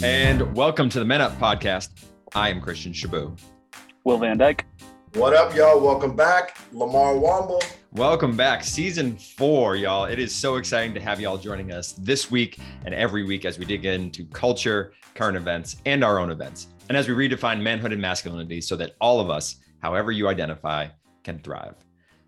And 0.00 0.54
welcome 0.54 0.88
to 0.90 1.00
the 1.00 1.04
Men 1.04 1.20
Up 1.20 1.36
podcast. 1.40 1.88
I 2.32 2.50
am 2.50 2.60
Christian 2.60 2.92
Shaboo. 2.92 3.36
Will 4.04 4.16
Van 4.18 4.38
Dyke. 4.38 4.64
What 5.14 5.34
up, 5.34 5.56
y'all? 5.56 5.80
Welcome 5.80 6.14
back. 6.14 6.56
Lamarr 6.72 7.20
Womble. 7.20 7.60
Welcome 7.90 8.36
back. 8.36 8.62
Season 8.62 9.16
four, 9.16 9.74
y'all. 9.74 10.04
It 10.04 10.20
is 10.20 10.32
so 10.32 10.54
exciting 10.54 10.94
to 10.94 11.00
have 11.00 11.20
y'all 11.20 11.36
joining 11.36 11.72
us 11.72 11.94
this 11.94 12.30
week 12.30 12.60
and 12.84 12.94
every 12.94 13.24
week 13.24 13.44
as 13.44 13.58
we 13.58 13.64
dig 13.64 13.86
into 13.86 14.24
culture, 14.26 14.92
current 15.14 15.36
events, 15.36 15.78
and 15.84 16.04
our 16.04 16.20
own 16.20 16.30
events. 16.30 16.68
And 16.88 16.96
as 16.96 17.08
we 17.08 17.14
redefine 17.14 17.60
manhood 17.60 17.92
and 17.92 18.00
masculinity 18.00 18.60
so 18.60 18.76
that 18.76 18.92
all 19.00 19.18
of 19.18 19.30
us, 19.30 19.56
however 19.80 20.12
you 20.12 20.28
identify, 20.28 20.86
can 21.24 21.40
thrive. 21.40 21.74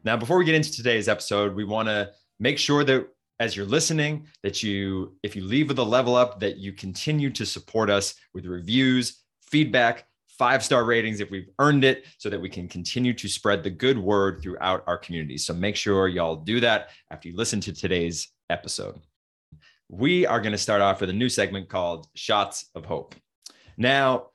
Now, 0.02 0.16
before 0.16 0.38
we 0.38 0.44
get 0.44 0.56
into 0.56 0.72
today's 0.72 1.08
episode, 1.08 1.54
we 1.54 1.62
want 1.62 1.86
to 1.86 2.10
make 2.40 2.58
sure 2.58 2.82
that 2.82 3.06
as 3.40 3.56
you're 3.56 3.66
listening 3.66 4.26
that 4.44 4.62
you 4.62 5.16
if 5.24 5.34
you 5.34 5.42
leave 5.42 5.68
with 5.68 5.78
a 5.78 5.82
level 5.82 6.14
up 6.14 6.38
that 6.38 6.58
you 6.58 6.72
continue 6.72 7.30
to 7.30 7.44
support 7.44 7.90
us 7.90 8.14
with 8.34 8.46
reviews 8.46 9.22
feedback 9.42 10.06
five 10.40 10.64
star 10.64 10.84
ratings 10.84 11.20
if 11.20 11.30
we've 11.30 11.50
earned 11.58 11.84
it 11.84 12.06
so 12.16 12.30
that 12.30 12.40
we 12.40 12.48
can 12.48 12.66
continue 12.66 13.12
to 13.12 13.28
spread 13.28 13.62
the 13.62 13.68
good 13.68 13.98
word 13.98 14.40
throughout 14.40 14.82
our 14.86 14.96
community. 14.96 15.36
So 15.36 15.52
make 15.52 15.76
sure 15.76 16.08
y'all 16.08 16.34
do 16.34 16.60
that 16.60 16.88
after 17.10 17.28
you 17.28 17.36
listen 17.36 17.60
to 17.60 17.74
today's 17.74 18.28
episode. 18.48 18.98
We 19.90 20.24
are 20.24 20.40
going 20.40 20.52
to 20.52 20.58
start 20.58 20.80
off 20.80 21.02
with 21.02 21.10
a 21.10 21.12
new 21.12 21.28
segment 21.28 21.68
called 21.68 22.06
shots 22.14 22.70
of 22.74 22.86
hope. 22.86 23.14
Now 23.76 24.28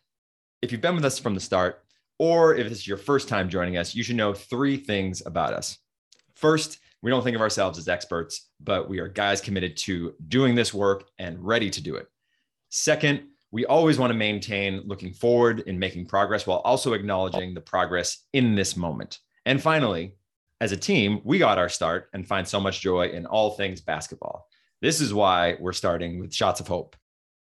if 0.61 0.71
you've 0.71 0.81
been 0.81 0.93
with 0.93 1.05
us 1.05 1.17
from 1.17 1.33
the 1.33 1.39
start 1.39 1.83
or 2.19 2.53
if 2.53 2.67
it's 2.67 2.87
your 2.87 2.97
first 2.97 3.27
time 3.27 3.49
joining 3.49 3.77
us 3.77 3.95
you 3.95 4.03
should 4.03 4.15
know 4.15 4.33
three 4.33 4.77
things 4.77 5.23
about 5.25 5.53
us. 5.53 5.79
First 6.35 6.77
we 7.05 7.11
don't 7.11 7.23
think 7.23 7.35
of 7.35 7.41
ourselves 7.41 7.77
as 7.77 7.87
experts, 7.87 8.49
but 8.59 8.89
we 8.89 8.98
are 8.98 9.07
guys 9.07 9.39
committed 9.39 9.77
to 9.77 10.15
doing 10.27 10.55
this 10.55 10.73
work 10.73 11.07
and 11.20 11.37
ready 11.39 11.70
to 11.70 11.79
do 11.79 11.97
it. 11.97 12.07
Second, 12.70 13.27
we 13.51 13.63
always 13.67 13.99
want 13.99 14.09
to 14.09 14.17
maintain 14.17 14.81
looking 14.87 15.13
forward 15.13 15.62
and 15.67 15.79
making 15.79 16.07
progress 16.07 16.47
while 16.47 16.63
also 16.65 16.93
acknowledging 16.93 17.53
the 17.53 17.62
progress 17.62 18.25
in 18.34 18.55
this 18.55 18.75
moment. 18.75 19.20
And 19.45 19.62
finally, 19.62 20.15
as 20.59 20.71
a 20.71 20.77
team, 20.77 21.21
we 21.23 21.37
got 21.37 21.59
our 21.59 21.70
start 21.70 22.09
and 22.13 22.27
find 22.27 22.47
so 22.47 22.59
much 22.59 22.81
joy 22.81 23.09
in 23.09 23.27
all 23.27 23.51
things 23.51 23.81
basketball. 23.81 24.47
This 24.81 24.99
is 24.99 25.13
why 25.13 25.57
we're 25.59 25.73
starting 25.73 26.19
with 26.19 26.34
Shots 26.34 26.59
of 26.59 26.67
Hope. 26.67 26.95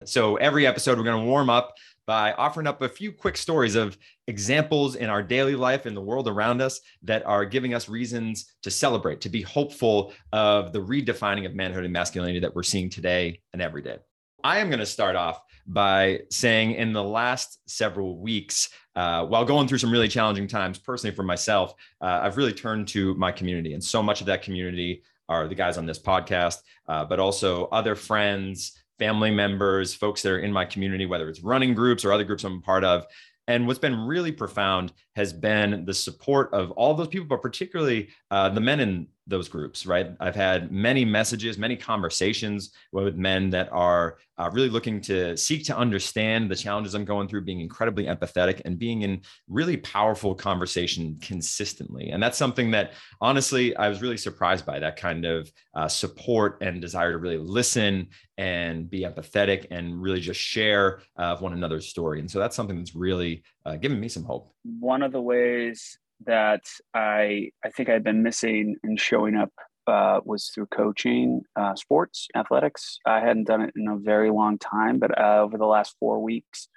So 0.06 0.36
every 0.36 0.66
episode, 0.66 0.96
we're 0.96 1.04
going 1.04 1.22
to 1.22 1.30
warm 1.30 1.50
up 1.50 1.74
by 2.10 2.32
offering 2.32 2.66
up 2.66 2.82
a 2.82 2.88
few 2.88 3.12
quick 3.12 3.36
stories 3.36 3.76
of 3.76 3.96
examples 4.26 4.96
in 4.96 5.08
our 5.08 5.22
daily 5.22 5.54
life 5.54 5.86
in 5.86 5.94
the 5.94 6.00
world 6.00 6.26
around 6.26 6.60
us 6.60 6.80
that 7.04 7.24
are 7.24 7.44
giving 7.44 7.72
us 7.72 7.88
reasons 7.88 8.52
to 8.64 8.68
celebrate, 8.68 9.20
to 9.20 9.28
be 9.28 9.42
hopeful 9.42 10.12
of 10.32 10.72
the 10.72 10.80
redefining 10.80 11.46
of 11.46 11.54
manhood 11.54 11.84
and 11.84 11.92
masculinity 11.92 12.40
that 12.40 12.52
we're 12.52 12.64
seeing 12.64 12.90
today 12.90 13.40
and 13.52 13.62
every 13.62 13.80
day. 13.80 13.96
I 14.42 14.58
am 14.58 14.70
going 14.70 14.80
to 14.80 14.86
start 14.86 15.14
off 15.14 15.40
by 15.68 16.22
saying 16.32 16.72
in 16.72 16.92
the 16.92 17.04
last 17.04 17.60
several 17.66 18.18
weeks, 18.18 18.70
uh, 18.96 19.24
while 19.26 19.44
going 19.44 19.68
through 19.68 19.78
some 19.78 19.92
really 19.92 20.08
challenging 20.08 20.48
times 20.48 20.80
personally 20.80 21.14
for 21.14 21.22
myself, 21.22 21.74
uh, 22.00 22.18
I've 22.24 22.36
really 22.36 22.52
turned 22.52 22.88
to 22.88 23.14
my 23.14 23.30
community. 23.30 23.72
And 23.74 23.84
so 23.84 24.02
much 24.02 24.20
of 24.20 24.26
that 24.26 24.42
community 24.42 25.04
are 25.28 25.46
the 25.46 25.54
guys 25.54 25.78
on 25.78 25.86
this 25.86 26.00
podcast, 26.00 26.56
uh, 26.88 27.04
but 27.04 27.20
also 27.20 27.66
other 27.66 27.94
friends, 27.94 28.79
family 29.00 29.32
members, 29.32 29.94
folks 29.94 30.22
that 30.22 30.30
are 30.30 30.38
in 30.38 30.52
my 30.52 30.64
community, 30.64 31.06
whether 31.06 31.28
it's 31.28 31.42
running 31.42 31.74
groups 31.74 32.04
or 32.04 32.12
other 32.12 32.22
groups 32.22 32.44
I'm 32.44 32.58
a 32.58 32.60
part 32.60 32.84
of. 32.84 33.06
And 33.48 33.66
what's 33.66 33.80
been 33.80 34.06
really 34.06 34.30
profound 34.30 34.92
has 35.20 35.32
been 35.32 35.84
the 35.84 35.94
support 35.94 36.52
of 36.52 36.70
all 36.72 36.94
those 36.94 37.08
people, 37.08 37.28
but 37.28 37.42
particularly 37.42 38.08
uh, 38.30 38.48
the 38.48 38.60
men 38.60 38.80
in 38.80 39.06
those 39.26 39.48
groups, 39.48 39.86
right? 39.86 40.08
I've 40.18 40.34
had 40.34 40.72
many 40.72 41.04
messages, 41.04 41.56
many 41.56 41.76
conversations 41.76 42.72
with 42.90 43.14
men 43.16 43.50
that 43.50 43.68
are 43.70 44.18
uh, 44.38 44.50
really 44.52 44.70
looking 44.70 45.00
to 45.02 45.36
seek 45.36 45.64
to 45.66 45.76
understand 45.76 46.50
the 46.50 46.56
challenges 46.56 46.94
I'm 46.94 47.04
going 47.04 47.28
through, 47.28 47.42
being 47.42 47.60
incredibly 47.60 48.04
empathetic 48.06 48.62
and 48.64 48.78
being 48.78 49.02
in 49.02 49.20
really 49.48 49.76
powerful 49.76 50.34
conversation 50.34 51.18
consistently. 51.20 52.10
And 52.10 52.22
that's 52.22 52.38
something 52.38 52.70
that 52.72 52.92
honestly, 53.20 53.76
I 53.76 53.88
was 53.88 54.02
really 54.02 54.16
surprised 54.16 54.64
by 54.66 54.78
that 54.80 54.96
kind 54.96 55.24
of 55.24 55.52
uh, 55.74 55.88
support 55.88 56.58
and 56.62 56.80
desire 56.80 57.12
to 57.12 57.18
really 57.18 57.38
listen 57.38 58.08
and 58.38 58.90
be 58.90 59.02
empathetic 59.02 59.66
and 59.70 60.00
really 60.00 60.20
just 60.20 60.40
share 60.40 61.02
uh, 61.16 61.36
one 61.36 61.52
another's 61.52 61.88
story. 61.88 62.20
And 62.20 62.30
so 62.30 62.38
that's 62.38 62.56
something 62.56 62.78
that's 62.78 62.96
really 62.96 63.44
uh, 63.66 63.76
given 63.76 64.00
me 64.00 64.08
some 64.08 64.24
hope. 64.24 64.52
One 64.64 65.02
of 65.02 65.12
the 65.12 65.20
ways 65.20 65.98
that 66.26 66.62
I 66.94 67.50
I 67.64 67.70
think 67.70 67.88
I've 67.88 68.04
been 68.04 68.22
missing 68.22 68.76
and 68.82 69.00
showing 69.00 69.36
up 69.36 69.52
uh, 69.86 70.20
was 70.24 70.50
through 70.54 70.66
coaching 70.66 71.42
uh, 71.56 71.74
sports 71.74 72.28
athletics. 72.36 72.98
I 73.06 73.20
hadn't 73.20 73.46
done 73.46 73.62
it 73.62 73.72
in 73.76 73.88
a 73.88 73.96
very 73.96 74.30
long 74.30 74.58
time, 74.58 74.98
but 74.98 75.18
uh, 75.18 75.40
over 75.40 75.58
the 75.58 75.66
last 75.66 75.96
four 75.98 76.22
weeks, 76.22 76.68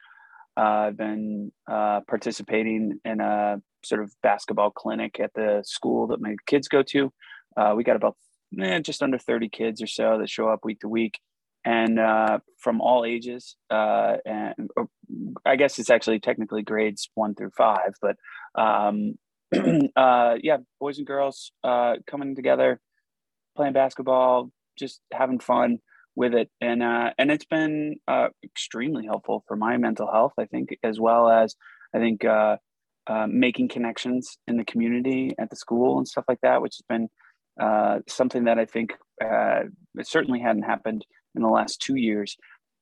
uh, 0.58 0.88
I've 0.88 0.98
been 0.98 1.52
uh, 1.70 2.02
participating 2.08 3.00
in 3.06 3.22
a 3.22 3.62
sort 3.84 4.02
of 4.02 4.14
basketball 4.24 4.72
clinic 4.72 5.20
at 5.20 5.34
the 5.34 5.64
school 5.66 6.08
that 6.08 6.22
my 6.22 6.36
kids 6.48 6.68
go 6.68 6.82
to. 6.84 7.12
We 7.76 7.84
got 7.84 7.98
about 7.98 8.18
eh, 8.60 8.80
just 8.80 9.04
under 9.04 9.18
thirty 9.18 9.50
kids 9.50 9.82
or 9.82 9.88
so 9.88 10.18
that 10.20 10.30
show 10.30 10.50
up 10.50 10.64
week 10.64 10.80
to 10.80 10.88
week, 10.88 11.20
and 11.66 12.00
from 12.59 12.81
all 12.81 13.06
ages. 13.06 13.56
and 13.69 14.69
I 15.46 15.56
guess 15.56 15.79
it's 15.79 15.90
actually 15.90 16.19
technically 16.19 16.63
grades 16.63 17.09
one 17.16 17.35
through 17.35 17.51
five, 17.57 17.94
but 18.01 18.16
um, 18.56 19.16
uh, 19.96 20.35
yeah, 20.41 20.57
boys 20.79 20.97
and 20.97 21.07
girls 21.07 21.52
uh, 21.63 21.96
coming 22.07 22.35
together, 22.35 22.79
playing 23.56 23.73
basketball, 23.73 24.52
just 24.78 25.02
having 25.12 25.40
fun 25.40 25.79
with 26.16 26.34
it, 26.34 26.50
and 26.62 26.81
uh, 26.84 27.12
and 27.18 27.31
it's 27.31 27.46
been 27.46 27.96
uh, 28.07 28.29
extremely 28.44 29.06
helpful 29.06 29.44
for 29.47 29.56
my 29.56 29.78
mental 29.78 30.12
health. 30.12 30.34
I 30.40 30.46
think, 30.46 30.69
as 30.84 31.00
well 31.00 31.29
as 31.29 31.56
I 31.94 32.00
think 32.00 32.25
uh, 32.25 32.57
uh, 33.07 33.28
making 33.29 33.68
connections 33.69 34.38
in 34.47 34.57
the 34.57 34.66
community 34.66 35.31
at 35.40 35.50
the 35.50 35.56
school 35.56 35.97
and 35.97 36.07
stuff 36.07 36.25
like 36.28 36.41
that, 36.41 36.62
which 36.62 36.75
has 36.75 36.85
been 36.88 37.09
uh, 37.59 38.00
something 38.07 38.46
that 38.46 38.57
I 38.57 38.66
think 38.66 38.94
uh, 39.23 39.63
certainly 40.03 40.40
hadn't 40.40 40.63
happened 40.63 41.06
in 41.36 41.42
the 41.42 41.50
last 41.50 41.82
two 41.82 41.96
years, 41.96 42.38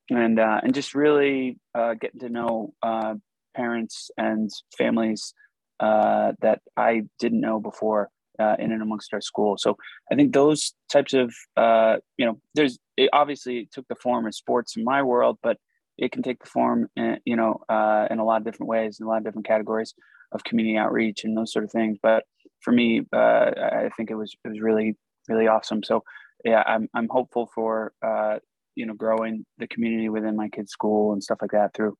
and 0.09 0.39
uh, 0.39 0.59
and 0.63 0.73
just 0.73 0.95
really 0.95 1.57
uh, 1.75 1.93
getting 1.93 2.19
to 2.19 2.29
know 2.29 2.73
uh, 2.83 3.15
parents 3.55 4.11
and 4.17 4.49
families 4.77 5.33
uh, 5.79 6.33
that 6.41 6.59
I 6.77 7.03
didn't 7.19 7.41
know 7.41 7.59
before 7.59 8.09
uh, 8.39 8.55
in 8.59 8.71
and 8.71 8.81
amongst 8.81 9.13
our 9.13 9.21
school. 9.21 9.55
So 9.57 9.77
I 10.11 10.15
think 10.15 10.33
those 10.33 10.73
types 10.91 11.13
of, 11.13 11.33
uh, 11.57 11.97
you 12.17 12.25
know, 12.25 12.39
there's 12.55 12.77
it 12.97 13.09
obviously 13.13 13.69
took 13.71 13.87
the 13.87 13.95
form 13.95 14.25
of 14.25 14.35
sports 14.35 14.75
in 14.77 14.83
my 14.83 15.01
world, 15.01 15.37
but 15.41 15.57
it 15.97 16.11
can 16.11 16.23
take 16.23 16.39
the 16.39 16.49
form, 16.49 16.87
in, 16.95 17.17
you 17.25 17.35
know, 17.35 17.61
in 18.09 18.19
a 18.19 18.25
lot 18.25 18.41
of 18.41 18.45
different 18.45 18.69
ways, 18.69 18.99
in 18.99 19.05
a 19.05 19.09
lot 19.09 19.17
of 19.17 19.23
different 19.23 19.47
categories 19.47 19.93
of 20.31 20.43
community 20.43 20.77
outreach 20.77 21.23
and 21.23 21.37
those 21.37 21.51
sort 21.51 21.65
of 21.65 21.71
things. 21.71 21.97
But 22.01 22.23
for 22.61 22.71
me, 22.71 23.01
I 23.13 23.89
think 23.95 24.09
it 24.09 24.15
was 24.15 24.35
it 24.43 24.49
was 24.49 24.61
really 24.61 24.95
really 25.29 25.47
awesome. 25.47 25.83
So 25.83 26.03
yeah, 26.45 26.63
I'm 26.65 26.89
I'm 26.93 27.07
hopeful 27.09 27.49
for 27.53 27.93
uh, 28.05 28.37
you 28.75 28.85
know 28.85 28.93
growing 28.93 29.45
the 29.57 29.67
community 29.67 30.09
within 30.09 30.35
my 30.35 30.49
kids' 30.49 30.71
school 30.71 31.13
and 31.13 31.23
stuff 31.23 31.39
like 31.41 31.51
that 31.51 31.73
through 31.73 31.95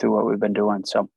through 0.00 0.14
what 0.14 0.26
we've 0.26 0.40
been 0.40 0.52
doing. 0.52 0.82
So 0.84 1.08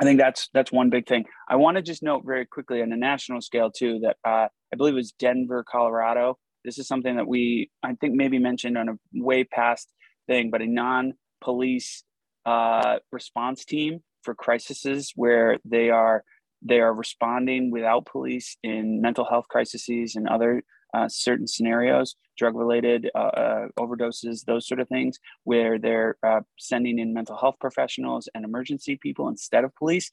I 0.00 0.04
think 0.04 0.20
that's 0.20 0.48
that's 0.52 0.72
one 0.72 0.90
big 0.90 1.06
thing. 1.06 1.24
I 1.48 1.56
want 1.56 1.76
to 1.76 1.82
just 1.82 2.02
note 2.02 2.22
very 2.26 2.46
quickly 2.46 2.82
on 2.82 2.92
a 2.92 2.96
national 2.96 3.40
scale 3.40 3.70
too 3.70 4.00
that 4.02 4.16
uh, 4.24 4.48
I 4.72 4.76
believe 4.76 4.94
it 4.94 4.96
was 4.96 5.12
Denver, 5.12 5.64
Colorado. 5.70 6.38
This 6.64 6.78
is 6.78 6.88
something 6.88 7.16
that 7.16 7.28
we 7.28 7.70
I 7.82 7.94
think 7.94 8.14
maybe 8.14 8.38
mentioned 8.38 8.76
on 8.76 8.88
a 8.88 8.94
way 9.14 9.44
past 9.44 9.92
thing, 10.26 10.50
but 10.50 10.62
a 10.62 10.66
non-police 10.66 12.04
uh, 12.44 12.98
response 13.12 13.64
team 13.64 14.00
for 14.22 14.34
crises 14.34 15.12
where 15.14 15.58
they 15.64 15.90
are 15.90 16.24
they 16.62 16.80
are 16.80 16.92
responding 16.92 17.70
without 17.70 18.06
police 18.06 18.56
in 18.62 19.00
mental 19.00 19.24
health 19.24 19.46
crises 19.48 20.16
and 20.16 20.28
other 20.28 20.62
uh, 20.96 21.08
certain 21.08 21.46
scenarios, 21.46 22.16
drug 22.38 22.54
related 22.56 23.10
uh, 23.14 23.18
uh, 23.18 23.66
overdoses, 23.78 24.44
those 24.46 24.66
sort 24.66 24.80
of 24.80 24.88
things, 24.88 25.18
where 25.44 25.78
they're 25.78 26.16
uh, 26.26 26.40
sending 26.58 26.98
in 26.98 27.12
mental 27.12 27.36
health 27.36 27.56
professionals 27.60 28.28
and 28.34 28.44
emergency 28.44 28.98
people 29.02 29.28
instead 29.28 29.64
of 29.64 29.74
police. 29.76 30.10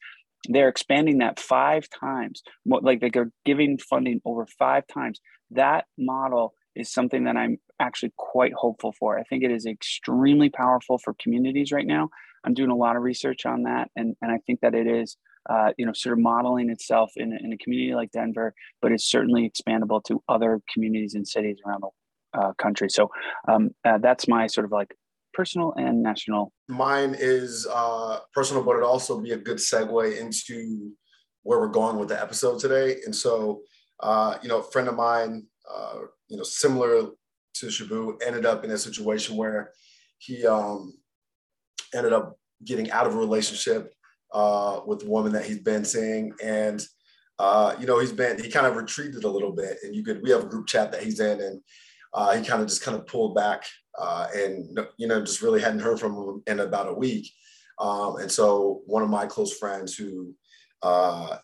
They're 0.50 0.68
expanding 0.68 1.20
that 1.20 1.40
five 1.40 1.88
times, 1.90 2.44
like 2.66 3.00
they're 3.00 3.32
giving 3.46 3.78
funding 3.78 4.20
over 4.26 4.46
five 4.60 4.84
times. 4.88 5.22
That 5.52 5.86
model 5.98 6.54
is 6.76 6.92
something 6.92 7.24
that 7.26 7.38
I'm 7.38 7.60
actually 7.80 8.12
quite 8.18 8.54
hopeful 8.54 8.94
for. 9.00 9.18
I 9.18 9.24
think 9.24 9.44
it 9.44 9.52
is 9.52 9.66
extremely 9.66 10.50
powerful 10.50 10.98
for 10.98 11.16
communities 11.22 11.72
right 11.72 11.88
now. 11.88 12.10
I'm 12.44 12.54
doing 12.54 12.72
a 12.72 12.76
lot 12.76 12.98
of 12.98 13.04
research 13.04 13.46
on 13.46 13.64
that, 13.64 13.90
and, 13.96 14.18
and 14.22 14.32
I 14.34 14.40
think 14.46 14.60
that 14.62 14.76
it 14.76 14.88
is 14.88 15.16
uh, 15.50 15.72
you 15.78 15.86
know, 15.86 15.94
sort 15.94 16.14
of 16.14 16.20
modeling 16.20 16.70
itself 16.70 17.12
in, 17.16 17.38
in 17.44 17.54
a 17.54 17.58
community 17.58 17.94
like 17.94 18.12
Denver, 18.12 18.54
but 18.82 18.92
it's 18.92 19.06
certainly 19.06 19.50
expandable 19.50 20.04
to 20.06 20.24
other 20.30 20.62
communities 20.74 21.16
and 21.16 21.28
cities 21.28 21.58
around 21.66 21.84
the 21.84 22.40
uh, 22.40 22.54
country. 22.54 22.90
So 22.90 23.10
um, 23.48 23.72
uh, 23.86 23.98
that's 23.98 24.28
my 24.28 24.48
sort 24.48 24.66
of 24.66 24.72
like 24.72 24.96
personal 25.34 25.74
and 25.78 26.02
national. 26.02 26.54
Mine 26.70 27.16
is 27.18 27.68
uh, 27.72 28.20
personal, 28.34 28.64
but 28.64 28.78
it 28.78 28.84
also 28.84 29.20
be 29.20 29.32
a 29.32 29.38
good 29.38 29.58
segue 29.58 30.20
into 30.20 30.92
where 31.44 31.60
we're 31.60 31.68
going 31.68 31.98
with 31.98 32.10
the 32.10 32.22
episode 32.22 32.60
today. 32.60 32.98
And 33.06 33.16
so, 33.16 33.62
uh, 34.00 34.38
you 34.42 34.48
know, 34.48 34.60
a 34.60 34.64
friend 34.64 34.88
of 34.88 34.96
mine, 34.96 35.46
uh, 35.70 36.00
you 36.30 36.38
know, 36.38 36.44
similar 36.44 37.08
to 37.56 37.66
Shaboo, 37.68 38.18
ended 38.26 38.46
up 38.46 38.64
in 38.64 38.72
a 38.72 38.78
situation 38.78 39.36
where 39.36 39.72
he 40.20 40.46
um, 40.48 40.94
ended 41.94 42.14
up 42.14 42.38
getting 42.66 42.90
out 42.92 43.06
of 43.06 43.14
a 43.14 43.18
relationship 43.18 43.94
uh, 44.34 44.82
with 44.86 45.00
the 45.00 45.10
woman 45.10 45.32
that 45.34 45.46
he's 45.46 45.60
been 45.60 45.86
seeing, 45.86 46.34
and 46.44 46.86
uh, 47.40 47.76
you 47.80 47.86
know 47.86 48.00
he's 48.00 48.12
been 48.12 48.42
he 48.42 48.50
kind 48.50 48.66
of 48.66 48.76
retreated 48.76 49.24
a 49.24 49.30
little 49.30 49.52
bit, 49.52 49.78
and 49.84 49.96
you 49.96 50.04
could 50.04 50.22
we 50.22 50.32
have 50.32 50.44
a 50.44 50.48
group 50.48 50.68
chat 50.68 50.92
that 50.92 51.04
he's 51.04 51.20
in, 51.20 51.42
and 51.42 51.62
uh, 52.14 52.36
he 52.36 52.46
kind 52.46 52.62
of 52.62 52.68
just 52.68 52.84
kind 52.84 52.98
of 52.98 53.08
pulled 53.08 53.36
back, 53.36 53.66
uh, 54.00 54.28
and 54.36 54.80
you 54.98 55.08
know 55.08 55.24
just 55.24 55.42
really 55.42 55.62
hadn't 55.62 55.80
heard 55.80 56.00
from 56.00 56.16
him 56.16 56.44
in 56.48 56.60
about 56.60 56.90
a 56.90 56.94
week, 56.94 57.32
um, 57.80 58.18
and 58.18 58.32
so 58.32 58.82
one 58.86 59.04
of 59.04 59.10
my 59.10 59.26
close 59.26 59.58
friends 59.58 59.96
who 59.96 60.34
uh, 60.82 61.38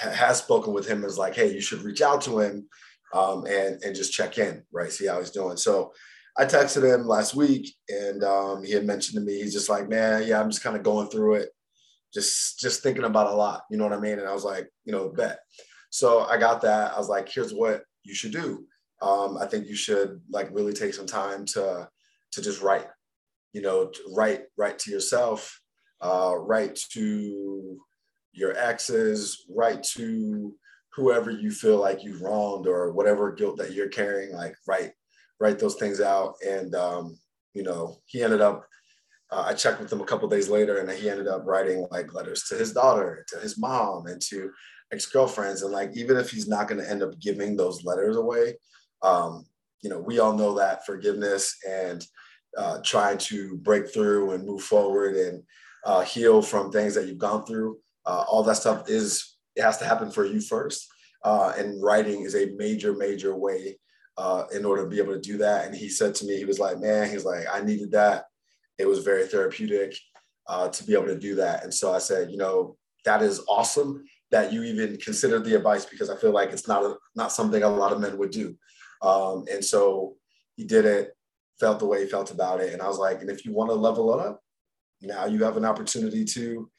has 0.00 0.38
spoken 0.38 0.72
with 0.72 0.88
him 0.88 1.04
is 1.04 1.18
like, 1.18 1.34
hey, 1.34 1.52
you 1.52 1.60
should 1.60 1.82
reach 1.82 2.02
out 2.02 2.20
to 2.22 2.40
him 2.40 2.68
um, 3.14 3.46
and 3.46 3.82
and 3.82 3.94
just 3.94 4.12
check 4.12 4.38
in, 4.38 4.62
right? 4.72 4.90
See 4.92 5.06
how 5.06 5.20
he's 5.20 5.30
doing. 5.30 5.56
So 5.56 5.92
I 6.36 6.44
texted 6.44 6.82
him 6.92 7.06
last 7.06 7.34
week, 7.34 7.74
and 7.88 8.24
um, 8.24 8.64
he 8.64 8.72
had 8.72 8.84
mentioned 8.84 9.18
to 9.18 9.24
me, 9.24 9.40
he's 9.40 9.52
just 9.52 9.68
like, 9.68 9.88
man, 9.88 10.26
yeah, 10.26 10.40
I'm 10.40 10.50
just 10.50 10.62
kind 10.62 10.76
of 10.76 10.82
going 10.82 11.08
through 11.08 11.34
it, 11.34 11.50
just 12.14 12.60
just 12.60 12.82
thinking 12.82 13.04
about 13.04 13.32
a 13.32 13.34
lot. 13.34 13.64
You 13.70 13.76
know 13.76 13.84
what 13.84 13.92
I 13.92 14.00
mean? 14.00 14.18
And 14.18 14.28
I 14.28 14.32
was 14.32 14.44
like, 14.44 14.68
you 14.84 14.92
know, 14.92 15.08
bet. 15.08 15.40
So 15.90 16.20
I 16.20 16.38
got 16.38 16.60
that. 16.62 16.92
I 16.94 16.98
was 16.98 17.08
like, 17.08 17.28
here's 17.28 17.52
what 17.52 17.82
you 18.02 18.14
should 18.14 18.32
do. 18.32 18.64
Um, 19.02 19.36
I 19.36 19.46
think 19.46 19.66
you 19.66 19.76
should 19.76 20.20
like 20.30 20.48
really 20.52 20.72
take 20.72 20.94
some 20.94 21.06
time 21.06 21.44
to 21.46 21.88
to 22.32 22.42
just 22.42 22.62
write. 22.62 22.86
You 23.52 23.62
know, 23.62 23.90
write 24.16 24.44
write 24.56 24.78
to 24.80 24.90
yourself, 24.90 25.60
uh, 26.00 26.34
write 26.38 26.78
to 26.92 27.78
your 28.32 28.56
exes, 28.56 29.44
write 29.48 29.82
to 29.94 30.54
whoever 30.94 31.30
you 31.30 31.50
feel 31.50 31.78
like 31.78 32.04
you've 32.04 32.22
wronged 32.22 32.66
or 32.66 32.92
whatever 32.92 33.32
guilt 33.32 33.58
that 33.58 33.72
you're 33.72 33.88
carrying. 33.88 34.32
Like 34.32 34.54
write 34.66 34.92
write 35.40 35.58
those 35.58 35.76
things 35.76 36.00
out. 36.00 36.34
And, 36.46 36.74
um, 36.74 37.18
you 37.54 37.62
know, 37.62 37.98
he 38.06 38.22
ended 38.22 38.40
up, 38.40 38.66
uh, 39.34 39.44
I 39.48 39.52
checked 39.54 39.80
with 39.80 39.92
him 39.92 40.00
a 40.00 40.04
couple 40.04 40.28
days 40.28 40.48
later 40.48 40.78
and 40.78 40.88
he 40.90 41.10
ended 41.10 41.26
up 41.26 41.42
writing 41.44 41.86
like 41.90 42.14
letters 42.14 42.44
to 42.44 42.54
his 42.54 42.72
daughter, 42.72 43.24
to 43.30 43.38
his 43.40 43.58
mom, 43.58 44.06
and 44.06 44.22
to 44.22 44.50
ex-girlfriends. 44.92 45.62
And 45.62 45.72
like, 45.72 45.90
even 45.96 46.16
if 46.16 46.30
he's 46.30 46.46
not 46.46 46.68
going 46.68 46.80
to 46.80 46.88
end 46.88 47.02
up 47.02 47.18
giving 47.18 47.56
those 47.56 47.84
letters 47.84 48.16
away, 48.16 48.54
um, 49.02 49.44
you 49.82 49.90
know, 49.90 49.98
we 49.98 50.20
all 50.20 50.34
know 50.34 50.54
that 50.54 50.86
forgiveness 50.86 51.56
and 51.68 52.06
uh, 52.56 52.78
trying 52.84 53.18
to 53.18 53.56
break 53.58 53.92
through 53.92 54.30
and 54.30 54.46
move 54.46 54.62
forward 54.62 55.16
and 55.16 55.42
uh, 55.84 56.02
heal 56.02 56.40
from 56.40 56.70
things 56.70 56.94
that 56.94 57.06
you've 57.06 57.18
gone 57.18 57.44
through. 57.44 57.78
Uh, 58.06 58.24
all 58.28 58.44
that 58.44 58.56
stuff 58.56 58.88
is, 58.88 59.36
it 59.56 59.62
has 59.62 59.78
to 59.78 59.84
happen 59.84 60.10
for 60.12 60.24
you 60.24 60.40
first. 60.40 60.86
Uh, 61.24 61.52
and 61.56 61.82
writing 61.82 62.22
is 62.22 62.36
a 62.36 62.52
major, 62.56 62.92
major 62.94 63.36
way 63.36 63.78
uh, 64.16 64.44
in 64.54 64.64
order 64.64 64.84
to 64.84 64.88
be 64.88 64.98
able 64.98 65.14
to 65.14 65.20
do 65.20 65.38
that. 65.38 65.66
And 65.66 65.74
he 65.74 65.88
said 65.88 66.14
to 66.16 66.24
me, 66.24 66.36
he 66.36 66.44
was 66.44 66.60
like, 66.60 66.78
man, 66.78 67.10
he's 67.10 67.24
like, 67.24 67.46
I 67.52 67.60
needed 67.60 67.90
that. 67.92 68.26
It 68.78 68.86
was 68.86 69.04
very 69.04 69.26
therapeutic 69.26 69.96
uh, 70.46 70.68
to 70.68 70.84
be 70.84 70.94
able 70.94 71.06
to 71.06 71.18
do 71.18 71.36
that. 71.36 71.64
And 71.64 71.72
so 71.72 71.94
I 71.94 71.98
said, 71.98 72.30
you 72.30 72.36
know, 72.36 72.76
that 73.04 73.22
is 73.22 73.42
awesome 73.48 74.04
that 74.30 74.52
you 74.52 74.62
even 74.64 74.96
considered 74.96 75.44
the 75.44 75.54
advice 75.54 75.84
because 75.84 76.10
I 76.10 76.16
feel 76.16 76.32
like 76.32 76.50
it's 76.50 76.66
not 76.66 76.82
a, 76.82 76.96
not 77.14 77.32
something 77.32 77.62
a 77.62 77.68
lot 77.68 77.92
of 77.92 78.00
men 78.00 78.18
would 78.18 78.30
do. 78.30 78.56
Um, 79.02 79.44
and 79.50 79.64
so 79.64 80.16
he 80.56 80.64
did 80.64 80.84
it, 80.84 81.16
felt 81.60 81.78
the 81.78 81.86
way 81.86 82.02
he 82.02 82.10
felt 82.10 82.30
about 82.30 82.60
it. 82.60 82.72
And 82.72 82.82
I 82.82 82.88
was 82.88 82.98
like, 82.98 83.20
and 83.20 83.30
if 83.30 83.44
you 83.44 83.52
want 83.52 83.70
to 83.70 83.74
level 83.74 84.12
it 84.18 84.26
up, 84.26 84.40
now 85.02 85.26
you 85.26 85.44
have 85.44 85.56
an 85.56 85.64
opportunity 85.64 86.24
to 86.24 86.70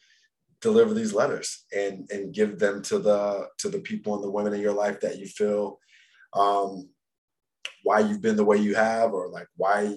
deliver 0.61 0.93
these 0.93 1.13
letters 1.13 1.65
and 1.75 2.09
and 2.11 2.33
give 2.33 2.57
them 2.57 2.81
to 2.81 2.97
the 2.97 3.47
to 3.59 3.69
the 3.69 3.79
people 3.79 4.15
and 4.15 4.23
the 4.23 4.31
women 4.31 4.53
in 4.53 4.61
your 4.61 4.73
life 4.73 4.99
that 5.01 5.19
you 5.19 5.27
feel 5.27 5.79
um, 6.33 6.89
why 7.83 7.99
you've 7.99 8.21
been 8.21 8.35
the 8.35 8.43
way 8.43 8.57
you 8.57 8.73
have 8.73 9.13
or 9.13 9.29
like 9.29 9.47
why 9.57 9.95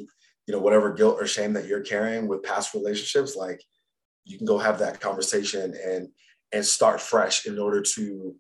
you 0.49 0.55
know 0.55 0.61
whatever 0.61 0.93
guilt 0.93 1.19
or 1.21 1.27
shame 1.27 1.53
that 1.53 1.67
you're 1.67 1.83
carrying 1.83 2.27
with 2.27 2.43
past 2.43 2.73
relationships 2.73 3.37
like 3.37 3.63
you 4.25 4.39
can 4.39 4.47
go 4.47 4.59
have 4.59 4.79
that 4.79 4.99
conversation 4.99 5.75
and 5.87 6.09
and 6.53 6.65
start 6.65 7.01
fresh 7.01 7.47
in 7.47 7.59
order 7.59 7.83
to 7.83 8.35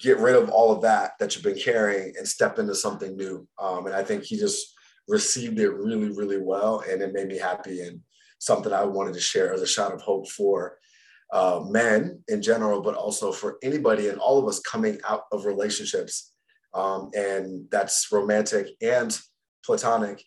get 0.00 0.18
rid 0.18 0.34
of 0.34 0.48
all 0.48 0.72
of 0.72 0.80
that 0.80 1.12
that 1.20 1.34
you've 1.34 1.44
been 1.44 1.58
carrying 1.58 2.14
and 2.16 2.26
step 2.26 2.58
into 2.58 2.74
something 2.74 3.16
new. 3.16 3.46
Um, 3.60 3.86
and 3.86 3.94
i 3.94 4.02
think 4.02 4.24
he 4.24 4.38
just 4.38 4.74
received 5.06 5.60
it 5.60 5.70
really 5.70 6.10
really 6.10 6.40
well 6.40 6.82
and 6.88 7.02
it 7.02 7.12
made 7.12 7.28
me 7.28 7.38
happy 7.38 7.82
and 7.82 8.00
something 8.38 8.72
i 8.72 8.84
wanted 8.84 9.14
to 9.14 9.20
share 9.20 9.52
as 9.52 9.62
a 9.62 9.66
shot 9.66 9.92
of 9.92 10.00
hope 10.00 10.28
for 10.30 10.78
uh, 11.32 11.60
men 11.68 12.22
in 12.28 12.40
general 12.40 12.80
but 12.80 12.94
also 12.94 13.30
for 13.30 13.58
anybody 13.62 14.08
and 14.08 14.18
all 14.18 14.38
of 14.38 14.48
us 14.48 14.60
coming 14.60 14.98
out 15.06 15.24
of 15.32 15.44
relationships. 15.44 16.32
Um, 16.72 17.10
and 17.14 17.66
that's 17.70 18.08
romantic 18.10 18.68
and 18.80 19.18
platonic 19.64 20.24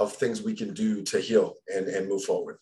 of 0.00 0.12
things 0.14 0.42
we 0.42 0.54
can 0.54 0.74
do 0.74 1.02
to 1.02 1.20
heal 1.20 1.54
and, 1.68 1.86
and 1.86 2.08
move 2.08 2.24
forward. 2.24 2.58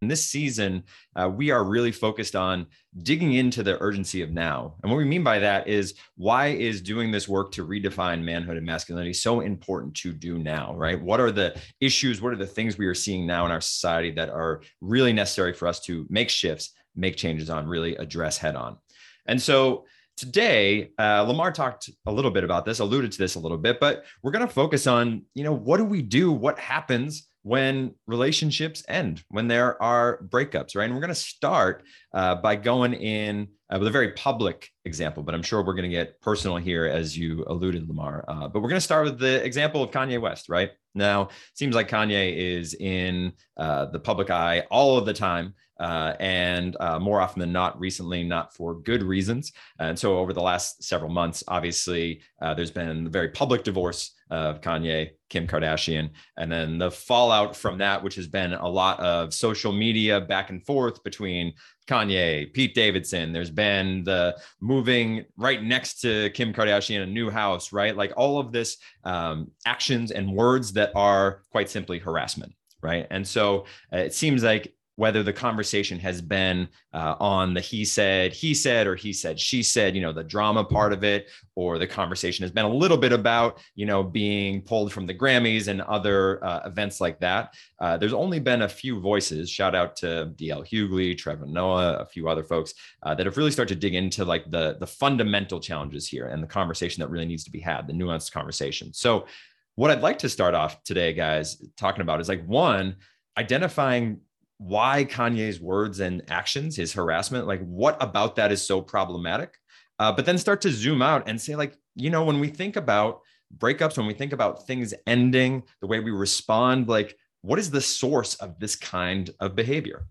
In 0.00 0.08
this 0.08 0.24
season, 0.24 0.82
uh, 1.14 1.28
we 1.28 1.52
are 1.52 1.62
really 1.62 1.92
focused 1.92 2.34
on 2.34 2.66
digging 3.04 3.34
into 3.34 3.62
the 3.62 3.80
urgency 3.80 4.20
of 4.22 4.32
now. 4.32 4.74
And 4.82 4.90
what 4.90 4.98
we 4.98 5.04
mean 5.04 5.22
by 5.22 5.38
that 5.38 5.68
is 5.68 5.94
why 6.16 6.48
is 6.48 6.80
doing 6.80 7.12
this 7.12 7.28
work 7.28 7.52
to 7.52 7.64
redefine 7.64 8.20
manhood 8.20 8.56
and 8.56 8.66
masculinity 8.66 9.12
so 9.12 9.42
important 9.42 9.94
to 9.96 10.12
do 10.12 10.38
now, 10.38 10.74
right? 10.74 11.00
What 11.00 11.20
are 11.20 11.30
the 11.30 11.56
issues? 11.80 12.20
What 12.20 12.32
are 12.32 12.36
the 12.36 12.46
things 12.46 12.76
we 12.76 12.86
are 12.86 12.94
seeing 12.94 13.26
now 13.26 13.46
in 13.46 13.52
our 13.52 13.60
society 13.60 14.10
that 14.12 14.28
are 14.28 14.62
really 14.80 15.12
necessary 15.12 15.52
for 15.52 15.68
us 15.68 15.78
to 15.80 16.04
make 16.10 16.30
shifts, 16.30 16.72
make 16.96 17.16
changes 17.16 17.48
on, 17.48 17.68
really 17.68 17.94
address 17.94 18.38
head 18.38 18.56
on? 18.56 18.78
And 19.26 19.40
so 19.40 19.84
Today, 20.22 20.92
uh, 20.98 21.26
Lamarr 21.26 21.52
talked 21.52 21.90
a 22.06 22.12
little 22.12 22.30
bit 22.30 22.44
about 22.44 22.64
this, 22.64 22.78
alluded 22.78 23.10
to 23.10 23.18
this 23.18 23.34
a 23.34 23.40
little 23.40 23.58
bit, 23.58 23.80
but 23.80 24.04
we're 24.22 24.30
going 24.30 24.46
to 24.46 24.54
focus 24.54 24.86
on, 24.86 25.22
you 25.34 25.42
know, 25.42 25.52
what 25.52 25.78
do 25.78 25.84
we 25.84 26.00
do? 26.00 26.30
What 26.30 26.60
happens 26.60 27.26
when 27.42 27.96
relationships 28.06 28.84
end, 28.86 29.24
when 29.30 29.48
there 29.48 29.82
are 29.82 30.22
breakups, 30.28 30.76
right? 30.76 30.84
And 30.84 30.94
we're 30.94 31.00
going 31.00 31.08
to 31.08 31.16
start 31.16 31.82
uh, 32.14 32.36
by 32.36 32.54
going 32.54 32.94
in 32.94 33.48
uh, 33.68 33.80
with 33.80 33.88
a 33.88 33.90
very 33.90 34.12
public 34.12 34.70
example, 34.84 35.24
but 35.24 35.34
I'm 35.34 35.42
sure 35.42 35.60
we're 35.60 35.74
going 35.74 35.90
to 35.90 35.96
get 35.96 36.20
personal 36.20 36.56
here 36.56 36.86
as 36.86 37.18
you 37.18 37.44
alluded, 37.48 37.88
Lamarr. 37.88 38.22
Uh, 38.28 38.46
but 38.46 38.62
we're 38.62 38.68
going 38.68 38.76
to 38.76 38.80
start 38.80 39.04
with 39.04 39.18
the 39.18 39.44
example 39.44 39.82
of 39.82 39.90
Kanye 39.90 40.20
West, 40.20 40.48
right? 40.48 40.70
Now, 40.94 41.30
seems 41.54 41.74
like 41.74 41.88
Kanye 41.88 42.36
is 42.36 42.74
in 42.74 43.32
uh, 43.56 43.86
the 43.86 43.98
public 43.98 44.30
eye 44.30 44.60
all 44.70 44.98
of 44.98 45.04
the 45.04 45.14
time 45.14 45.54
uh, 45.82 46.14
and 46.20 46.76
uh, 46.78 46.96
more 47.00 47.20
often 47.20 47.40
than 47.40 47.50
not, 47.50 47.78
recently, 47.80 48.22
not 48.22 48.54
for 48.54 48.76
good 48.76 49.02
reasons. 49.02 49.52
And 49.80 49.98
so, 49.98 50.16
over 50.16 50.32
the 50.32 50.40
last 50.40 50.84
several 50.84 51.10
months, 51.10 51.42
obviously, 51.48 52.22
uh, 52.40 52.54
there's 52.54 52.70
been 52.70 53.02
the 53.02 53.10
very 53.10 53.30
public 53.30 53.64
divorce 53.64 54.12
of 54.30 54.60
Kanye, 54.60 55.10
Kim 55.28 55.48
Kardashian, 55.48 56.10
and 56.38 56.52
then 56.52 56.78
the 56.78 56.90
fallout 56.90 57.56
from 57.56 57.78
that, 57.78 58.00
which 58.00 58.14
has 58.14 58.28
been 58.28 58.52
a 58.52 58.68
lot 58.68 59.00
of 59.00 59.34
social 59.34 59.72
media 59.72 60.20
back 60.20 60.50
and 60.50 60.64
forth 60.64 61.02
between 61.02 61.52
Kanye, 61.88 62.54
Pete 62.54 62.76
Davidson. 62.76 63.32
There's 63.32 63.50
been 63.50 64.04
the 64.04 64.38
moving 64.60 65.24
right 65.36 65.64
next 65.64 66.00
to 66.02 66.30
Kim 66.30 66.54
Kardashian, 66.54 67.02
a 67.02 67.06
new 67.06 67.28
house, 67.28 67.72
right? 67.72 67.96
Like 67.96 68.12
all 68.16 68.38
of 68.38 68.52
this 68.52 68.76
um, 69.02 69.50
actions 69.66 70.12
and 70.12 70.32
words 70.32 70.74
that 70.74 70.92
are 70.94 71.42
quite 71.50 71.68
simply 71.68 71.98
harassment 71.98 72.54
right? 72.84 73.06
And 73.10 73.26
so 73.26 73.66
uh, 73.92 73.98
it 73.98 74.12
seems 74.12 74.42
like 74.42 74.74
whether 74.96 75.22
the 75.22 75.32
conversation 75.32 75.98
has 75.98 76.20
been 76.20 76.68
uh, 76.92 77.14
on 77.18 77.54
the 77.54 77.60
he 77.60 77.84
said, 77.84 78.32
he 78.32 78.52
said, 78.52 78.86
or 78.86 78.94
he 78.94 79.12
said, 79.12 79.40
she 79.40 79.62
said, 79.62 79.96
you 79.96 80.02
know, 80.02 80.12
the 80.12 80.22
drama 80.22 80.62
part 80.62 80.92
of 80.92 81.02
it, 81.02 81.30
or 81.54 81.78
the 81.78 81.86
conversation 81.86 82.42
has 82.42 82.50
been 82.50 82.66
a 82.66 82.68
little 82.68 82.98
bit 82.98 83.12
about, 83.12 83.58
you 83.74 83.86
know, 83.86 84.02
being 84.02 84.60
pulled 84.60 84.92
from 84.92 85.06
the 85.06 85.14
Grammys 85.14 85.68
and 85.68 85.80
other 85.82 86.44
uh, 86.44 86.60
events 86.66 87.00
like 87.00 87.18
that. 87.20 87.54
Uh, 87.80 87.96
there's 87.96 88.12
only 88.12 88.38
been 88.38 88.62
a 88.62 88.68
few 88.68 89.00
voices, 89.00 89.48
shout 89.48 89.74
out 89.74 89.96
to 89.96 90.32
DL 90.36 90.66
Hughley, 90.66 91.16
Trevor 91.16 91.46
Noah, 91.46 91.94
a 91.94 92.06
few 92.06 92.28
other 92.28 92.42
folks 92.42 92.74
uh, 93.02 93.14
that 93.14 93.24
have 93.24 93.38
really 93.38 93.50
started 93.50 93.74
to 93.74 93.80
dig 93.80 93.94
into 93.94 94.24
like 94.24 94.50
the, 94.50 94.76
the 94.78 94.86
fundamental 94.86 95.58
challenges 95.58 96.06
here 96.06 96.26
and 96.26 96.42
the 96.42 96.46
conversation 96.46 97.00
that 97.00 97.08
really 97.08 97.26
needs 97.26 97.44
to 97.44 97.50
be 97.50 97.60
had, 97.60 97.86
the 97.86 97.94
nuanced 97.94 98.32
conversation. 98.32 98.92
So 98.92 99.26
what 99.74 99.90
I'd 99.90 100.02
like 100.02 100.18
to 100.18 100.28
start 100.28 100.54
off 100.54 100.82
today, 100.84 101.14
guys, 101.14 101.56
talking 101.78 102.02
about 102.02 102.20
is 102.20 102.28
like 102.28 102.44
one, 102.44 102.96
identifying 103.38 104.20
why 104.62 105.04
Kanye's 105.04 105.60
words 105.60 105.98
and 105.98 106.22
actions, 106.28 106.76
his 106.76 106.92
harassment, 106.92 107.48
like 107.48 107.60
what 107.66 107.96
about 108.00 108.36
that 108.36 108.52
is 108.52 108.64
so 108.64 108.80
problematic? 108.80 109.56
Uh, 109.98 110.12
but 110.12 110.24
then 110.24 110.38
start 110.38 110.60
to 110.60 110.70
zoom 110.70 111.02
out 111.02 111.28
and 111.28 111.40
say, 111.40 111.56
like, 111.56 111.76
you 111.96 112.10
know, 112.10 112.24
when 112.24 112.38
we 112.38 112.48
think 112.48 112.76
about 112.76 113.20
breakups, 113.58 113.96
when 113.96 114.06
we 114.06 114.14
think 114.14 114.32
about 114.32 114.66
things 114.66 114.94
ending, 115.06 115.64
the 115.80 115.86
way 115.86 115.98
we 115.98 116.12
respond, 116.12 116.88
like, 116.88 117.16
what 117.42 117.58
is 117.58 117.70
the 117.70 117.80
source 117.80 118.34
of 118.36 118.58
this 118.60 118.76
kind 118.76 119.30
of 119.40 119.56
behavior? 119.56 120.06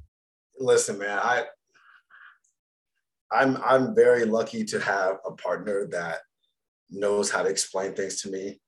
Listen, 0.60 1.00
man, 1.00 1.18
I 1.18 1.46
I'm 3.32 3.58
I'm 3.66 3.96
very 3.96 4.26
lucky 4.26 4.66
to 4.66 4.80
have 4.82 5.20
a 5.26 5.32
partner 5.32 5.88
that 5.92 6.20
knows 6.90 7.32
how 7.32 7.42
to 7.42 7.50
explain 7.50 7.94
things 7.94 8.22
to 8.24 8.30
me 8.30 8.60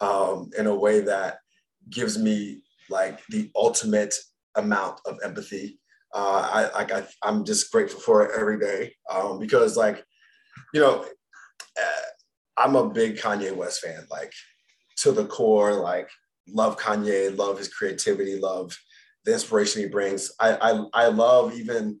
um, 0.00 0.50
in 0.58 0.66
a 0.66 0.74
way 0.74 1.00
that 1.00 1.40
gives 1.90 2.18
me 2.18 2.62
like 2.88 3.20
the 3.26 3.50
ultimate 3.54 4.14
amount 4.56 5.00
of 5.06 5.18
empathy. 5.24 5.78
Uh, 6.14 6.68
I 6.76 6.82
I, 6.82 7.06
I'm 7.22 7.44
just 7.44 7.70
grateful 7.70 8.00
for 8.00 8.24
it 8.24 8.32
every 8.38 8.58
day 8.58 8.94
um, 9.12 9.38
because 9.38 9.76
like 9.76 10.04
you 10.72 10.80
know 10.80 11.04
uh, 11.80 12.06
I'm 12.56 12.76
a 12.76 12.88
big 12.88 13.16
Kanye 13.16 13.54
West 13.54 13.80
fan 13.80 14.06
like 14.10 14.32
to 14.98 15.12
the 15.12 15.26
core 15.26 15.74
like 15.74 16.08
love 16.48 16.78
Kanye, 16.78 17.36
love 17.36 17.58
his 17.58 17.68
creativity, 17.68 18.38
love 18.38 18.76
the 19.24 19.32
inspiration 19.32 19.82
he 19.82 19.88
brings. 19.88 20.32
I 20.40 20.54
I, 20.54 21.04
I 21.04 21.08
love 21.08 21.54
even 21.54 22.00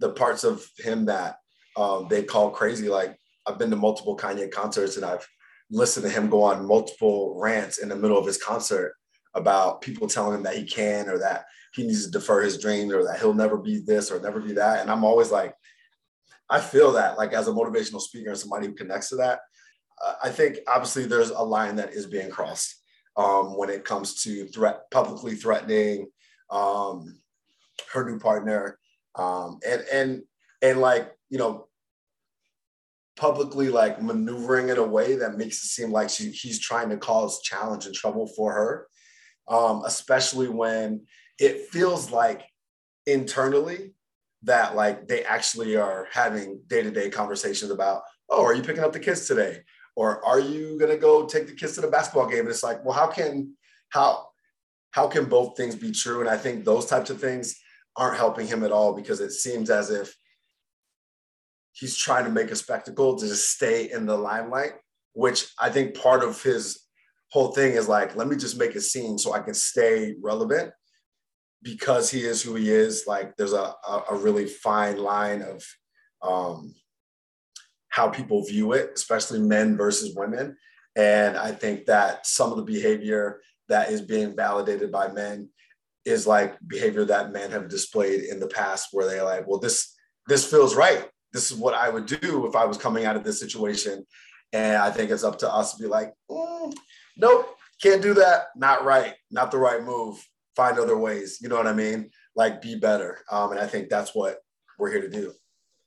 the 0.00 0.10
parts 0.10 0.44
of 0.44 0.66
him 0.78 1.06
that 1.06 1.36
um, 1.76 2.08
they 2.08 2.22
call 2.22 2.50
crazy. 2.50 2.88
Like 2.88 3.16
I've 3.46 3.58
been 3.58 3.70
to 3.70 3.76
multiple 3.76 4.16
Kanye 4.16 4.50
concerts 4.50 4.96
and 4.96 5.04
I've 5.04 5.26
listened 5.70 6.04
to 6.04 6.10
him 6.10 6.28
go 6.28 6.42
on 6.42 6.66
multiple 6.66 7.38
rants 7.40 7.78
in 7.78 7.88
the 7.88 7.96
middle 7.96 8.18
of 8.18 8.26
his 8.26 8.42
concert 8.42 8.94
about 9.34 9.80
people 9.80 10.06
telling 10.06 10.36
him 10.36 10.42
that 10.44 10.56
he 10.56 10.64
can 10.64 11.08
or 11.08 11.18
that 11.18 11.44
he 11.74 11.84
needs 11.84 12.04
to 12.04 12.10
defer 12.10 12.42
his 12.42 12.58
dreams 12.58 12.92
or 12.92 13.04
that 13.04 13.18
he'll 13.18 13.34
never 13.34 13.58
be 13.58 13.78
this 13.78 14.10
or 14.10 14.20
never 14.20 14.40
be 14.40 14.52
that. 14.52 14.80
And 14.80 14.90
I'm 14.90 15.04
always 15.04 15.30
like, 15.30 15.54
I 16.48 16.60
feel 16.60 16.92
that 16.92 17.18
like 17.18 17.32
as 17.32 17.48
a 17.48 17.52
motivational 17.52 18.00
speaker 18.00 18.30
and 18.30 18.38
somebody 18.38 18.66
who 18.66 18.74
connects 18.74 19.08
to 19.08 19.16
that, 19.16 19.40
uh, 20.04 20.14
I 20.22 20.30
think 20.30 20.58
obviously 20.68 21.06
there's 21.06 21.30
a 21.30 21.42
line 21.42 21.76
that 21.76 21.92
is 21.92 22.06
being 22.06 22.30
crossed 22.30 22.76
um, 23.16 23.56
when 23.56 23.70
it 23.70 23.84
comes 23.84 24.22
to 24.22 24.46
threat, 24.46 24.90
publicly 24.90 25.34
threatening 25.34 26.08
um, 26.50 27.18
her 27.92 28.08
new 28.08 28.18
partner, 28.18 28.78
um, 29.16 29.58
and 29.66 29.84
and 29.92 30.22
and 30.62 30.80
like 30.80 31.12
you 31.30 31.38
know, 31.38 31.68
publicly 33.16 33.68
like 33.68 34.02
maneuvering 34.02 34.68
in 34.68 34.78
a 34.78 34.86
way 34.86 35.16
that 35.16 35.36
makes 35.36 35.64
it 35.64 35.68
seem 35.68 35.90
like 35.90 36.10
she, 36.10 36.30
he's 36.30 36.58
trying 36.58 36.88
to 36.90 36.96
cause 36.96 37.42
challenge 37.42 37.86
and 37.86 37.94
trouble 37.94 38.26
for 38.36 38.52
her, 38.52 38.86
um, 39.48 39.82
especially 39.86 40.48
when 40.48 41.06
it 41.38 41.68
feels 41.68 42.10
like 42.10 42.42
internally 43.06 43.94
that 44.42 44.76
like 44.76 45.08
they 45.08 45.24
actually 45.24 45.76
are 45.76 46.06
having 46.12 46.60
day-to-day 46.66 47.10
conversations 47.10 47.70
about 47.70 48.02
oh 48.30 48.44
are 48.44 48.54
you 48.54 48.62
picking 48.62 48.84
up 48.84 48.92
the 48.92 49.00
kids 49.00 49.26
today? 49.26 49.62
Or 49.96 50.24
are 50.24 50.40
you 50.40 50.76
going 50.78 50.90
to 50.90 50.98
go 50.98 51.24
take 51.24 51.46
the 51.46 51.54
kids 51.54 51.74
to 51.74 51.80
the 51.80 51.88
basketball 51.88 52.28
game? 52.28 52.40
And 52.40 52.48
it's 52.48 52.62
like 52.62 52.84
well 52.84 52.94
how 52.94 53.06
can 53.06 53.54
how 53.90 54.28
how 54.90 55.08
can 55.08 55.26
both 55.26 55.56
things 55.56 55.74
be 55.74 55.92
true? 55.92 56.20
And 56.20 56.28
i 56.28 56.36
think 56.36 56.64
those 56.64 56.86
types 56.86 57.10
of 57.10 57.20
things 57.20 57.56
aren't 57.96 58.18
helping 58.18 58.46
him 58.46 58.64
at 58.64 58.72
all 58.72 58.94
because 58.94 59.20
it 59.20 59.30
seems 59.30 59.70
as 59.70 59.90
if 59.90 60.14
he's 61.72 61.96
trying 61.96 62.24
to 62.24 62.30
make 62.30 62.50
a 62.50 62.56
spectacle 62.56 63.16
to 63.16 63.26
just 63.26 63.50
stay 63.50 63.90
in 63.90 64.06
the 64.06 64.16
limelight 64.16 64.72
which 65.12 65.52
i 65.60 65.68
think 65.68 65.94
part 65.94 66.22
of 66.22 66.42
his 66.42 66.80
whole 67.30 67.52
thing 67.52 67.72
is 67.72 67.88
like 67.88 68.16
let 68.16 68.28
me 68.28 68.36
just 68.36 68.58
make 68.58 68.74
a 68.74 68.80
scene 68.80 69.18
so 69.18 69.32
i 69.32 69.40
can 69.40 69.54
stay 69.54 70.14
relevant 70.22 70.72
because 71.64 72.10
he 72.10 72.20
is 72.20 72.42
who 72.42 72.54
he 72.54 72.70
is 72.70 73.04
like 73.06 73.36
there's 73.36 73.54
a, 73.54 73.74
a, 74.10 74.14
really 74.14 74.44
fine 74.44 74.98
line 74.98 75.42
of 75.42 75.64
um, 76.22 76.74
how 77.88 78.08
people 78.08 78.44
view 78.44 78.72
it, 78.72 78.90
especially 78.94 79.40
men 79.40 79.76
versus 79.76 80.14
women. 80.14 80.56
And 80.94 81.36
I 81.36 81.52
think 81.52 81.86
that 81.86 82.26
some 82.26 82.50
of 82.50 82.58
the 82.58 82.62
behavior 82.62 83.40
that 83.68 83.90
is 83.90 84.02
being 84.02 84.36
validated 84.36 84.92
by 84.92 85.08
men 85.08 85.48
is 86.04 86.26
like 86.26 86.56
behavior 86.66 87.06
that 87.06 87.32
men 87.32 87.50
have 87.50 87.70
displayed 87.70 88.24
in 88.24 88.38
the 88.38 88.46
past 88.46 88.88
where 88.92 89.06
they're 89.06 89.24
like, 89.24 89.46
well, 89.46 89.58
this 89.58 89.96
this 90.28 90.48
feels 90.48 90.76
right. 90.76 91.08
This 91.32 91.50
is 91.50 91.56
what 91.56 91.74
I 91.74 91.88
would 91.88 92.06
do 92.06 92.46
if 92.46 92.54
I 92.54 92.66
was 92.66 92.76
coming 92.76 93.06
out 93.06 93.16
of 93.16 93.24
this 93.24 93.40
situation. 93.40 94.04
And 94.52 94.76
I 94.76 94.90
think 94.90 95.10
it's 95.10 95.24
up 95.24 95.38
to 95.38 95.52
us 95.52 95.74
to 95.74 95.82
be 95.82 95.88
like, 95.88 96.12
mm, 96.30 96.74
nope, 97.16 97.56
can't 97.82 98.02
do 98.02 98.14
that. 98.14 98.48
Not 98.54 98.84
right. 98.84 99.14
Not 99.30 99.50
the 99.50 99.58
right 99.58 99.82
move. 99.82 100.24
Find 100.56 100.78
other 100.78 100.96
ways. 100.96 101.38
You 101.40 101.48
know 101.48 101.56
what 101.56 101.66
I 101.66 101.72
mean? 101.72 102.10
Like 102.36 102.62
be 102.62 102.76
better. 102.76 103.20
Um, 103.30 103.52
and 103.52 103.60
I 103.60 103.66
think 103.66 103.88
that's 103.88 104.14
what 104.14 104.38
we're 104.78 104.90
here 104.90 105.02
to 105.02 105.10
do. 105.10 105.32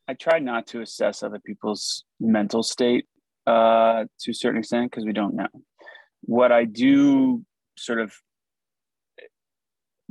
I 0.07 0.13
try 0.13 0.39
not 0.39 0.67
to 0.67 0.81
assess 0.81 1.23
other 1.23 1.39
people's 1.39 2.05
mental 2.19 2.63
state 2.63 3.05
uh, 3.45 4.05
to 4.21 4.31
a 4.31 4.33
certain 4.33 4.59
extent 4.59 4.91
because 4.91 5.05
we 5.05 5.13
don't 5.13 5.35
know. 5.35 5.47
What 6.21 6.51
I 6.51 6.65
do 6.65 7.45
sort 7.77 7.99
of, 7.99 8.13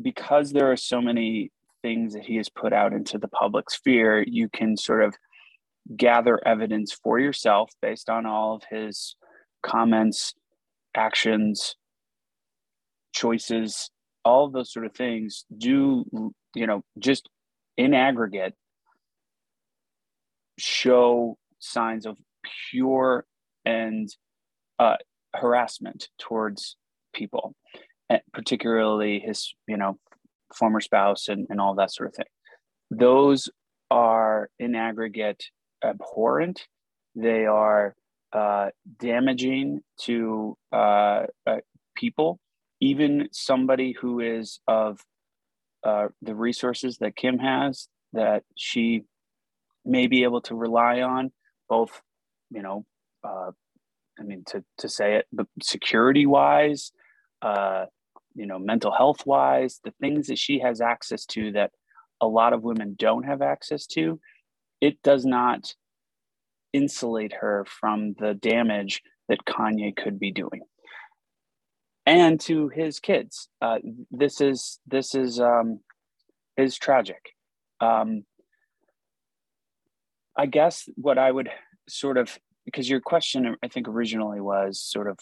because 0.00 0.52
there 0.52 0.70
are 0.70 0.76
so 0.76 1.00
many 1.00 1.50
things 1.82 2.14
that 2.14 2.24
he 2.24 2.36
has 2.36 2.48
put 2.48 2.72
out 2.72 2.92
into 2.92 3.18
the 3.18 3.28
public 3.28 3.70
sphere, 3.70 4.24
you 4.26 4.48
can 4.48 4.76
sort 4.76 5.02
of 5.02 5.14
gather 5.96 6.40
evidence 6.46 6.92
for 6.92 7.18
yourself 7.18 7.70
based 7.80 8.10
on 8.10 8.26
all 8.26 8.56
of 8.56 8.62
his 8.70 9.16
comments, 9.62 10.34
actions, 10.94 11.76
choices, 13.12 13.90
all 14.26 14.44
of 14.44 14.52
those 14.52 14.72
sort 14.72 14.84
of 14.84 14.92
things 14.92 15.44
do, 15.56 16.04
you 16.56 16.66
know, 16.66 16.82
just 16.98 17.28
in 17.76 17.94
aggregate 17.94 18.54
show 20.58 21.38
signs 21.60 22.06
of 22.06 22.18
pure 22.68 23.24
and 23.64 24.08
uh, 24.80 24.96
harassment 25.32 26.08
towards 26.18 26.76
people, 27.14 27.54
particularly 28.32 29.20
his, 29.20 29.54
you 29.68 29.76
know, 29.76 29.96
former 30.52 30.80
spouse 30.80 31.28
and, 31.28 31.46
and 31.48 31.60
all 31.60 31.76
that 31.76 31.92
sort 31.92 32.08
of 32.08 32.16
thing. 32.16 32.26
Those 32.90 33.48
are 33.92 34.50
in 34.58 34.74
aggregate 34.74 35.44
abhorrent. 35.84 36.66
They 37.14 37.46
are 37.46 37.94
uh, 38.32 38.70
damaging 38.98 39.82
to 40.02 40.56
uh, 40.72 41.26
uh, 41.46 41.58
people, 41.94 42.40
even 42.80 43.28
somebody 43.32 43.92
who 43.92 44.20
is 44.20 44.60
of 44.66 45.00
uh, 45.84 46.08
the 46.22 46.34
resources 46.34 46.98
that 46.98 47.16
Kim 47.16 47.38
has, 47.38 47.88
that 48.12 48.42
she 48.56 49.04
may 49.84 50.06
be 50.06 50.24
able 50.24 50.40
to 50.42 50.54
rely 50.54 51.00
on 51.00 51.30
both 51.68 52.02
you 52.50 52.62
know 52.62 52.84
uh, 53.24 53.50
i 54.18 54.22
mean 54.22 54.42
to, 54.46 54.62
to 54.78 54.88
say 54.88 55.16
it 55.16 55.26
but 55.32 55.46
security 55.62 56.26
wise 56.26 56.92
uh, 57.42 57.84
you 58.34 58.46
know 58.46 58.58
mental 58.58 58.92
health 58.92 59.24
wise 59.24 59.80
the 59.84 59.92
things 60.00 60.26
that 60.26 60.38
she 60.38 60.58
has 60.58 60.80
access 60.80 61.24
to 61.24 61.52
that 61.52 61.70
a 62.20 62.26
lot 62.26 62.52
of 62.52 62.62
women 62.62 62.96
don't 62.98 63.24
have 63.24 63.42
access 63.42 63.86
to 63.86 64.18
it 64.80 65.00
does 65.02 65.24
not 65.24 65.74
insulate 66.72 67.32
her 67.32 67.64
from 67.68 68.14
the 68.18 68.34
damage 68.34 69.02
that 69.28 69.44
kanye 69.44 69.94
could 69.94 70.18
be 70.18 70.32
doing 70.32 70.62
and 72.06 72.40
to 72.40 72.68
his 72.68 72.98
kids 72.98 73.48
uh, 73.60 73.78
this 74.10 74.40
is 74.40 74.78
this 74.86 75.14
is 75.14 75.40
um, 75.40 75.80
is 76.56 76.76
tragic 76.76 77.34
um, 77.80 78.24
I 80.36 80.46
guess 80.46 80.88
what 80.96 81.18
I 81.18 81.30
would 81.30 81.50
sort 81.88 82.16
of 82.16 82.38
because 82.64 82.88
your 82.88 83.00
question 83.00 83.56
I 83.62 83.68
think 83.68 83.88
originally 83.88 84.40
was 84.40 84.80
sort 84.80 85.08
of 85.08 85.18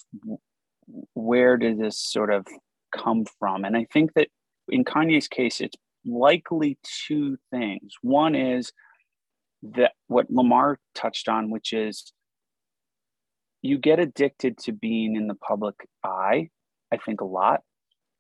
where 1.14 1.56
did 1.56 1.78
this 1.78 1.98
sort 1.98 2.32
of 2.32 2.46
come 2.94 3.24
from? 3.38 3.64
And 3.64 3.76
I 3.76 3.86
think 3.92 4.14
that 4.14 4.28
in 4.68 4.84
Kanye's 4.84 5.28
case, 5.28 5.60
it's 5.60 5.76
likely 6.04 6.78
two 7.06 7.36
things. 7.50 7.92
One 8.02 8.34
is 8.34 8.72
that 9.62 9.92
what 10.08 10.30
Lamarr 10.30 10.76
touched 10.94 11.28
on, 11.28 11.50
which 11.50 11.72
is 11.72 12.12
you 13.62 13.78
get 13.78 13.98
addicted 13.98 14.58
to 14.58 14.72
being 14.72 15.16
in 15.16 15.26
the 15.26 15.34
public 15.34 15.74
eye, 16.04 16.50
I 16.94 16.98
think 16.98 17.20
a 17.20 17.26
lot. 17.26 17.60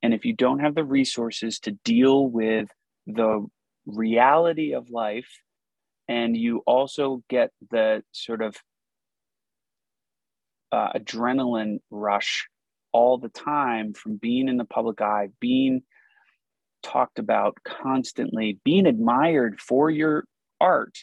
And 0.02 0.12
if 0.12 0.24
you 0.24 0.34
don't 0.34 0.58
have 0.58 0.74
the 0.74 0.84
resources 0.84 1.58
to 1.60 1.70
deal 1.84 2.26
with 2.26 2.68
the 3.06 3.46
reality 3.86 4.74
of 4.74 4.90
life 4.90 5.28
and 6.08 6.36
you 6.36 6.62
also 6.66 7.22
get 7.30 7.50
the 7.70 8.02
sort 8.12 8.42
of 8.42 8.56
uh, 10.72 10.92
adrenaline 10.92 11.78
rush 11.90 12.48
all 12.92 13.18
the 13.18 13.28
time 13.28 13.94
from 13.94 14.16
being 14.16 14.48
in 14.48 14.56
the 14.56 14.64
public 14.64 15.00
eye, 15.00 15.28
being 15.40 15.82
talked 16.82 17.18
about 17.18 17.56
constantly, 17.64 18.58
being 18.64 18.86
admired 18.86 19.60
for 19.60 19.90
your 19.90 20.24
art. 20.60 20.98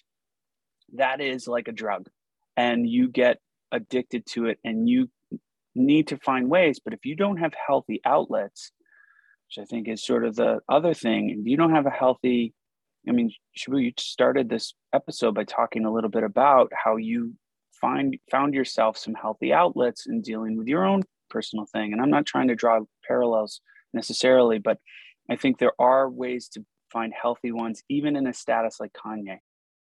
That 0.94 1.22
is 1.22 1.48
like 1.48 1.68
a 1.68 1.72
drug, 1.72 2.08
and 2.56 2.88
you 2.88 3.08
get 3.08 3.40
addicted 3.72 4.25
to 4.28 4.48
it, 4.48 4.60
and 4.63 4.88
you 4.88 5.10
need 5.75 6.08
to 6.08 6.18
find 6.18 6.50
ways. 6.50 6.80
But 6.84 6.94
if 6.94 7.06
you 7.06 7.16
don't 7.16 7.38
have 7.38 7.54
healthy 7.54 8.01
outlets, 8.06 8.72
which 9.48 9.63
I 9.63 9.66
think 9.66 9.88
is 9.88 10.06
sort 10.06 10.25
of 10.25 10.36
the 10.36 10.60
other 10.70 10.94
thing, 10.94 11.30
if 11.30 11.48
you 11.48 11.58
don't 11.58 11.75
have 11.75 11.86
a 11.86 11.92
healthy 11.92 12.54
I 13.08 13.12
mean, 13.12 13.32
Shaboo, 13.58 13.84
you 13.84 13.92
started 13.98 14.50
this 14.50 14.74
episode 14.94 15.34
by 15.34 15.44
talking 15.44 15.86
a 15.86 15.92
little 15.92 16.10
bit 16.10 16.24
about 16.24 16.72
how 16.72 16.98
you 16.98 17.34
find 17.80 18.18
found 18.30 18.54
yourself 18.54 18.98
some 18.98 19.16
healthy 19.16 19.51
outlets 19.51 20.06
in 20.08 20.22
dealing 20.22 20.56
with 20.56 20.68
your 20.68 20.86
own 20.86 21.01
personal 21.30 21.66
thing. 21.66 21.94
And 21.94 22.01
I'm 22.01 22.12
not 22.12 22.28
trying 22.28 22.50
to 22.50 22.56
draw 22.56 22.82
parallels 23.08 23.62
necessarily, 23.94 24.60
but 24.60 24.78
I 25.30 25.36
think 25.36 25.58
there 25.58 25.74
are 25.80 26.10
ways 26.10 26.48
to 26.50 26.63
find 26.92 27.12
healthy 27.20 27.51
ones, 27.51 27.82
even 27.90 28.16
in 28.16 28.28
a 28.28 28.34
status 28.34 28.78
like 28.80 28.92
Kanye. 28.94 29.38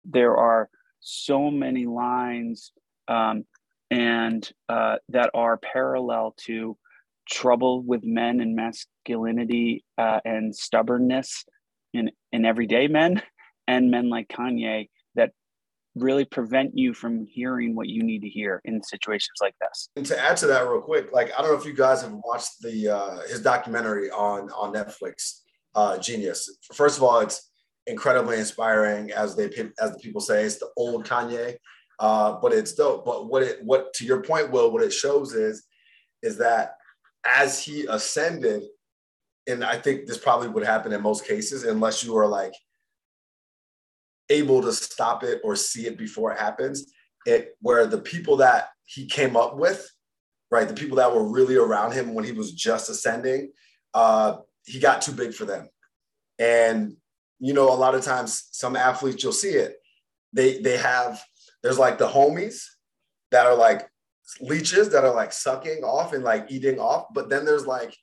There 0.03 0.35
are 0.35 0.69
so 1.01 1.51
many 1.51 1.85
lines 1.85 2.71
um, 3.07 3.45
and 3.91 4.49
uh, 4.69 4.97
that 5.09 5.31
are 5.33 5.57
parallel 5.57 6.33
to 6.45 6.77
trouble 7.29 7.81
with 7.81 8.03
men 8.03 8.39
and 8.39 8.55
masculinity 8.55 9.83
uh, 9.97 10.19
and 10.25 10.55
stubbornness 10.55 11.45
in, 11.93 12.11
in 12.31 12.45
everyday 12.45 12.87
men 12.87 13.21
and 13.67 13.89
men 13.91 14.09
like 14.09 14.27
Kanye 14.27 14.89
that 15.15 15.31
really 15.95 16.25
prevent 16.25 16.77
you 16.77 16.93
from 16.93 17.25
hearing 17.25 17.75
what 17.75 17.87
you 17.87 18.03
need 18.03 18.21
to 18.21 18.29
hear 18.29 18.61
in 18.65 18.83
situations 18.83 19.37
like 19.41 19.55
this. 19.61 19.89
And 19.95 20.05
to 20.07 20.19
add 20.19 20.37
to 20.37 20.47
that 20.47 20.67
real 20.67 20.81
quick, 20.81 21.11
like 21.11 21.31
I 21.37 21.41
don't 21.41 21.51
know 21.51 21.57
if 21.57 21.65
you 21.65 21.73
guys 21.73 22.01
have 22.01 22.13
watched 22.23 22.61
the 22.61 22.89
uh, 22.89 23.19
his 23.27 23.41
documentary 23.41 24.11
on 24.11 24.49
on 24.51 24.73
Netflix, 24.73 25.41
uh, 25.73 25.97
Genius. 25.97 26.57
First 26.73 26.97
of 26.97 27.03
all, 27.03 27.19
it's 27.21 27.49
incredibly 27.87 28.37
inspiring, 28.37 29.11
as 29.11 29.35
they 29.35 29.45
as 29.79 29.91
the 29.91 29.99
people 30.01 30.21
say. 30.21 30.43
It's 30.43 30.59
the 30.59 30.69
old 30.75 31.05
Kanye, 31.05 31.55
uh, 31.99 32.33
but 32.41 32.53
it's 32.53 32.73
dope. 32.73 33.05
But 33.05 33.27
what 33.27 33.43
it 33.43 33.63
what 33.63 33.93
to 33.95 34.05
your 34.05 34.21
point, 34.21 34.51
Will, 34.51 34.71
what 34.71 34.83
it 34.83 34.93
shows 34.93 35.33
is 35.33 35.65
is 36.21 36.37
that 36.37 36.75
as 37.25 37.63
he 37.63 37.85
ascended, 37.87 38.63
and 39.47 39.63
I 39.63 39.77
think 39.77 40.05
this 40.05 40.17
probably 40.17 40.47
would 40.47 40.65
happen 40.65 40.93
in 40.93 41.01
most 41.01 41.25
cases, 41.25 41.63
unless 41.63 42.03
you 42.03 42.17
are 42.17 42.27
like 42.27 42.53
able 44.29 44.61
to 44.61 44.73
stop 44.73 45.23
it 45.23 45.41
or 45.43 45.55
see 45.55 45.85
it 45.85 45.97
before 45.97 46.31
it 46.31 46.39
happens. 46.39 46.91
It 47.25 47.55
where 47.61 47.85
the 47.87 47.99
people 47.99 48.37
that 48.37 48.69
he 48.85 49.05
came 49.05 49.35
up 49.35 49.55
with, 49.57 49.89
right, 50.51 50.67
the 50.67 50.73
people 50.73 50.97
that 50.97 51.13
were 51.13 51.27
really 51.27 51.55
around 51.55 51.93
him 51.93 52.13
when 52.13 52.23
he 52.23 52.31
was 52.31 52.53
just 52.53 52.89
ascending, 52.89 53.51
uh, 53.93 54.37
he 54.65 54.79
got 54.79 55.01
too 55.01 55.11
big 55.11 55.33
for 55.33 55.45
them. 55.45 55.67
And 56.37 56.97
you 57.39 57.53
know, 57.53 57.71
a 57.71 57.75
lot 57.75 57.95
of 57.95 58.03
times 58.03 58.47
some 58.51 58.75
athletes 58.75 59.23
you'll 59.23 59.33
see 59.33 59.51
it. 59.51 59.75
They 60.33 60.59
they 60.59 60.77
have 60.77 61.23
there's 61.65 61.79
like 61.79 61.97
the 61.97 62.07
homies 62.07 62.63
that 63.31 63.47
are 63.47 63.55
like 63.55 63.89
leeches 64.39 64.89
that 64.89 65.03
are 65.03 65.15
like 65.15 65.33
sucking 65.33 65.83
off 65.83 66.13
and 66.13 66.23
like 66.23 66.45
eating 66.49 66.79
off, 66.79 67.07
but 67.11 67.27
then 67.27 67.43
there's 67.43 67.65
like 67.65 67.97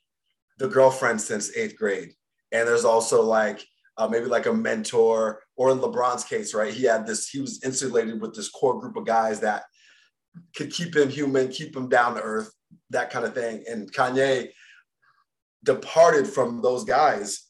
the 0.57 0.67
girlfriend 0.67 1.21
since 1.21 1.55
eighth 1.55 1.77
grade, 1.77 2.11
and 2.51 2.67
there's 2.67 2.83
also 2.83 3.21
like 3.21 3.65
uh, 3.97 4.05
maybe 4.05 4.25
like 4.25 4.47
a 4.47 4.53
mentor, 4.53 5.41
or 5.55 5.71
in 5.71 5.77
LeBron's 5.77 6.25
case, 6.25 6.53
right? 6.53 6.73
He 6.73 6.83
had 6.83 7.07
this, 7.07 7.29
he 7.29 7.39
was 7.39 7.63
insulated 7.63 8.19
with 8.19 8.35
this 8.35 8.49
core 8.49 8.81
group 8.81 8.97
of 8.97 9.05
guys 9.05 9.39
that 9.39 9.63
could 10.57 10.69
keep 10.69 10.93
him 10.93 11.07
human, 11.07 11.47
keep 11.47 11.73
him 11.73 11.87
down 11.87 12.15
to 12.15 12.21
earth, 12.21 12.51
that 12.89 13.11
kind 13.11 13.23
of 13.23 13.33
thing. 13.33 13.63
And 13.69 13.89
Kanye 13.93 14.49
departed 15.63 16.27
from 16.27 16.61
those 16.61 16.83
guys 16.83 17.47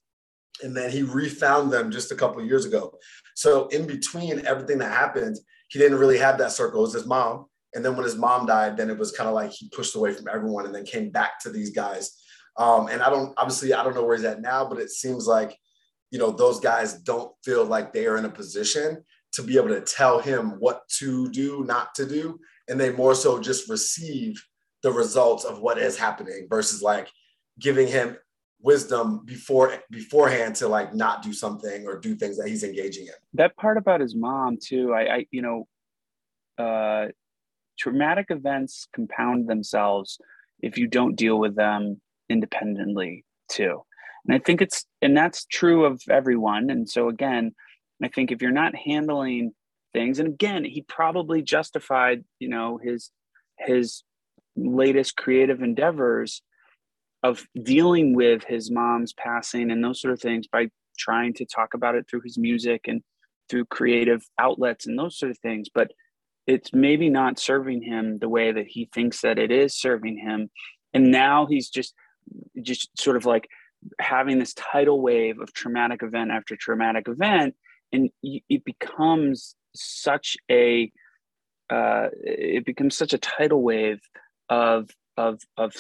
and 0.62 0.78
then 0.78 0.92
he 0.92 1.02
refound 1.02 1.72
them 1.72 1.90
just 1.90 2.12
a 2.12 2.16
couple 2.16 2.46
years 2.46 2.66
ago. 2.66 2.94
So 3.36 3.68
in 3.70 3.88
between 3.88 4.46
everything 4.46 4.78
that 4.78 4.92
happened, 4.92 5.38
he 5.74 5.80
didn't 5.80 5.98
really 5.98 6.20
have 6.20 6.38
that 6.38 6.52
circle. 6.52 6.82
It 6.82 6.84
was 6.84 6.94
his 6.94 7.08
mom. 7.08 7.48
And 7.74 7.84
then 7.84 7.96
when 7.96 8.04
his 8.04 8.16
mom 8.16 8.46
died, 8.46 8.78
then 8.78 8.92
it 8.92 8.98
was 8.98 9.12
kind 9.12 9.28
of 9.28 9.34
like 9.34 9.50
he 9.50 9.70
pushed 9.70 9.96
away 9.96 10.14
from 10.14 10.28
everyone 10.32 10.68
and 10.68 10.76
then 10.76 10.86
came 10.86 11.10
back 11.10 11.40
to 11.40 11.50
these 11.50 11.72
guys. 11.72 12.16
Um, 12.58 12.90
and 12.90 13.02
I 13.02 13.10
don't 13.10 13.34
obviously 13.38 13.74
I 13.74 13.84
don't 13.84 13.96
know 13.96 14.06
where 14.06 14.16
he's 14.16 14.24
at 14.24 14.40
now, 14.40 14.70
but 14.70 14.78
it 14.78 14.92
seems 14.92 15.26
like 15.26 15.58
you 16.12 16.20
know 16.20 16.30
those 16.30 16.60
guys 16.60 17.00
don't 17.00 17.32
feel 17.44 17.66
like 17.66 17.92
they 17.92 18.06
are 18.06 18.18
in 18.18 18.26
a 18.26 18.30
position 18.30 19.04
to 19.32 19.42
be 19.42 19.58
able 19.58 19.70
to 19.70 19.82
tell 19.82 20.20
him 20.20 20.52
what 20.60 20.88
to 21.00 21.28
do, 21.32 21.64
not 21.66 21.96
to 21.96 22.06
do, 22.06 22.40
and 22.70 22.80
they 22.80 22.92
more 22.92 23.16
so 23.16 23.40
just 23.40 23.68
receive 23.68 24.40
the 24.84 24.92
results 24.92 25.44
of 25.44 25.60
what 25.60 25.80
is 25.80 25.98
happening 25.98 26.46
versus 26.48 26.84
like 26.84 27.10
giving 27.60 27.88
him 27.88 28.16
wisdom 28.64 29.22
before 29.26 29.78
beforehand 29.92 30.56
to 30.56 30.68
like 30.68 30.96
not 30.96 31.22
do 31.22 31.34
something 31.34 31.86
or 31.86 32.00
do 32.00 32.16
things 32.16 32.38
that 32.38 32.48
he's 32.48 32.64
engaging 32.64 33.06
in. 33.06 33.14
That 33.34 33.56
part 33.58 33.78
about 33.78 34.00
his 34.00 34.16
mom 34.16 34.58
too, 34.58 34.94
I, 34.94 35.16
I 35.16 35.26
you 35.32 35.42
know, 35.42 35.68
uh, 36.58 37.08
traumatic 37.78 38.28
events 38.30 38.88
compound 38.94 39.48
themselves 39.48 40.18
if 40.62 40.78
you 40.78 40.88
don't 40.88 41.16
deal 41.16 41.38
with 41.38 41.56
them 41.56 42.02
independently 42.30 43.26
too. 43.50 43.84
And 44.26 44.34
I 44.34 44.40
think 44.40 44.62
it's, 44.62 44.86
and 45.02 45.16
that's 45.16 45.46
true 45.46 45.84
of 45.84 46.02
everyone. 46.10 46.70
And 46.70 46.90
so, 46.90 47.10
again, 47.10 47.54
I 48.02 48.08
think 48.08 48.32
if 48.32 48.42
you're 48.42 48.52
not 48.52 48.76
handling 48.76 49.52
things, 49.92 50.20
and 50.20 50.30
again, 50.30 50.64
he 50.64 50.82
probably 50.82 51.42
justified, 51.42 52.24
you 52.40 52.48
know, 52.48 52.80
his, 52.82 53.12
his 53.60 54.04
latest 54.56 55.18
creative 55.18 55.62
endeavors 55.62 56.42
of 57.24 57.46
dealing 57.62 58.14
with 58.14 58.44
his 58.44 58.70
mom's 58.70 59.14
passing 59.14 59.72
and 59.72 59.84
those 59.84 60.02
sort 60.02 60.14
of 60.14 60.22
things 60.22 60.48
by 60.48 60.68
trying 60.98 61.34
to 61.34 61.46
talk 61.46 61.74
about 61.74 61.96
it 61.96 62.06
through 62.10 62.22
his 62.22 62.38
music 62.38 62.82
and 62.88 63.02
through 63.50 63.66
creative 63.66 64.24
outlets 64.40 64.86
and 64.86 65.00
those 65.00 65.18
sort 65.18 65.32
of 65.32 65.38
things. 65.40 65.70
But 65.74 65.92
it's 66.46 66.74
maybe 66.74 67.10
not 67.10 67.40
serving 67.40 67.82
him 67.82 68.20
the 68.20 68.30
way 68.30 68.52
that 68.52 68.68
he 68.68 68.90
thinks 68.94 69.22
that 69.22 69.40
it 69.40 69.52
is 69.52 69.74
serving 69.76 70.18
him. 70.18 70.50
And 70.94 71.12
now 71.12 71.46
he's 71.46 71.70
just, 71.70 71.94
just 72.62 72.90
sort 73.00 73.16
of 73.16 73.26
like 73.26 73.48
having 74.00 74.40
this 74.40 74.54
tidal 74.54 75.02
wave 75.02 75.40
of 75.40 75.54
traumatic 75.54 76.04
event 76.04 76.32
after 76.32 76.56
traumatic 76.56 77.08
event 77.08 77.56
and 77.94 78.10
it 78.24 78.66
becomes 78.66 79.56
such 79.76 80.36
a 80.52 80.92
uh, 81.70 82.08
it 82.24 82.66
becomes 82.66 82.98
such 82.98 83.14
a 83.14 83.18
tidal 83.18 83.62
wave 83.62 84.02
of 84.50 84.90
of 85.16 85.40
of 85.58 85.74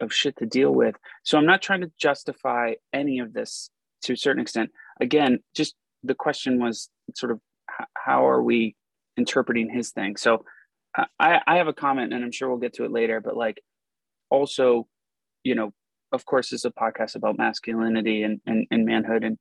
of 0.00 0.12
shit 0.12 0.36
to 0.38 0.46
deal 0.46 0.72
with. 0.72 0.96
So 1.24 1.38
i'm 1.38 1.46
not 1.46 1.62
trying 1.62 1.82
to 1.82 1.90
justify 1.98 2.74
any 2.92 3.18
of 3.18 3.32
this 3.32 3.70
to 4.02 4.12
a 4.12 4.16
certain 4.16 4.42
extent. 4.42 4.70
Again 5.00 5.40
just 5.54 5.74
the 6.02 6.14
question 6.14 6.60
was 6.60 6.88
sort 7.14 7.32
of 7.32 7.40
how 7.96 8.26
are 8.26 8.42
we 8.42 8.76
interpreting 9.16 9.70
his 9.70 9.90
thing? 9.90 10.16
So 10.16 10.44
uh, 10.98 11.04
i 11.18 11.40
i 11.46 11.56
have 11.56 11.68
a 11.68 11.72
comment 11.72 12.12
and 12.12 12.24
i'm 12.24 12.32
sure 12.32 12.48
we'll 12.48 12.58
get 12.58 12.74
to 12.74 12.84
it 12.84 12.92
later 12.92 13.20
but 13.20 13.36
like 13.36 13.60
also 14.30 14.86
you 15.44 15.54
know 15.54 15.72
of 16.12 16.24
course, 16.24 16.52
is 16.52 16.64
a 16.64 16.70
podcast 16.70 17.16
about 17.16 17.38
masculinity 17.38 18.22
and, 18.22 18.40
and, 18.46 18.66
and 18.70 18.84
manhood, 18.84 19.24
and 19.24 19.38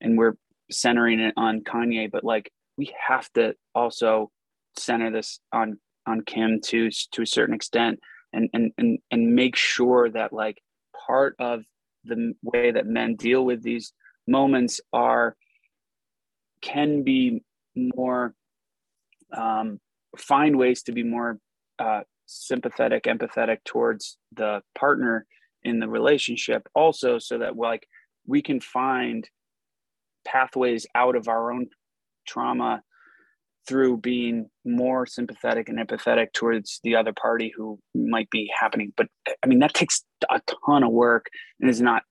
and 0.00 0.18
we're 0.18 0.34
centering 0.70 1.20
it 1.20 1.34
on 1.36 1.60
Kanye, 1.60 2.10
but 2.10 2.24
like 2.24 2.50
we 2.76 2.92
have 3.06 3.30
to 3.34 3.54
also 3.74 4.30
center 4.76 5.10
this 5.10 5.40
on 5.52 5.78
on 6.06 6.22
Kim 6.22 6.60
to 6.66 6.90
to 7.12 7.22
a 7.22 7.26
certain 7.26 7.54
extent, 7.54 7.98
and 8.32 8.48
and 8.52 8.72
and 8.78 8.98
and 9.10 9.34
make 9.34 9.56
sure 9.56 10.10
that 10.10 10.32
like 10.32 10.62
part 11.06 11.34
of 11.38 11.62
the 12.04 12.34
way 12.42 12.70
that 12.70 12.86
men 12.86 13.14
deal 13.16 13.44
with 13.44 13.62
these 13.62 13.92
moments 14.26 14.80
are 14.92 15.36
can 16.60 17.02
be 17.02 17.42
more 17.74 18.34
um, 19.36 19.80
find 20.16 20.56
ways 20.56 20.82
to 20.84 20.92
be 20.92 21.02
more 21.02 21.38
uh, 21.78 22.02
sympathetic, 22.26 23.04
empathetic 23.04 23.58
towards 23.64 24.18
the 24.32 24.62
partner 24.78 25.26
in 25.62 25.78
the 25.78 25.88
relationship 25.88 26.68
also 26.74 27.18
so 27.18 27.38
that 27.38 27.56
like 27.56 27.86
we 28.26 28.42
can 28.42 28.60
find 28.60 29.28
pathways 30.24 30.86
out 30.94 31.16
of 31.16 31.28
our 31.28 31.52
own 31.52 31.66
trauma 32.26 32.82
through 33.66 33.96
being 33.96 34.50
more 34.64 35.06
sympathetic 35.06 35.68
and 35.68 35.78
empathetic 35.78 36.32
towards 36.32 36.80
the 36.82 36.96
other 36.96 37.12
party 37.12 37.52
who 37.56 37.78
might 37.94 38.28
be 38.30 38.50
happening. 38.58 38.92
But 38.96 39.08
i 39.42 39.46
mean 39.46 39.60
that 39.60 39.74
takes 39.74 40.04
a 40.30 40.40
ton 40.66 40.82
of 40.82 40.92
work 40.92 41.26
and 41.60 41.70
is 41.70 41.80
not 41.80 42.02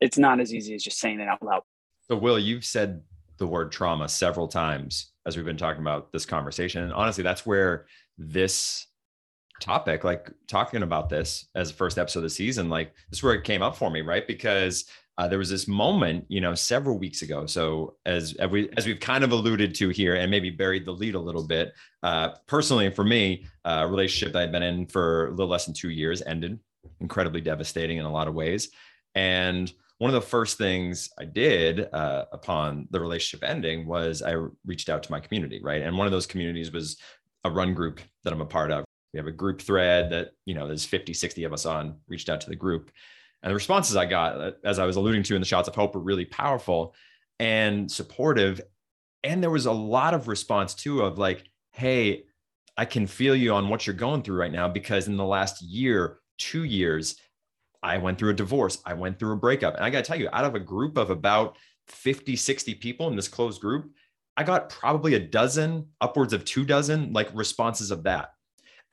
it's 0.00 0.18
not 0.18 0.40
as 0.40 0.52
easy 0.52 0.74
as 0.74 0.82
just 0.82 0.98
saying 0.98 1.20
it 1.20 1.28
out 1.28 1.42
loud. 1.42 1.62
So 2.08 2.16
will 2.16 2.38
you've 2.38 2.64
said 2.64 3.02
the 3.38 3.46
word 3.46 3.72
trauma 3.72 4.08
several 4.08 4.48
times 4.48 5.12
as 5.26 5.36
we've 5.36 5.46
been 5.46 5.56
talking 5.56 5.80
about 5.80 6.12
this 6.12 6.26
conversation. 6.26 6.82
And 6.82 6.92
honestly 6.92 7.24
that's 7.24 7.44
where 7.46 7.86
this 8.18 8.86
topic, 9.60 10.04
like 10.04 10.30
talking 10.46 10.82
about 10.82 11.08
this 11.08 11.48
as 11.54 11.70
the 11.70 11.76
first 11.76 11.98
episode 11.98 12.20
of 12.20 12.24
the 12.24 12.30
season, 12.30 12.68
like 12.68 12.94
this 13.10 13.18
is 13.18 13.22
where 13.22 13.34
it 13.34 13.44
came 13.44 13.62
up 13.62 13.76
for 13.76 13.90
me, 13.90 14.02
right? 14.02 14.26
Because 14.26 14.84
uh, 15.16 15.28
there 15.28 15.38
was 15.38 15.50
this 15.50 15.68
moment, 15.68 16.24
you 16.28 16.40
know, 16.40 16.54
several 16.54 16.98
weeks 16.98 17.22
ago. 17.22 17.46
So 17.46 17.96
as, 18.04 18.34
as 18.34 18.50
we 18.50 18.68
as 18.76 18.86
we've 18.86 18.98
kind 18.98 19.22
of 19.22 19.32
alluded 19.32 19.74
to 19.76 19.88
here, 19.90 20.16
and 20.16 20.30
maybe 20.30 20.50
buried 20.50 20.84
the 20.84 20.92
lead 20.92 21.14
a 21.14 21.20
little 21.20 21.46
bit. 21.46 21.72
Uh, 22.02 22.30
personally, 22.46 22.90
for 22.90 23.04
me, 23.04 23.46
a 23.64 23.86
relationship 23.86 24.32
that 24.32 24.42
I'd 24.42 24.52
been 24.52 24.62
in 24.62 24.86
for 24.86 25.28
a 25.28 25.30
little 25.30 25.48
less 25.48 25.66
than 25.66 25.74
two 25.74 25.90
years 25.90 26.22
ended, 26.22 26.58
incredibly 27.00 27.40
devastating 27.40 27.98
in 27.98 28.04
a 28.04 28.12
lot 28.12 28.28
of 28.28 28.34
ways. 28.34 28.70
And 29.14 29.72
one 29.98 30.10
of 30.10 30.14
the 30.20 30.28
first 30.28 30.58
things 30.58 31.08
I 31.18 31.24
did 31.24 31.88
uh, 31.92 32.24
upon 32.32 32.88
the 32.90 32.98
relationship 32.98 33.48
ending 33.48 33.86
was 33.86 34.20
I 34.20 34.34
reached 34.66 34.88
out 34.88 35.04
to 35.04 35.12
my 35.12 35.20
community, 35.20 35.60
right? 35.62 35.82
And 35.82 35.96
one 35.96 36.06
of 36.06 36.12
those 36.12 36.26
communities 36.26 36.72
was 36.72 36.96
a 37.44 37.50
run 37.50 37.74
group 37.74 38.00
that 38.24 38.32
I'm 38.32 38.40
a 38.40 38.46
part 38.46 38.72
of 38.72 38.84
we 39.14 39.18
have 39.18 39.28
a 39.28 39.32
group 39.32 39.62
thread 39.62 40.10
that 40.10 40.32
you 40.44 40.54
know 40.54 40.66
there's 40.66 40.84
50 40.84 41.14
60 41.14 41.44
of 41.44 41.52
us 41.52 41.64
on 41.64 41.96
reached 42.08 42.28
out 42.28 42.40
to 42.40 42.50
the 42.50 42.56
group 42.56 42.90
and 43.44 43.50
the 43.50 43.54
responses 43.54 43.94
i 43.94 44.04
got 44.04 44.40
uh, 44.40 44.50
as 44.64 44.80
i 44.80 44.84
was 44.84 44.96
alluding 44.96 45.22
to 45.22 45.36
in 45.36 45.40
the 45.40 45.46
shots 45.46 45.68
of 45.68 45.74
hope 45.76 45.94
were 45.94 46.00
really 46.00 46.24
powerful 46.24 46.94
and 47.38 47.90
supportive. 47.90 48.60
And 49.22 49.42
there 49.42 49.50
was 49.50 49.66
a 49.66 49.72
lot 49.72 50.14
of 50.14 50.28
response 50.28 50.74
too 50.74 51.02
of 51.02 51.18
like 51.18 51.44
hey 51.72 52.24
i 52.76 52.84
can 52.84 53.06
feel 53.06 53.34
you 53.34 53.52
on 53.52 53.68
what 53.68 53.86
you're 53.86 53.94
going 53.94 54.22
through 54.22 54.38
right 54.38 54.52
now 54.52 54.68
because 54.68 55.08
in 55.08 55.16
the 55.16 55.24
last 55.24 55.62
year 55.62 56.18
two 56.38 56.64
years 56.64 57.16
i 57.82 57.98
went 57.98 58.18
through 58.18 58.30
a 58.30 58.34
divorce 58.34 58.78
i 58.84 58.92
went 58.92 59.18
through 59.18 59.32
a 59.32 59.36
breakup. 59.36 59.74
And 59.74 59.84
i 59.84 59.90
got 59.90 60.04
to 60.04 60.08
tell 60.08 60.18
you 60.18 60.28
out 60.32 60.44
of 60.44 60.54
a 60.54 60.60
group 60.60 60.96
of 60.96 61.10
about 61.10 61.56
50 61.88 62.36
60 62.36 62.74
people 62.74 63.08
in 63.08 63.16
this 63.16 63.28
closed 63.28 63.60
group 63.60 63.90
i 64.36 64.42
got 64.42 64.68
probably 64.68 65.14
a 65.14 65.20
dozen 65.20 65.86
upwards 66.00 66.32
of 66.32 66.44
two 66.44 66.64
dozen 66.64 67.12
like 67.12 67.28
responses 67.34 67.90
of 67.90 68.02
that 68.04 68.30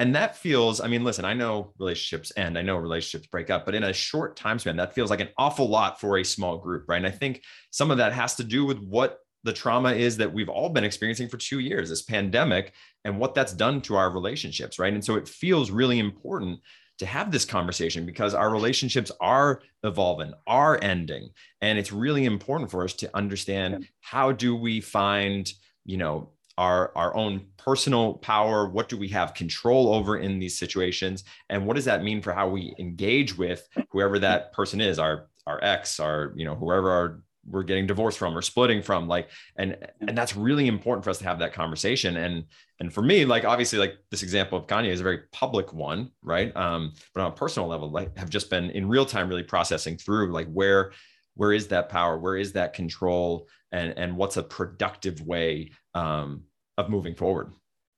and 0.02 0.16
that 0.16 0.36
feels, 0.36 0.82
I 0.82 0.88
mean, 0.88 1.04
listen, 1.04 1.26
I 1.26 1.36
know 1.36 1.74
relationships 1.78 2.32
end, 2.36 2.58
I 2.58 2.64
know 2.64 2.76
relationships 2.76 3.28
break 3.28 3.52
up, 3.52 3.68
but 3.68 3.76
in 3.76 3.84
a 3.84 3.94
short 3.94 4.36
time 4.36 4.58
span, 4.58 4.78
that 4.78 4.96
feels 4.96 5.12
like 5.12 5.20
an 5.20 5.30
awful 5.38 5.70
lot 5.70 6.02
for 6.02 6.18
a 6.18 6.26
small 6.26 6.58
group, 6.58 6.86
right? 6.88 6.98
And 6.98 7.06
I 7.06 7.12
think 7.12 7.44
some 7.70 7.92
of 7.92 8.00
that 8.00 8.12
has 8.12 8.34
to 8.38 8.44
do 8.44 8.66
with 8.66 8.80
what 8.80 9.20
the 9.44 9.54
trauma 9.54 9.92
is 9.94 10.18
that 10.18 10.34
we've 10.34 10.50
all 10.50 10.70
been 10.70 10.84
experiencing 10.84 11.30
for 11.30 11.38
two 11.38 11.60
years, 11.60 11.88
this 11.88 12.02
pandemic, 12.02 12.74
and 13.06 13.20
what 13.20 13.36
that's 13.36 13.54
done 13.54 13.80
to 13.82 13.96
our 13.96 14.10
relationships, 14.10 14.80
right? 14.80 14.92
And 14.92 15.06
so 15.06 15.18
it 15.18 15.28
feels 15.28 15.70
really 15.70 16.00
important 16.00 16.62
to 16.98 17.06
have 17.06 17.32
this 17.32 17.46
conversation 17.46 18.04
because 18.04 18.34
our 18.34 18.50
relationships 18.50 19.12
are 19.22 19.62
evolving, 19.84 20.34
are 20.48 20.80
ending. 20.82 21.30
And 21.62 21.78
it's 21.78 21.92
really 21.92 22.26
important 22.26 22.72
for 22.72 22.84
us 22.84 22.94
to 22.94 23.16
understand 23.16 23.88
how 24.00 24.32
do 24.32 24.56
we 24.56 24.82
find, 24.82 25.48
you 25.86 25.98
know, 25.98 26.32
our, 26.62 26.92
our 26.96 27.16
own 27.16 27.44
personal 27.58 28.14
power 28.14 28.70
what 28.70 28.88
do 28.88 28.96
we 28.96 29.08
have 29.08 29.34
control 29.34 29.96
over 29.96 30.18
in 30.18 30.38
these 30.38 30.60
situations 30.60 31.24
and 31.50 31.66
what 31.66 31.76
does 31.76 31.86
that 31.86 32.04
mean 32.04 32.22
for 32.22 32.34
how 32.34 32.48
we 32.48 32.76
engage 32.78 33.36
with 33.36 33.68
whoever 33.90 34.20
that 34.20 34.54
person 34.54 34.80
is 34.80 35.00
our 35.00 35.28
our 35.48 35.60
ex 35.64 36.00
our 36.00 36.34
you 36.36 36.46
know 36.46 36.54
whoever 36.54 36.92
our 36.92 37.24
we're 37.50 37.64
getting 37.64 37.88
divorced 37.88 38.20
from 38.20 38.38
or 38.38 38.44
splitting 38.44 38.84
from 38.84 39.08
like 39.08 39.30
and 39.56 39.76
and 40.02 40.16
that's 40.16 40.36
really 40.36 40.68
important 40.68 41.04
for 41.04 41.10
us 41.10 41.18
to 41.18 41.24
have 41.24 41.40
that 41.40 41.52
conversation 41.52 42.18
and 42.18 42.44
and 42.80 42.94
for 42.94 43.02
me 43.02 43.26
like 43.26 43.44
obviously 43.44 43.80
like 43.80 43.96
this 44.12 44.22
example 44.22 44.56
of 44.56 44.68
kanye 44.68 44.90
is 44.90 45.00
a 45.00 45.04
very 45.04 45.22
public 45.32 45.74
one 45.74 46.12
right? 46.22 46.56
Um 46.56 46.94
but 47.16 47.22
on 47.22 47.32
a 47.32 47.36
personal 47.36 47.68
level 47.68 47.90
like 47.90 48.16
have 48.20 48.30
just 48.30 48.52
been 48.52 48.70
in 48.70 48.88
real 48.88 49.06
time 49.06 49.28
really 49.28 49.42
processing 49.42 49.98
through 49.98 50.32
like 50.32 50.52
where 50.52 50.92
where 51.34 51.54
is 51.54 51.70
that 51.70 51.90
power 51.90 52.20
where 52.20 52.38
is 52.38 52.54
that 52.54 52.74
control 52.74 53.48
and 53.72 53.98
and 53.98 54.16
what's 54.16 54.38
a 54.38 54.44
productive 54.44 55.22
way 55.22 55.72
um 55.96 56.44
of 56.78 56.90
moving 56.90 57.16
forward. 57.16 57.52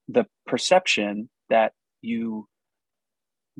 The 0.08 0.26
perception 0.46 1.30
that 1.50 1.74
you 2.02 2.48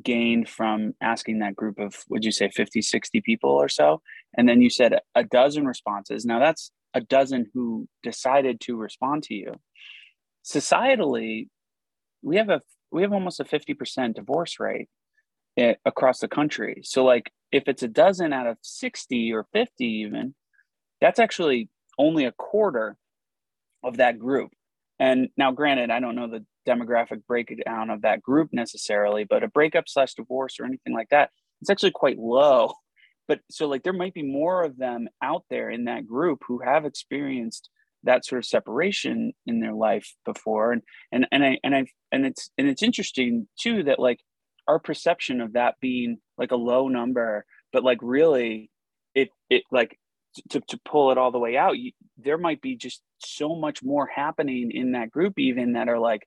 gained 0.02 0.48
from 0.48 0.94
asking 1.00 1.38
that 1.38 1.54
group 1.54 1.78
of 1.78 1.94
would 2.08 2.24
you 2.24 2.32
say 2.32 2.48
50 2.48 2.82
60 2.82 3.20
people 3.20 3.50
or 3.50 3.68
so 3.68 4.02
and 4.36 4.48
then 4.48 4.60
you 4.60 4.68
said 4.68 4.98
a 5.14 5.22
dozen 5.22 5.66
responses. 5.66 6.24
Now 6.24 6.40
that's 6.40 6.72
a 6.94 7.00
dozen 7.00 7.46
who 7.54 7.88
decided 8.02 8.60
to 8.62 8.76
respond 8.76 9.22
to 9.24 9.34
you. 9.34 9.52
Societally 10.44 11.48
we 12.22 12.36
have 12.36 12.50
a 12.50 12.60
we 12.90 13.02
have 13.02 13.12
almost 13.12 13.40
a 13.40 13.44
50% 13.44 14.14
divorce 14.14 14.60
rate 14.60 14.88
eh, 15.56 15.74
across 15.84 16.20
the 16.20 16.28
country. 16.28 16.82
So 16.84 17.04
like 17.04 17.30
if 17.52 17.68
it's 17.68 17.82
a 17.84 17.88
dozen 17.88 18.32
out 18.32 18.48
of 18.48 18.58
60 18.62 19.32
or 19.32 19.46
50 19.52 19.84
even 19.84 20.34
that's 21.00 21.20
actually 21.20 21.68
only 21.98 22.24
a 22.24 22.32
quarter 22.32 22.96
of 23.84 23.98
that 23.98 24.18
group 24.18 24.50
and 24.98 25.28
now 25.36 25.50
granted 25.50 25.90
i 25.90 26.00
don't 26.00 26.14
know 26.14 26.28
the 26.28 26.44
demographic 26.66 27.24
breakdown 27.26 27.90
of 27.90 28.02
that 28.02 28.22
group 28.22 28.50
necessarily, 28.52 29.24
but 29.24 29.42
a 29.42 29.48
breakup 29.48 29.84
slash 29.88 30.14
divorce 30.14 30.56
or 30.58 30.64
anything 30.64 30.94
like 30.94 31.08
that, 31.10 31.30
it's 31.60 31.70
actually 31.70 31.92
quite 31.92 32.18
low. 32.18 32.72
But 33.28 33.40
so 33.50 33.66
like 33.68 33.82
there 33.82 33.92
might 33.92 34.14
be 34.14 34.22
more 34.22 34.64
of 34.64 34.76
them 34.76 35.08
out 35.22 35.44
there 35.50 35.70
in 35.70 35.84
that 35.84 36.06
group 36.06 36.42
who 36.46 36.60
have 36.64 36.84
experienced 36.84 37.70
that 38.02 38.24
sort 38.24 38.38
of 38.38 38.44
separation 38.44 39.32
in 39.46 39.60
their 39.60 39.72
life 39.72 40.14
before. 40.26 40.72
And 40.72 40.82
and 41.10 41.26
and 41.32 41.44
I 41.44 41.58
and 41.64 41.74
I 41.74 41.86
and 42.12 42.26
it's 42.26 42.50
and 42.58 42.68
it's 42.68 42.82
interesting 42.82 43.48
too 43.58 43.84
that 43.84 43.98
like 43.98 44.20
our 44.68 44.78
perception 44.78 45.40
of 45.40 45.54
that 45.54 45.76
being 45.80 46.18
like 46.36 46.50
a 46.50 46.56
low 46.56 46.88
number, 46.88 47.46
but 47.72 47.82
like 47.84 47.98
really 48.02 48.70
it 49.14 49.30
it 49.48 49.62
like 49.72 49.98
to, 50.50 50.60
to 50.60 50.80
pull 50.84 51.10
it 51.10 51.18
all 51.18 51.30
the 51.30 51.38
way 51.38 51.56
out, 51.56 51.78
you, 51.78 51.92
there 52.18 52.38
might 52.38 52.60
be 52.60 52.76
just 52.76 53.02
so 53.18 53.54
much 53.54 53.82
more 53.82 54.06
happening 54.06 54.70
in 54.72 54.92
that 54.92 55.10
group 55.10 55.38
even 55.38 55.72
that 55.72 55.88
are 55.88 55.98
like 55.98 56.26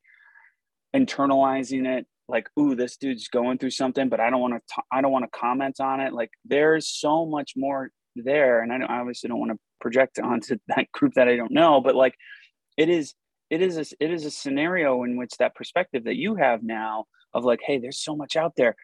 internalizing 0.96 1.86
it 1.86 2.06
like 2.30 2.50
ooh 2.60 2.76
this 2.76 2.98
dude's 2.98 3.28
going 3.28 3.58
through 3.58 3.70
something 3.70 4.10
but 4.10 4.20
i 4.20 4.30
don't 4.30 4.42
want 4.42 4.54
to 4.54 4.84
i 4.92 5.02
don't 5.02 5.12
want 5.12 5.26
to 5.26 5.40
comment 5.40 5.80
on 5.80 6.00
it. 6.00 6.14
Like 6.14 6.32
there's 6.46 6.88
so 6.88 7.26
much 7.26 7.54
more 7.56 7.92
there 8.16 8.62
and 8.62 8.74
i, 8.74 8.78
don't, 8.78 8.90
I 8.90 9.00
obviously 9.00 9.28
don't 9.28 9.40
want 9.40 9.52
to 9.52 9.60
project 9.80 10.20
onto 10.20 10.58
that 10.68 10.92
group 10.92 11.14
that 11.16 11.28
i 11.28 11.36
don't 11.36 11.52
know 11.52 11.82
but 11.82 11.96
like 11.96 12.16
it 12.78 12.90
is 12.90 13.14
it 13.50 13.62
is 13.62 13.78
a, 13.78 14.04
it 14.04 14.12
is 14.12 14.26
a 14.26 14.32
scenario 14.32 15.04
in 15.04 15.18
which 15.18 15.32
that 15.40 15.56
perspective 15.56 16.06
that 16.06 16.16
you 16.16 16.36
have 16.36 16.64
now 16.64 17.06
of 17.34 17.46
like 17.46 17.60
hey 17.66 17.78
there's 17.78 18.00
so 18.00 18.16
much 18.16 18.36
out 18.36 18.54
there 18.58 18.76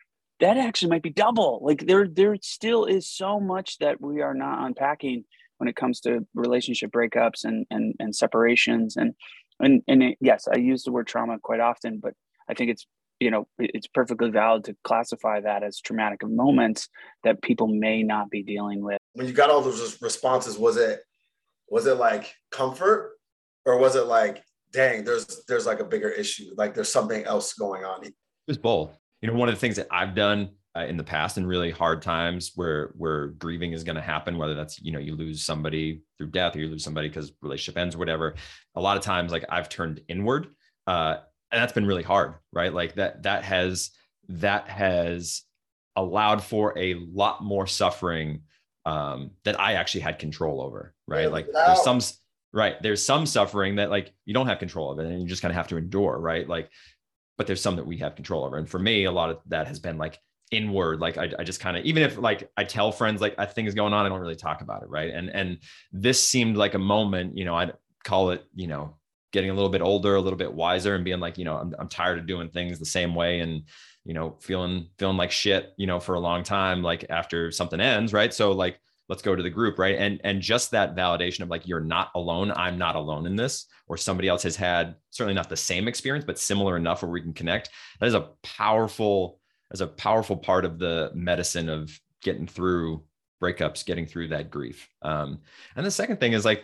that 0.43 0.58
actually 0.58 0.89
might 0.89 1.03
be 1.03 1.10
double. 1.10 1.60
Like 1.63 1.86
there 1.86 2.08
there 2.08 2.36
still 2.41 2.86
is 2.86 3.10
so 3.10 3.39
much 3.39 3.77
that 3.79 4.01
we 4.01 4.21
are 4.21 4.34
not 4.34 4.65
unpacking 4.65 5.23
when 5.58 5.67
it 5.67 5.75
comes 5.75 5.99
to 6.01 6.25
relationship 6.34 6.91
breakups 6.91 7.43
and 7.43 7.65
and, 7.69 7.95
and 7.99 8.15
separations. 8.15 8.97
And 8.97 9.13
and 9.60 9.82
and 9.88 10.03
it, 10.03 10.17
yes 10.19 10.47
i 10.53 10.58
use 10.58 10.84
the 10.84 10.91
word 10.91 11.08
trauma 11.08 11.38
quite 11.41 11.60
often 11.60 11.99
but 12.01 12.13
i 12.49 12.53
think 12.53 12.71
it's 12.71 12.86
you 13.19 13.32
know 13.32 13.47
it's 13.60 13.88
perfectly 13.88 14.29
valid 14.29 14.63
to 14.65 14.75
classify 14.84 15.39
that 15.39 15.63
as 15.63 15.79
traumatic 15.79 16.19
moments 16.23 16.89
that 17.23 17.41
people 17.41 17.67
may 17.67 18.03
not 18.03 18.29
be 18.29 18.43
dealing 18.43 18.84
with. 18.84 18.97
When 19.13 19.27
you 19.27 19.34
got 19.34 19.49
all 19.49 19.62
those 19.62 20.01
responses 20.01 20.58
was 20.58 20.77
it 20.77 21.01
was 21.69 21.88
it 21.88 21.97
like 21.97 22.34
comfort 22.51 23.13
or 23.65 23.77
was 23.77 23.95
it 23.95 24.08
like 24.08 24.43
dang 24.73 25.03
there's 25.03 25.45
there's 25.47 25.65
like 25.65 25.79
a 25.79 25.86
bigger 25.86 26.10
issue 26.10 26.53
like 26.58 26.73
there's 26.73 26.91
something 26.91 27.23
else 27.23 27.53
going 27.53 27.86
on? 27.86 28.03
It 28.06 28.13
was 28.47 28.58
both 28.58 28.97
you 29.23 29.31
know 29.31 29.38
one 29.38 29.49
of 29.49 29.55
the 29.55 29.59
things 29.59 29.77
that 29.77 29.88
i've 29.89 30.13
done 30.13 30.49
uh, 30.75 30.86
in 30.86 30.97
the 30.97 31.03
past 31.03 31.38
in 31.38 31.45
really 31.45 31.71
hard 31.71 32.01
times 32.01 32.51
where 32.55 32.93
where 32.97 33.27
grieving 33.27 33.73
is 33.73 33.83
going 33.83 33.95
to 33.95 34.01
happen 34.01 34.38
whether 34.38 34.53
that's 34.53 34.79
you 34.81 34.91
know 34.91 34.99
you 34.99 35.15
lose 35.15 35.43
somebody 35.43 36.01
through 36.17 36.29
death 36.29 36.55
or 36.55 36.59
you 36.59 36.67
lose 36.67 36.83
somebody 36.83 37.07
because 37.07 37.31
relationship 37.41 37.79
ends 37.79 37.95
or 37.95 37.99
whatever 37.99 38.36
a 38.75 38.81
lot 38.81 38.97
of 38.97 39.03
times 39.03 39.31
like 39.31 39.45
i've 39.49 39.69
turned 39.69 40.01
inward 40.07 40.47
uh, 40.86 41.17
and 41.53 41.62
that's 41.62 41.73
been 41.73 41.86
really 41.86 42.03
hard 42.03 42.33
right? 42.51 42.73
Like 42.73 42.95
that 42.95 43.23
that 43.23 43.43
has 43.43 43.91
that 44.29 44.67
has 44.67 45.43
allowed 45.95 46.43
for 46.43 46.77
a 46.77 46.95
lot 46.95 47.43
more 47.43 47.67
suffering 47.67 48.41
um, 48.86 49.31
that 49.45 49.59
i 49.59 49.73
actually 49.73 50.01
had 50.01 50.19
control 50.19 50.62
over 50.62 50.93
right? 51.07 51.31
Like 51.31 51.47
there's 51.53 51.83
some 51.83 51.99
right 52.51 52.81
there's 52.81 53.05
some 53.05 53.25
suffering 53.25 53.75
that 53.75 53.89
like 53.91 54.12
you 54.25 54.33
don't 54.33 54.47
have 54.47 54.59
control 54.59 54.91
of 54.91 54.99
it 54.99 55.05
and 55.05 55.21
you 55.21 55.27
just 55.27 55.41
kind 55.41 55.51
of 55.51 55.55
have 55.55 55.67
to 55.67 55.77
endure 55.77 56.19
right? 56.19 56.49
Like 56.49 56.69
but 57.43 57.47
there's 57.47 57.62
some 57.62 57.75
that 57.75 57.86
we 57.86 57.97
have 57.97 58.15
control 58.15 58.45
over. 58.45 58.56
And 58.56 58.69
for 58.69 58.79
me 58.79 59.03
a 59.03 59.12
lot 59.12 59.29
of 59.29 59.39
that 59.47 59.67
has 59.67 59.77
been 59.77 59.97
like 59.97 60.17
inward. 60.49 61.01
Like 61.01 61.17
i, 61.17 61.29
I 61.38 61.43
just 61.43 61.60
kind 61.60 61.75
of 61.75 61.84
even 61.84 62.03
if 62.03 62.17
like 62.17 62.49
i 62.56 62.63
tell 62.63 62.89
friends 62.93 63.19
like 63.19 63.36
a 63.38 63.45
thing 63.45 63.65
is 63.65 63.75
going 63.75 63.91
on 63.91 64.06
i 64.06 64.10
don't 64.10 64.21
really 64.21 64.38
talk 64.38 64.62
about 64.62 64.82
it 64.82 64.89
right? 64.89 65.13
And 65.13 65.29
and 65.29 65.58
this 65.91 66.23
seemed 66.23 66.56
like 66.56 66.73
a 66.73 66.79
moment 66.79 67.38
you 67.38 67.43
know 67.43 67.56
i'd 67.56 67.73
call 68.06 68.29
it 68.29 68.45
you 68.56 68.67
know 68.67 68.95
getting 69.34 69.49
a 69.49 69.53
little 69.53 69.69
bit 69.69 69.82
older 69.82 70.15
a 70.15 70.21
little 70.21 70.38
bit 70.38 70.53
wiser 70.53 70.95
and 70.95 71.03
being 71.03 71.19
like 71.19 71.38
you 71.38 71.43
know 71.43 71.58
i'm, 71.58 71.73
I'm 71.79 71.89
tired 71.89 72.19
of 72.19 72.27
doing 72.27 72.49
things 72.49 72.79
the 72.79 72.86
same 72.86 73.15
way 73.15 73.39
and 73.39 73.63
you 74.06 74.13
know 74.13 74.38
feeling 74.39 74.89
feeling 74.97 75.17
like 75.17 75.32
shit 75.32 75.73
you 75.77 75.88
know 75.88 75.99
for 75.99 76.15
a 76.15 76.19
long 76.19 76.43
time 76.43 76.82
like 76.82 77.06
after 77.10 77.51
something 77.51 77.82
ends 77.82 78.13
right? 78.13 78.34
So 78.34 78.53
like 78.53 78.79
let's 79.09 79.21
go 79.21 79.35
to 79.35 79.43
the 79.43 79.49
group 79.49 79.77
right 79.77 79.95
and 79.97 80.19
and 80.23 80.41
just 80.41 80.71
that 80.71 80.95
validation 80.95 81.41
of 81.41 81.49
like 81.49 81.67
you're 81.67 81.79
not 81.79 82.09
alone 82.15 82.51
i'm 82.55 82.77
not 82.77 82.95
alone 82.95 83.25
in 83.25 83.35
this 83.35 83.67
or 83.87 83.97
somebody 83.97 84.27
else 84.27 84.43
has 84.43 84.55
had 84.55 84.95
certainly 85.09 85.33
not 85.33 85.49
the 85.49 85.57
same 85.57 85.87
experience 85.87 86.25
but 86.25 86.39
similar 86.39 86.77
enough 86.77 87.01
where 87.01 87.11
we 87.11 87.21
can 87.21 87.33
connect 87.33 87.69
that 87.99 88.07
is 88.07 88.13
a 88.13 88.29
powerful 88.43 89.39
as 89.73 89.81
a 89.81 89.87
powerful 89.87 90.37
part 90.37 90.65
of 90.65 90.79
the 90.79 91.11
medicine 91.13 91.67
of 91.67 91.99
getting 92.21 92.47
through 92.47 93.03
breakups, 93.41 93.85
getting 93.85 94.05
through 94.05 94.29
that 94.29 94.49
grief. 94.49 94.87
Um, 95.01 95.41
and 95.75 95.85
the 95.85 95.91
second 95.91 96.19
thing 96.19 96.33
is 96.33 96.45
like, 96.45 96.63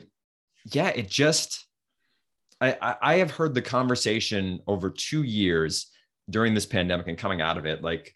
yeah, 0.71 0.89
it 0.89 1.10
just, 1.10 1.65
I, 2.62 2.95
I 3.02 3.15
have 3.15 3.32
heard 3.32 3.54
the 3.54 3.62
conversation 3.62 4.60
over 4.67 4.89
two 4.89 5.23
years 5.23 5.91
during 6.30 6.54
this 6.54 6.65
pandemic 6.65 7.08
and 7.08 7.17
coming 7.17 7.41
out 7.41 7.58
of 7.58 7.65
it, 7.65 7.82
like 7.82 8.15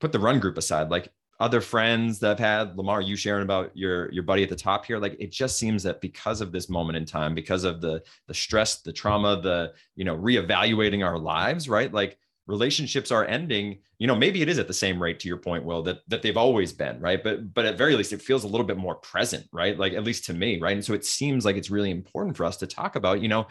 put 0.00 0.12
the 0.12 0.18
run 0.18 0.40
group 0.40 0.58
aside, 0.58 0.90
like 0.90 1.08
other 1.38 1.60
friends 1.60 2.18
that 2.20 2.32
I've 2.32 2.38
had, 2.38 2.76
Lamarr, 2.76 3.06
you 3.06 3.16
sharing 3.16 3.42
about 3.42 3.76
your 3.76 4.10
your 4.12 4.22
buddy 4.22 4.42
at 4.42 4.48
the 4.48 4.56
top 4.56 4.86
here, 4.86 4.98
like 4.98 5.16
it 5.18 5.30
just 5.32 5.58
seems 5.58 5.82
that 5.82 6.00
because 6.00 6.40
of 6.40 6.52
this 6.52 6.68
moment 6.68 6.96
in 6.96 7.04
time, 7.04 7.34
because 7.34 7.64
of 7.64 7.80
the 7.80 8.02
the 8.26 8.34
stress, 8.34 8.80
the 8.82 8.92
trauma, 8.92 9.40
the 9.40 9.72
you 9.96 10.04
know 10.04 10.16
reevaluating 10.16 11.04
our 11.04 11.18
lives, 11.18 11.68
right? 11.68 11.92
Like 11.92 12.18
relationships 12.46 13.10
are 13.10 13.24
ending 13.24 13.78
you 13.98 14.06
know 14.06 14.14
maybe 14.14 14.40
it 14.40 14.48
is 14.48 14.58
at 14.58 14.68
the 14.68 14.74
same 14.74 15.02
rate 15.02 15.18
to 15.18 15.26
your 15.26 15.36
point 15.36 15.64
will 15.64 15.82
that 15.82 15.98
that 16.06 16.22
they've 16.22 16.36
always 16.36 16.72
been 16.72 17.00
right? 17.00 17.22
But 17.22 17.52
but 17.52 17.64
at 17.64 17.78
very 17.78 17.96
least 17.96 18.12
it 18.12 18.22
feels 18.22 18.44
a 18.44 18.48
little 18.48 18.66
bit 18.66 18.76
more 18.76 18.94
present 18.96 19.46
right? 19.52 19.76
Like 19.76 19.94
at 19.94 20.04
least 20.04 20.24
to 20.26 20.34
me 20.34 20.60
right? 20.60 20.74
And 20.74 20.84
so 20.84 20.94
it 20.94 21.04
seems 21.04 21.44
like 21.44 21.56
it's 21.56 21.70
really 21.70 21.90
important 21.90 22.36
for 22.36 22.44
us 22.44 22.56
to 22.58 22.66
talk 22.66 22.96
about 22.96 23.20
you 23.20 23.28
know 23.28 23.46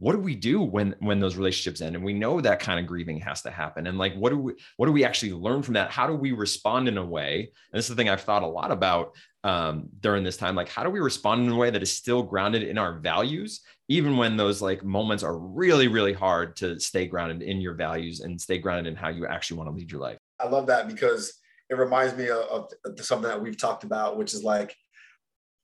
what 0.00 0.12
do 0.12 0.18
we 0.18 0.36
do 0.36 0.60
when 0.60 0.94
when 1.00 1.18
those 1.18 1.36
relationships 1.36 1.80
end? 1.80 1.96
And 1.96 2.04
we 2.04 2.12
know 2.12 2.40
that 2.40 2.60
kind 2.60 2.78
of 2.78 2.86
grieving 2.86 3.20
has 3.20 3.42
to 3.42 3.50
happen. 3.50 3.86
And 3.86 3.98
like 3.98 4.14
what 4.14 4.30
do 4.30 4.38
we 4.38 4.52
what 4.76 4.86
do 4.86 4.92
we 4.92 5.04
actually 5.04 5.32
learn 5.32 5.62
from 5.62 5.74
that? 5.74 5.90
How 5.90 6.06
do 6.06 6.14
we 6.14 6.32
respond 6.32 6.88
in 6.88 6.98
a 6.98 7.04
way? 7.04 7.50
And 7.72 7.78
this 7.78 7.86
is 7.86 7.90
the 7.90 7.96
thing 7.96 8.08
i've 8.08 8.20
thought 8.20 8.42
a 8.42 8.46
lot 8.46 8.70
about 8.70 9.16
um, 9.44 9.88
during 10.00 10.24
this 10.24 10.36
time. 10.36 10.54
Like 10.54 10.68
how 10.68 10.84
do 10.84 10.90
we 10.90 11.00
respond 11.00 11.44
in 11.44 11.50
a 11.50 11.56
way 11.56 11.70
that 11.70 11.82
is 11.82 11.92
still 11.92 12.22
grounded 12.22 12.62
in 12.62 12.78
our 12.78 12.98
values 12.98 13.60
even 13.88 14.16
when 14.16 14.36
those 14.36 14.62
like 14.62 14.84
moments 14.84 15.22
are 15.22 15.36
really 15.36 15.88
really 15.88 16.12
hard 16.12 16.54
to 16.56 16.78
stay 16.78 17.06
grounded 17.06 17.42
in 17.42 17.60
your 17.60 17.74
values 17.74 18.20
and 18.20 18.40
stay 18.40 18.58
grounded 18.58 18.92
in 18.92 18.96
how 18.96 19.08
you 19.08 19.26
actually 19.26 19.58
want 19.58 19.68
to 19.68 19.74
lead 19.74 19.90
your 19.90 20.00
life? 20.00 20.18
I 20.38 20.46
love 20.46 20.66
that 20.68 20.86
because 20.86 21.34
it 21.68 21.76
reminds 21.76 22.16
me 22.16 22.28
of, 22.30 22.70
of 22.84 23.04
something 23.04 23.28
that 23.28 23.42
we've 23.42 23.58
talked 23.58 23.82
about 23.82 24.16
which 24.16 24.32
is 24.32 24.44
like 24.44 24.76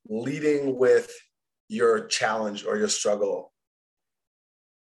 leading 0.08 0.76
with 0.76 1.10
your 1.68 2.06
challenge 2.08 2.64
or 2.66 2.76
your 2.76 2.88
struggle 2.88 3.53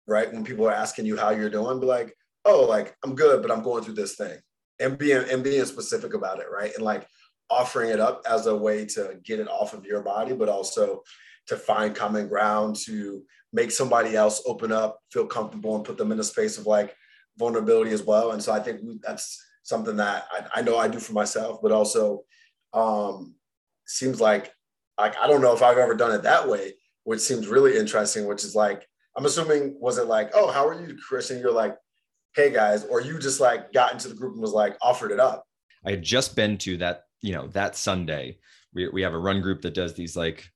right 0.06 0.32
when 0.32 0.44
people 0.44 0.66
are 0.66 0.72
asking 0.72 1.06
you 1.06 1.16
how 1.16 1.30
you're 1.30 1.50
doing 1.50 1.80
be 1.80 1.86
like 1.86 2.14
oh 2.44 2.62
like 2.62 2.94
i'm 3.04 3.14
good 3.14 3.42
but 3.42 3.50
i'm 3.50 3.62
going 3.62 3.82
through 3.82 3.94
this 3.94 4.16
thing 4.16 4.38
and 4.80 4.98
being 4.98 5.24
and 5.30 5.44
being 5.44 5.64
specific 5.64 6.14
about 6.14 6.40
it 6.40 6.46
right 6.52 6.74
and 6.74 6.84
like 6.84 7.06
offering 7.50 7.90
it 7.90 8.00
up 8.00 8.22
as 8.28 8.46
a 8.46 8.54
way 8.54 8.84
to 8.84 9.18
get 9.24 9.38
it 9.38 9.48
off 9.48 9.74
of 9.74 9.84
your 9.84 10.02
body 10.02 10.34
but 10.34 10.48
also 10.48 11.02
to 11.46 11.56
find 11.56 11.94
common 11.94 12.28
ground, 12.28 12.76
to 12.76 13.22
make 13.52 13.70
somebody 13.70 14.16
else 14.16 14.42
open 14.46 14.72
up, 14.72 15.00
feel 15.12 15.26
comfortable, 15.26 15.76
and 15.76 15.84
put 15.84 15.96
them 15.96 16.12
in 16.12 16.20
a 16.20 16.24
space 16.24 16.58
of 16.58 16.66
like 16.66 16.94
vulnerability 17.38 17.92
as 17.92 18.02
well. 18.02 18.32
And 18.32 18.42
so 18.42 18.52
I 18.52 18.60
think 18.60 18.80
that's 19.02 19.42
something 19.62 19.96
that 19.96 20.26
I, 20.32 20.60
I 20.60 20.62
know 20.62 20.78
I 20.78 20.88
do 20.88 20.98
for 20.98 21.12
myself, 21.12 21.60
but 21.62 21.72
also 21.72 22.22
um, 22.72 23.34
seems 23.86 24.20
like 24.20 24.52
like 24.98 25.16
I 25.18 25.26
don't 25.26 25.42
know 25.42 25.54
if 25.54 25.62
I've 25.62 25.78
ever 25.78 25.94
done 25.94 26.12
it 26.12 26.22
that 26.22 26.48
way, 26.48 26.74
which 27.04 27.20
seems 27.20 27.48
really 27.48 27.76
interesting. 27.76 28.26
Which 28.26 28.44
is 28.44 28.54
like 28.54 28.86
I'm 29.16 29.26
assuming 29.26 29.76
was 29.80 29.98
it 29.98 30.06
like, 30.06 30.30
oh, 30.34 30.50
how 30.50 30.66
are 30.66 30.74
you, 30.74 30.96
Chris? 30.96 31.30
And 31.30 31.40
you're 31.40 31.52
like, 31.52 31.76
hey 32.34 32.50
guys, 32.50 32.84
or 32.84 33.00
you 33.00 33.18
just 33.18 33.40
like 33.40 33.72
got 33.72 33.92
into 33.92 34.08
the 34.08 34.14
group 34.14 34.32
and 34.32 34.42
was 34.42 34.52
like 34.52 34.76
offered 34.82 35.12
it 35.12 35.20
up. 35.20 35.46
I 35.86 35.90
had 35.90 36.02
just 36.02 36.34
been 36.34 36.58
to 36.58 36.76
that, 36.78 37.04
you 37.22 37.32
know, 37.32 37.46
that 37.48 37.76
Sunday. 37.76 38.38
We 38.72 38.88
we 38.88 39.02
have 39.02 39.14
a 39.14 39.18
run 39.18 39.40
group 39.40 39.62
that 39.62 39.74
does 39.74 39.94
these 39.94 40.16
like 40.16 40.50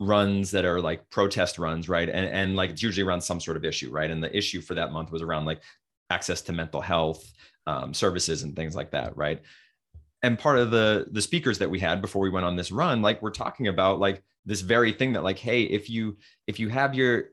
runs 0.00 0.50
that 0.50 0.64
are 0.64 0.80
like 0.80 1.08
protest 1.10 1.58
runs, 1.58 1.88
right? 1.88 2.08
And 2.08 2.26
and 2.26 2.56
like 2.56 2.70
it's 2.70 2.82
usually 2.82 3.06
around 3.06 3.20
some 3.20 3.40
sort 3.40 3.56
of 3.56 3.64
issue, 3.64 3.90
right? 3.90 4.10
And 4.10 4.22
the 4.22 4.36
issue 4.36 4.60
for 4.60 4.74
that 4.74 4.92
month 4.92 5.12
was 5.12 5.22
around 5.22 5.44
like 5.44 5.60
access 6.10 6.42
to 6.42 6.52
mental 6.52 6.80
health 6.80 7.32
um, 7.66 7.94
services 7.94 8.42
and 8.42 8.56
things 8.56 8.74
like 8.74 8.90
that, 8.90 9.16
right? 9.16 9.40
And 10.22 10.38
part 10.38 10.58
of 10.58 10.70
the 10.70 11.06
the 11.10 11.22
speakers 11.22 11.58
that 11.58 11.70
we 11.70 11.78
had 11.78 12.02
before 12.02 12.22
we 12.22 12.30
went 12.30 12.46
on 12.46 12.56
this 12.56 12.72
run, 12.72 13.02
like 13.02 13.22
we're 13.22 13.30
talking 13.30 13.68
about 13.68 14.00
like 14.00 14.22
this 14.44 14.60
very 14.60 14.92
thing 14.92 15.12
that 15.12 15.22
like, 15.22 15.38
hey, 15.38 15.62
if 15.62 15.88
you 15.88 16.16
if 16.46 16.58
you 16.58 16.68
have 16.68 16.94
your 16.94 17.26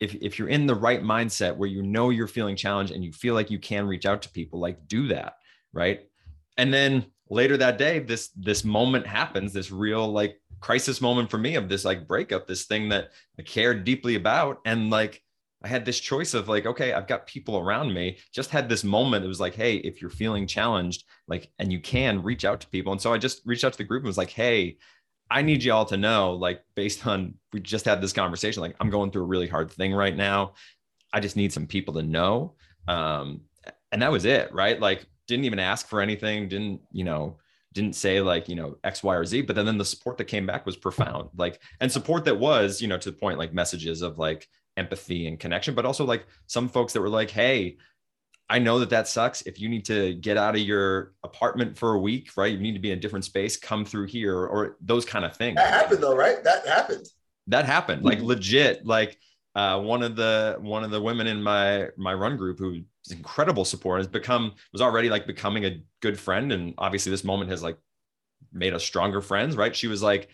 if 0.00 0.14
if 0.16 0.38
you're 0.38 0.48
in 0.48 0.66
the 0.66 0.74
right 0.74 1.02
mindset 1.02 1.56
where 1.56 1.68
you 1.68 1.82
know 1.82 2.10
you're 2.10 2.26
feeling 2.26 2.56
challenged 2.56 2.92
and 2.92 3.04
you 3.04 3.12
feel 3.12 3.34
like 3.34 3.50
you 3.50 3.58
can 3.58 3.86
reach 3.86 4.06
out 4.06 4.22
to 4.22 4.30
people, 4.30 4.58
like 4.58 4.88
do 4.88 5.08
that, 5.08 5.34
right? 5.72 6.00
And 6.56 6.72
then 6.72 7.06
later 7.28 7.56
that 7.58 7.78
day, 7.78 8.00
this 8.00 8.28
this 8.36 8.64
moment 8.64 9.06
happens, 9.06 9.52
this 9.52 9.70
real 9.70 10.10
like 10.10 10.40
crisis 10.60 11.00
moment 11.00 11.30
for 11.30 11.38
me 11.38 11.54
of 11.54 11.68
this 11.68 11.84
like 11.84 12.08
breakup, 12.08 12.46
this 12.46 12.64
thing 12.64 12.88
that 12.90 13.10
I 13.38 13.42
cared 13.42 13.84
deeply 13.84 14.14
about. 14.14 14.58
And 14.64 14.90
like 14.90 15.22
I 15.62 15.68
had 15.68 15.84
this 15.84 16.00
choice 16.00 16.32
of 16.32 16.48
like, 16.48 16.64
okay, 16.64 16.92
I've 16.92 17.06
got 17.06 17.26
people 17.26 17.58
around 17.58 17.92
me. 17.92 18.18
Just 18.32 18.50
had 18.50 18.68
this 18.68 18.84
moment. 18.84 19.24
It 19.24 19.28
was 19.28 19.40
like, 19.40 19.54
hey, 19.54 19.76
if 19.76 20.00
you're 20.00 20.10
feeling 20.10 20.46
challenged, 20.46 21.04
like, 21.28 21.50
and 21.58 21.70
you 21.70 21.80
can 21.80 22.22
reach 22.22 22.46
out 22.46 22.60
to 22.62 22.68
people. 22.68 22.92
And 22.92 23.00
so 23.00 23.12
I 23.12 23.18
just 23.18 23.42
reached 23.44 23.64
out 23.64 23.72
to 23.72 23.78
the 23.78 23.84
group 23.84 24.00
and 24.00 24.06
was 24.06 24.18
like, 24.18 24.30
hey, 24.30 24.78
I 25.30 25.42
need 25.42 25.62
y'all 25.62 25.84
to 25.86 25.96
know, 25.96 26.34
like, 26.34 26.62
based 26.74 27.06
on 27.06 27.34
we 27.52 27.60
just 27.60 27.84
had 27.84 28.00
this 28.00 28.12
conversation, 28.12 28.62
like, 28.62 28.76
I'm 28.80 28.90
going 28.90 29.10
through 29.10 29.22
a 29.22 29.26
really 29.26 29.48
hard 29.48 29.70
thing 29.70 29.94
right 29.94 30.16
now. 30.16 30.54
I 31.12 31.20
just 31.20 31.36
need 31.36 31.52
some 31.52 31.66
people 31.66 31.94
to 31.94 32.02
know. 32.02 32.54
Um, 32.88 33.42
and 33.92 34.02
that 34.02 34.12
was 34.12 34.24
it, 34.24 34.52
right? 34.52 34.80
Like, 34.80 35.06
didn't 35.26 35.44
even 35.44 35.58
ask 35.58 35.86
for 35.86 36.00
anything, 36.00 36.48
didn't, 36.48 36.80
you 36.90 37.04
know, 37.04 37.38
didn't 37.72 37.94
say 37.94 38.20
like 38.20 38.48
you 38.48 38.56
know 38.56 38.76
x 38.82 39.02
y 39.02 39.14
or 39.14 39.24
z 39.24 39.42
but 39.42 39.54
then, 39.54 39.64
then 39.64 39.78
the 39.78 39.84
support 39.84 40.18
that 40.18 40.24
came 40.24 40.46
back 40.46 40.66
was 40.66 40.76
profound 40.76 41.28
like 41.36 41.60
and 41.80 41.90
support 41.90 42.24
that 42.24 42.36
was 42.36 42.82
you 42.82 42.88
know 42.88 42.98
to 42.98 43.10
the 43.10 43.16
point 43.16 43.38
like 43.38 43.54
messages 43.54 44.02
of 44.02 44.18
like 44.18 44.48
empathy 44.76 45.26
and 45.26 45.38
connection 45.38 45.74
but 45.74 45.84
also 45.84 46.04
like 46.04 46.26
some 46.46 46.68
folks 46.68 46.92
that 46.92 47.00
were 47.00 47.08
like 47.08 47.30
hey 47.30 47.76
i 48.50 48.58
know 48.58 48.78
that 48.78 48.90
that 48.90 49.08
sucks. 49.08 49.42
If 49.42 49.58
you 49.60 49.68
need 49.68 49.84
to 49.86 50.14
get 50.14 50.36
out 50.36 50.54
of 50.54 50.60
your 50.60 51.14
apartment 51.24 51.78
for 51.78 51.94
a 51.94 51.98
week 51.98 52.30
right 52.36 52.52
you 52.52 52.58
need 52.58 52.74
to 52.74 52.78
be 52.78 52.90
in 52.90 52.98
a 52.98 53.00
different 53.00 53.24
space 53.24 53.56
come 53.56 53.84
through 53.84 54.06
here 54.06 54.36
or 54.36 54.76
those 54.80 55.04
kind 55.04 55.24
of 55.24 55.36
things. 55.36 55.56
That 55.56 55.72
happened 55.72 56.02
though 56.02 56.16
right? 56.16 56.42
That 56.44 56.66
happened. 56.66 57.06
That 57.46 57.64
happened 57.64 58.04
like 58.04 58.20
legit 58.20 58.84
like 58.84 59.18
uh, 59.56 59.80
one 59.80 60.02
of 60.02 60.14
the 60.14 60.58
one 60.60 60.84
of 60.84 60.90
the 60.90 61.00
women 61.00 61.26
in 61.26 61.42
my 61.42 61.88
my 61.96 62.14
run 62.14 62.36
group 62.36 62.58
who 62.58 62.82
incredible 63.10 63.64
support 63.64 63.98
has 63.98 64.06
become 64.06 64.52
was 64.72 64.82
already 64.82 65.08
like 65.08 65.26
becoming 65.26 65.64
a 65.64 65.80
good 66.00 66.18
friend 66.18 66.52
and 66.52 66.74
obviously 66.78 67.10
this 67.10 67.24
moment 67.24 67.50
has 67.50 67.62
like 67.62 67.78
made 68.52 68.74
us 68.74 68.84
stronger 68.84 69.20
friends 69.20 69.56
right? 69.56 69.74
She 69.74 69.86
was 69.86 70.02
like 70.02 70.28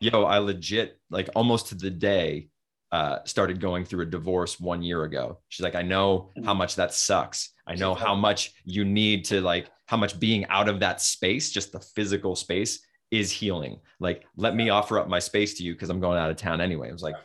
yo 0.00 0.24
i 0.24 0.38
legit 0.38 0.98
like 1.10 1.28
almost 1.34 1.68
to 1.68 1.74
the 1.74 1.90
day 1.90 2.48
uh, 2.92 3.18
started 3.24 3.60
going 3.60 3.84
through 3.84 4.02
a 4.02 4.06
divorce 4.06 4.58
one 4.58 4.82
year 4.82 5.04
ago. 5.04 5.38
She's 5.48 5.64
like 5.64 5.74
i 5.74 5.82
know 5.82 6.30
how 6.44 6.54
much 6.54 6.76
that 6.76 6.94
sucks. 6.94 7.50
I 7.66 7.74
know 7.74 7.94
how 7.94 8.14
much 8.14 8.52
you 8.64 8.84
need 8.84 9.24
to 9.26 9.40
like 9.40 9.70
how 9.86 9.96
much 9.96 10.18
being 10.18 10.46
out 10.46 10.68
of 10.68 10.80
that 10.80 11.00
space 11.00 11.50
just 11.50 11.72
the 11.72 11.80
physical 11.80 12.34
space 12.36 12.80
is 13.10 13.30
healing. 13.30 13.80
Like 14.00 14.24
let 14.36 14.54
me 14.54 14.70
offer 14.70 14.98
up 14.98 15.08
my 15.08 15.18
space 15.18 15.54
to 15.54 15.62
you 15.62 15.74
because 15.74 15.90
i'm 15.90 16.00
going 16.00 16.18
out 16.18 16.30
of 16.30 16.36
town 16.36 16.60
anyway. 16.60 16.88
I 16.88 16.92
was 16.92 17.02
like 17.02 17.16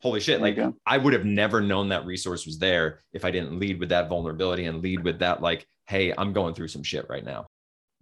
holy 0.00 0.18
shit 0.18 0.40
like 0.40 0.58
i 0.84 0.98
would 0.98 1.12
have 1.12 1.24
never 1.24 1.60
known 1.60 1.88
that 1.88 2.04
resource 2.04 2.44
was 2.44 2.58
there 2.58 2.98
if 3.12 3.24
i 3.24 3.30
didn't 3.30 3.56
lead 3.56 3.78
with 3.78 3.88
that 3.88 4.08
vulnerability 4.08 4.64
and 4.64 4.82
lead 4.82 5.04
with 5.04 5.20
that 5.20 5.40
like 5.40 5.64
hey 5.86 6.12
i'm 6.18 6.32
going 6.32 6.52
through 6.54 6.66
some 6.68 6.82
shit 6.82 7.06
right 7.08 7.24
now. 7.24 7.46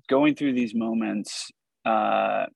Going 0.08 0.34
through 0.34 0.54
these 0.54 0.74
moments 0.74 1.50
uh, 1.84 2.46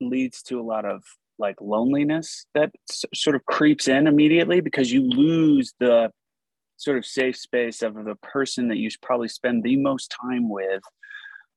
leads 0.00 0.42
to 0.44 0.60
a 0.60 0.62
lot 0.62 0.84
of 0.84 1.02
like 1.42 1.56
loneliness 1.60 2.46
that 2.54 2.70
s- 2.88 3.04
sort 3.14 3.36
of 3.36 3.44
creeps 3.44 3.88
in 3.88 4.06
immediately 4.06 4.60
because 4.60 4.90
you 4.90 5.02
lose 5.02 5.74
the 5.78 6.10
sort 6.78 6.96
of 6.96 7.04
safe 7.04 7.36
space 7.36 7.82
of 7.82 7.94
the 7.94 8.16
person 8.22 8.68
that 8.68 8.78
you 8.78 8.88
probably 9.02 9.28
spend 9.28 9.62
the 9.62 9.76
most 9.76 10.14
time 10.22 10.48
with 10.48 10.82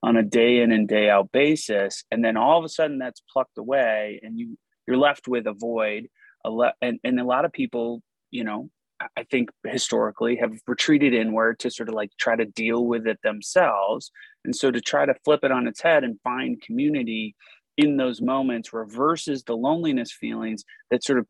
on 0.03 0.17
a 0.17 0.23
day 0.23 0.59
in 0.59 0.71
and 0.71 0.87
day 0.87 1.09
out 1.09 1.31
basis. 1.31 2.03
And 2.11 2.23
then 2.23 2.35
all 2.35 2.59
of 2.59 2.65
a 2.65 2.69
sudden 2.69 2.97
that's 2.99 3.23
plucked 3.31 3.57
away 3.57 4.19
and 4.21 4.37
you 4.37 4.57
you're 4.87 4.97
left 4.97 5.27
with 5.27 5.47
a 5.47 5.53
void 5.53 6.09
a 6.45 6.49
le- 6.49 6.73
and, 6.81 6.99
and 7.03 7.19
a 7.19 7.25
lot 7.25 7.45
of 7.45 7.51
people 7.51 8.01
you 8.31 8.43
know 8.43 8.69
i 9.17 9.23
think 9.23 9.49
historically 9.65 10.35
have 10.35 10.53
retreated 10.67 11.13
inward 11.13 11.59
to 11.59 11.71
sort 11.71 11.89
of 11.89 11.95
like 11.95 12.11
try 12.19 12.35
to 12.35 12.45
deal 12.45 12.85
with 12.85 13.05
it 13.07 13.19
themselves. 13.23 14.11
And 14.45 14.55
so 14.55 14.71
to 14.71 14.79
try 14.79 15.05
to 15.05 15.15
flip 15.25 15.43
it 15.43 15.51
on 15.51 15.67
its 15.67 15.81
head 15.81 16.03
and 16.03 16.19
find 16.23 16.61
community 16.61 17.35
in 17.77 17.97
those 17.97 18.21
moments 18.21 18.73
reverses 18.73 19.43
the 19.43 19.55
loneliness 19.55 20.11
feelings 20.11 20.63
that 20.91 21.03
sort 21.03 21.19
of 21.19 21.27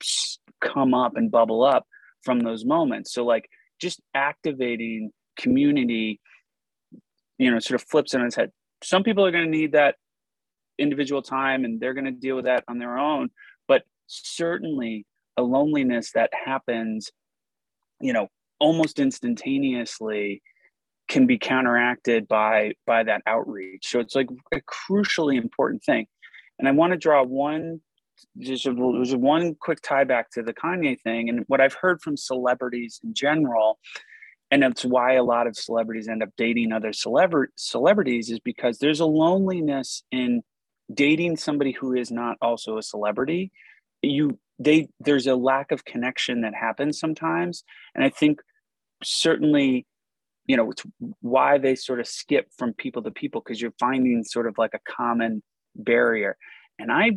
come 0.62 0.94
up 0.94 1.14
and 1.16 1.32
bubble 1.32 1.64
up 1.64 1.86
from 2.24 2.40
those 2.40 2.66
moments. 2.66 3.14
So 3.14 3.26
like 3.26 3.50
just 3.80 4.02
activating 4.14 5.12
community 5.38 6.20
you 7.38 7.52
know 7.52 7.60
sort 7.60 7.82
of 7.82 7.88
flips 7.88 8.14
it 8.14 8.22
on 8.22 8.28
its 8.28 8.36
head. 8.36 8.52
Some 8.84 9.04
people 9.04 9.26
are 9.26 9.32
going 9.32 9.46
to 9.46 9.50
need 9.50 9.74
that 9.74 9.96
individual 10.78 11.22
time 11.22 11.66
and 11.66 11.80
they're 11.80 11.94
going 11.94 12.06
to 12.06 12.12
deal 12.12 12.36
with 12.36 12.46
that 12.46 12.64
on 12.68 12.80
their 12.80 12.98
own 12.98 13.30
but 13.68 13.84
certainly 14.08 15.06
a 15.38 15.42
loneliness 15.42 16.12
that 16.12 16.30
happens 16.34 17.12
you 18.02 18.12
know 18.12 18.28
almost 18.60 19.00
instantaneously 19.00 20.42
can 21.08 21.26
be 21.26 21.38
counteracted 21.38 22.28
by 22.28 22.74
by 22.86 23.04
that 23.04 23.22
outreach. 23.28 23.88
So 23.88 24.00
it's 24.00 24.16
like 24.16 24.28
a 24.54 24.62
crucially 24.62 25.38
important 25.38 25.84
thing 25.84 26.08
and 26.60 26.68
i 26.68 26.72
want 26.72 26.92
to 26.92 26.98
draw 26.98 27.24
one 27.24 27.82
just 28.40 28.66
one 28.68 29.56
quick 29.56 29.82
tie 29.82 30.06
back 30.06 30.32
to 30.32 30.42
the 30.42 30.54
kanye 30.54 31.00
thing 31.02 31.30
and 31.30 31.44
what 31.48 31.62
i've 31.62 31.74
heard 31.74 32.02
from 32.02 32.16
celebrities 32.18 33.00
in 33.04 33.14
general. 33.14 33.80
And 34.52 34.64
it's 34.64 34.86
why 34.86 35.14
a 35.14 35.24
lot 35.24 35.48
of 35.48 35.58
celebrities 35.58 36.08
end 36.08 36.22
up 36.22 36.30
dating 36.38 36.72
other 36.72 36.92
celebra- 36.92 37.48
celebrities 37.56 38.30
is 38.30 38.40
because 38.40 38.78
there's 38.78 39.00
a 39.00 39.06
loneliness 39.06 40.04
in 40.12 40.44
dating 40.94 41.38
somebody 41.38 41.72
who 41.72 41.94
is 41.94 42.12
not 42.12 42.38
also 42.42 42.78
a 42.78 42.84
celebrity. 42.84 43.52
You 44.02 44.40
they 44.60 44.88
there's 45.00 45.28
a 45.28 45.36
lack 45.36 45.72
of 45.72 45.84
connection 45.84 46.42
that 46.42 46.54
happens 46.54 47.00
sometimes. 47.00 47.64
And 47.96 48.04
i 48.04 48.10
think 48.10 48.40
certainly 49.04 49.86
you 50.46 50.56
know 50.56 50.72
it's 50.72 50.84
why 51.22 51.58
they 51.58 51.76
sort 51.76 52.00
of 52.00 52.08
skip 52.08 52.48
from 52.58 52.74
people 52.74 53.02
to 53.04 53.12
people 53.12 53.42
because 53.42 53.60
you're 53.62 53.74
finding 53.80 54.24
sort 54.24 54.48
of 54.48 54.58
like 54.58 54.74
a 54.74 54.80
common 54.90 55.42
barrier. 55.76 56.38
And 56.80 56.92
i 56.92 57.12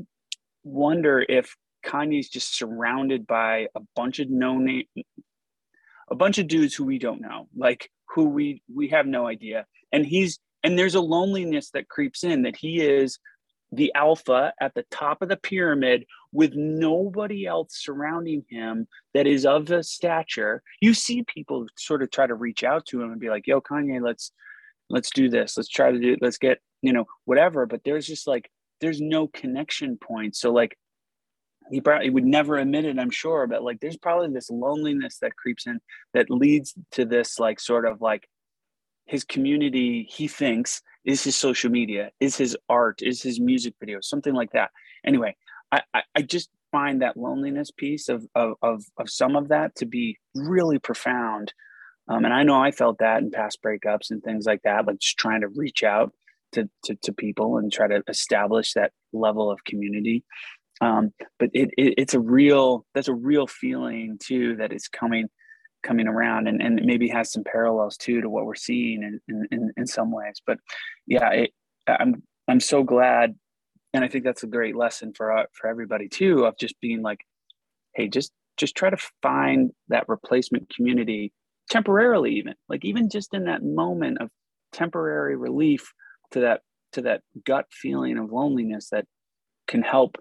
wonder 0.64 1.25
if 1.27 1.57
kanye's 1.85 2.29
just 2.29 2.57
surrounded 2.57 3.27
by 3.27 3.68
a 3.75 3.81
bunch 3.97 4.18
of 4.18 4.29
no 4.29 4.59
name 4.59 4.85
a 6.11 6.14
bunch 6.14 6.38
of 6.38 6.49
dudes 6.49 6.75
who 6.75 6.85
we 6.85 6.99
don't 6.99 7.21
know 7.21 7.49
like 7.57 7.90
who 8.09 8.25
we 8.25 8.62
we 8.75 8.88
have 8.88 9.07
no 9.07 9.27
idea. 9.27 9.66
And 9.92 10.05
he's 10.05 10.38
and 10.62 10.79
there's 10.79 10.94
a 10.94 11.01
loneliness 11.01 11.71
that 11.71 11.88
creeps 11.88 12.25
in 12.25 12.42
that 12.42 12.57
he 12.57 12.81
is 12.81 13.18
the 13.71 13.92
alpha 13.94 14.53
at 14.61 14.75
the 14.75 14.85
top 14.90 15.21
of 15.21 15.29
the 15.29 15.37
pyramid 15.37 16.05
with 16.33 16.55
nobody 16.55 17.47
else 17.47 17.75
surrounding 17.75 18.42
him 18.49 18.88
that 19.14 19.27
is 19.27 19.44
of 19.44 19.71
a 19.71 19.83
stature. 19.83 20.62
You 20.81 20.94
see 20.94 21.23
people 21.23 21.66
sort 21.77 22.03
of 22.03 22.11
try 22.11 22.27
to 22.27 22.35
reach 22.35 22.64
out 22.64 22.87
to 22.87 23.03
him 23.03 23.12
and 23.12 23.21
be 23.21 23.29
like 23.29 23.47
yo 23.47 23.61
kanye 23.61 24.01
let's 24.03 24.33
let's 24.90 25.11
do 25.11 25.29
this. 25.29 25.57
Let's 25.57 25.68
try 25.68 25.92
to 25.92 25.99
do 25.99 26.14
it, 26.14 26.21
let's 26.23 26.38
get 26.38 26.59
you 26.83 26.93
know 26.93 27.07
whatever 27.25 27.67
but 27.67 27.83
there's 27.85 28.07
just 28.07 28.27
like 28.27 28.51
there's 28.81 29.01
no 29.01 29.27
connection 29.27 29.97
point. 29.97 30.37
So 30.37 30.53
like 30.53 30.77
he 31.71 31.81
probably 31.81 32.09
would 32.09 32.25
never 32.25 32.57
admit 32.57 32.87
it 32.87 32.99
i'm 32.99 33.11
sure 33.11 33.47
but 33.47 33.62
like 33.62 33.79
there's 33.81 33.99
probably 33.99 34.33
this 34.33 34.49
loneliness 34.49 35.19
that 35.19 35.37
creeps 35.37 35.67
in 35.67 35.79
that 36.14 36.31
leads 36.31 36.73
to 36.91 37.05
this 37.05 37.38
like 37.38 37.61
sort 37.61 37.85
of 37.85 38.01
like 38.01 38.27
his 39.05 39.23
community 39.23 40.09
he 40.11 40.27
thinks 40.29 40.81
is 41.05 41.23
his 41.23 41.37
social 41.37 41.71
media 41.71 42.11
is 42.21 42.38
his 42.38 42.57
art 42.71 43.03
is 43.03 43.21
his 43.21 43.38
music 43.38 43.75
videos 43.85 44.05
something 44.05 44.33
like 44.33 44.51
that. 44.53 44.71
Anyway 45.05 45.37
i 45.71 45.83
i, 45.93 46.03
I 46.14 46.23
just 46.23 46.49
find 46.73 47.03
that 47.03 47.19
loneliness 47.19 47.71
piece 47.71 48.09
of, 48.09 48.27
of 48.35 48.55
of 48.62 48.85
of 48.97 49.11
some 49.11 49.37
of 49.37 49.49
that 49.49 49.75
to 49.77 49.85
be 49.85 50.17
really 50.35 50.79
profound. 50.79 51.53
Um, 52.09 52.25
and 52.25 52.33
i 52.33 52.45
know 52.45 52.59
i 52.59 52.71
felt 52.71 53.01
that 53.01 53.21
in 53.23 53.31
past 53.31 53.62
breakups 53.62 54.11
and 54.11 54.23
things 54.23 54.47
like 54.47 54.62
that 54.62 54.87
like 54.87 55.01
just 55.01 55.19
trying 55.19 55.43
to 55.43 55.49
reach 55.49 55.83
out 55.83 56.14
to, 56.53 56.69
to, 56.85 56.97
to 57.03 57.13
people 57.13 57.59
and 57.59 57.73
try 57.73 57.89
to 57.89 58.03
establish 58.09 58.75
that 58.75 58.93
level 59.13 59.51
of 59.51 59.65
community 59.65 60.23
Um, 60.81 61.13
but 61.41 61.51
it, 61.55 61.71
it, 61.79 61.95
it's 61.99 62.15
a 62.15 62.21
real 62.21 62.87
that's 62.95 63.09
a 63.09 63.15
real 63.15 63.49
feeling 63.49 64.19
too 64.23 64.57
that 64.59 64.73
is 64.73 64.89
coming 64.89 65.29
coming 65.83 66.09
around 66.09 66.49
and, 66.49 66.63
and 66.63 66.83
maybe 66.85 67.09
has 67.09 67.33
some 67.33 67.45
parallels 67.45 67.97
too 67.99 68.21
to 68.23 68.31
what 68.31 68.47
we're 68.47 68.57
seeing 68.57 69.03
in, 69.03 69.21
in, 69.29 69.47
in, 69.53 69.73
in 69.77 69.87
some 69.87 70.13
ways. 70.13 70.43
But 70.47 70.59
yeah, 71.07 71.31
it, 71.33 71.51
I'm 71.89 72.23
I'm 72.49 72.61
so 72.61 72.85
glad, 72.85 73.37
and 73.95 74.05
I 74.05 74.09
think 74.09 74.25
that's 74.25 74.45
a 74.45 74.49
great 74.49 74.77
lesson 74.77 75.15
for 75.17 75.37
uh, 75.37 75.45
for 75.53 75.69
everybody 75.69 76.09
too 76.09 76.47
of 76.47 76.59
just 76.59 76.81
being 76.81 77.03
like, 77.03 77.21
hey, 77.97 78.09
just 78.09 78.33
just 78.57 78.77
try 78.77 78.91
to 78.91 78.99
find 79.23 79.73
that 79.89 80.09
replacement 80.09 80.73
community 80.75 81.33
temporarily, 81.71 82.35
even 82.37 82.55
like 82.69 82.85
even 82.85 83.11
just 83.11 83.35
in 83.35 83.47
that 83.47 83.65
moment 83.65 84.19
of 84.21 84.31
temporary 84.73 85.37
relief 85.37 85.93
to 86.33 86.41
that 86.41 86.62
to 86.93 87.03
that 87.03 87.23
gut 87.45 87.67
feeling 87.71 88.19
of 88.19 88.33
loneliness 88.33 88.88
that 88.91 89.05
can 89.67 89.83
help 89.83 90.17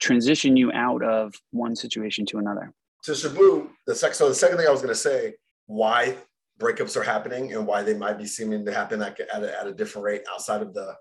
transition 0.00 0.56
you 0.56 0.70
out 0.72 1.02
of 1.02 1.34
one 1.50 1.74
situation 1.74 2.26
to 2.26 2.38
another. 2.38 2.72
To 3.04 3.12
Shaboo, 3.12 3.68
the 3.86 3.94
sec- 3.94 4.14
so 4.14 4.28
the 4.28 4.34
second 4.34 4.58
thing 4.58 4.66
I 4.66 4.70
was 4.70 4.82
going 4.82 4.94
to 4.94 5.00
say, 5.00 5.34
why 5.66 6.16
breakups 6.60 6.96
are 6.96 7.02
happening 7.02 7.54
and 7.54 7.66
why 7.66 7.82
they 7.82 7.94
might 7.94 8.18
be 8.18 8.26
seeming 8.26 8.64
to 8.66 8.72
happen 8.72 9.00
at, 9.02 9.18
at, 9.20 9.42
a, 9.42 9.60
at 9.60 9.66
a 9.66 9.72
different 9.72 10.04
rate 10.04 10.22
outside 10.30 10.60
of 10.60 10.74
the 10.74 10.94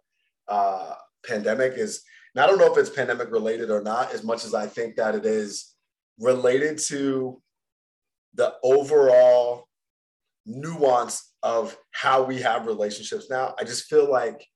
uh, 0.48 0.94
pandemic 1.26 1.74
is, 1.74 2.04
and 2.36 2.44
I 2.44 2.48
don't 2.48 2.60
know 2.60 2.72
if 2.72 2.78
it's 2.78 2.90
pandemic 2.90 3.32
related 3.32 3.70
or 3.72 3.82
not, 3.82 4.14
as 4.14 4.24
much 4.24 4.46
as 4.46 4.54
I 4.54 4.68
think 4.68 4.96
that 4.96 5.16
it 5.16 5.26
is 5.26 5.74
related 6.20 6.78
to 6.88 7.42
the 8.36 8.54
overall 8.64 9.67
nuance 10.48 11.34
of 11.44 11.78
how 11.92 12.24
we 12.24 12.42
have 12.42 12.66
relationships 12.66 13.30
now. 13.30 13.54
I 13.60 13.66
just 13.66 13.86
feel 13.86 14.10
like 14.10 14.48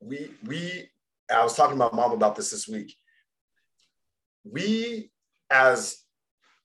we 0.00 0.30
we 0.46 0.88
I 1.30 1.42
was 1.42 1.56
talking 1.56 1.76
to 1.76 1.84
my 1.84 1.90
mom 1.92 2.12
about 2.12 2.36
this 2.36 2.50
this 2.50 2.68
week. 2.68 2.94
We 4.44 5.10
as 5.50 5.98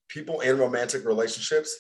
people 0.08 0.42
in 0.42 0.58
romantic 0.58 1.06
relationships 1.06 1.76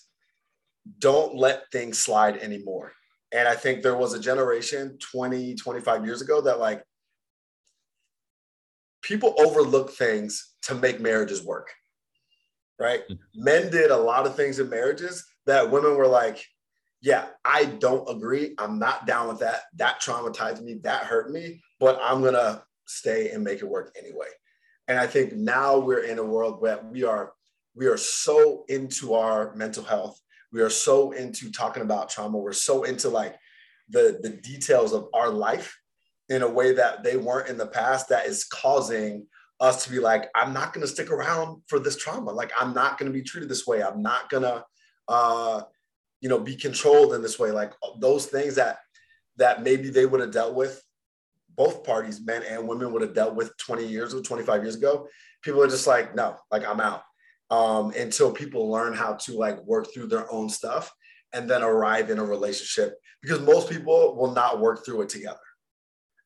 don't 0.97 1.35
let 1.35 1.71
things 1.71 1.99
slide 1.99 2.37
anymore. 2.37 2.93
And 3.31 3.47
I 3.47 3.55
think 3.55 3.81
there 3.81 3.95
was 3.95 4.13
a 4.13 4.19
generation 4.19 4.97
20, 4.99 5.55
25 5.55 6.05
years 6.05 6.21
ago 6.21 6.41
that 6.41 6.59
like 6.59 6.83
people 9.01 9.35
overlook 9.39 9.91
things 9.91 10.55
to 10.63 10.75
make 10.75 10.99
marriages 10.99 11.43
work. 11.43 11.71
Right? 12.79 13.01
Mm-hmm. 13.01 13.43
Men 13.43 13.71
did 13.71 13.91
a 13.91 13.97
lot 13.97 14.25
of 14.25 14.35
things 14.35 14.59
in 14.59 14.69
marriages 14.69 15.25
that 15.45 15.69
women 15.69 15.95
were 15.95 16.07
like, 16.07 16.43
yeah, 17.01 17.27
I 17.45 17.65
don't 17.65 18.09
agree. 18.09 18.55
I'm 18.57 18.79
not 18.79 19.07
down 19.07 19.27
with 19.27 19.39
that. 19.39 19.61
That 19.75 20.01
traumatized 20.01 20.61
me. 20.61 20.75
That 20.83 21.03
hurt 21.03 21.31
me, 21.31 21.61
but 21.79 21.99
I'm 22.01 22.21
going 22.21 22.33
to 22.33 22.63
stay 22.85 23.31
and 23.31 23.43
make 23.43 23.61
it 23.61 23.69
work 23.69 23.95
anyway. 23.97 24.27
And 24.87 24.99
I 24.99 25.07
think 25.07 25.33
now 25.33 25.77
we're 25.77 26.03
in 26.03 26.19
a 26.19 26.23
world 26.23 26.61
where 26.61 26.79
we 26.83 27.03
are 27.03 27.33
we 27.75 27.85
are 27.85 27.97
so 27.97 28.65
into 28.67 29.13
our 29.13 29.55
mental 29.55 29.83
health. 29.83 30.19
We 30.51 30.61
are 30.61 30.69
so 30.69 31.11
into 31.11 31.51
talking 31.51 31.83
about 31.83 32.09
trauma. 32.09 32.37
We're 32.37 32.51
so 32.51 32.83
into 32.83 33.09
like 33.09 33.35
the 33.89 34.19
the 34.21 34.29
details 34.29 34.93
of 34.93 35.07
our 35.13 35.29
life 35.29 35.77
in 36.29 36.43
a 36.43 36.49
way 36.49 36.73
that 36.73 37.03
they 37.03 37.17
weren't 37.17 37.49
in 37.49 37.57
the 37.57 37.67
past 37.67 38.09
that 38.09 38.25
is 38.25 38.45
causing 38.45 39.25
us 39.59 39.83
to 39.83 39.91
be 39.91 39.99
like 39.99 40.29
i'm 40.35 40.53
not 40.53 40.73
going 40.73 40.85
to 40.85 40.91
stick 40.91 41.11
around 41.11 41.61
for 41.67 41.79
this 41.79 41.97
trauma 41.97 42.31
like 42.31 42.51
i'm 42.59 42.73
not 42.73 42.97
going 42.97 43.11
to 43.11 43.17
be 43.17 43.23
treated 43.23 43.49
this 43.49 43.67
way 43.67 43.83
i'm 43.83 44.01
not 44.01 44.29
going 44.29 44.43
to 44.43 44.63
uh 45.09 45.61
you 46.21 46.29
know 46.29 46.39
be 46.39 46.55
controlled 46.55 47.13
in 47.13 47.21
this 47.21 47.39
way. 47.39 47.51
Like 47.51 47.73
those 47.99 48.25
things 48.25 48.55
that 48.55 48.79
that 49.37 49.63
maybe 49.63 49.89
they 49.89 50.05
would 50.05 50.21
have 50.21 50.31
dealt 50.31 50.55
with 50.55 50.83
both 51.55 51.83
parties 51.83 52.21
men 52.21 52.43
and 52.43 52.67
women 52.67 52.91
would 52.91 53.01
have 53.01 53.13
dealt 53.13 53.35
with 53.35 53.55
20 53.57 53.85
years 53.85 54.13
or 54.13 54.21
25 54.21 54.63
years 54.63 54.75
ago 54.75 55.09
people 55.41 55.61
are 55.61 55.67
just 55.67 55.87
like 55.87 56.15
no 56.15 56.37
like 56.51 56.65
i'm 56.65 56.79
out. 56.79 57.03
Um, 57.51 57.91
until 57.97 58.31
people 58.31 58.69
learn 58.69 58.93
how 58.93 59.13
to 59.13 59.33
like 59.33 59.59
work 59.63 59.91
through 59.91 60.07
their 60.07 60.31
own 60.31 60.49
stuff 60.49 60.93
and 61.33 61.49
then 61.49 61.63
arrive 61.63 62.11
in 62.11 62.19
a 62.19 62.23
relationship 62.23 62.95
because 63.23 63.41
most 63.41 63.69
people 63.69 64.15
will 64.15 64.31
not 64.31 64.59
work 64.59 64.85
through 64.85 65.01
it 65.01 65.09
together 65.09 65.39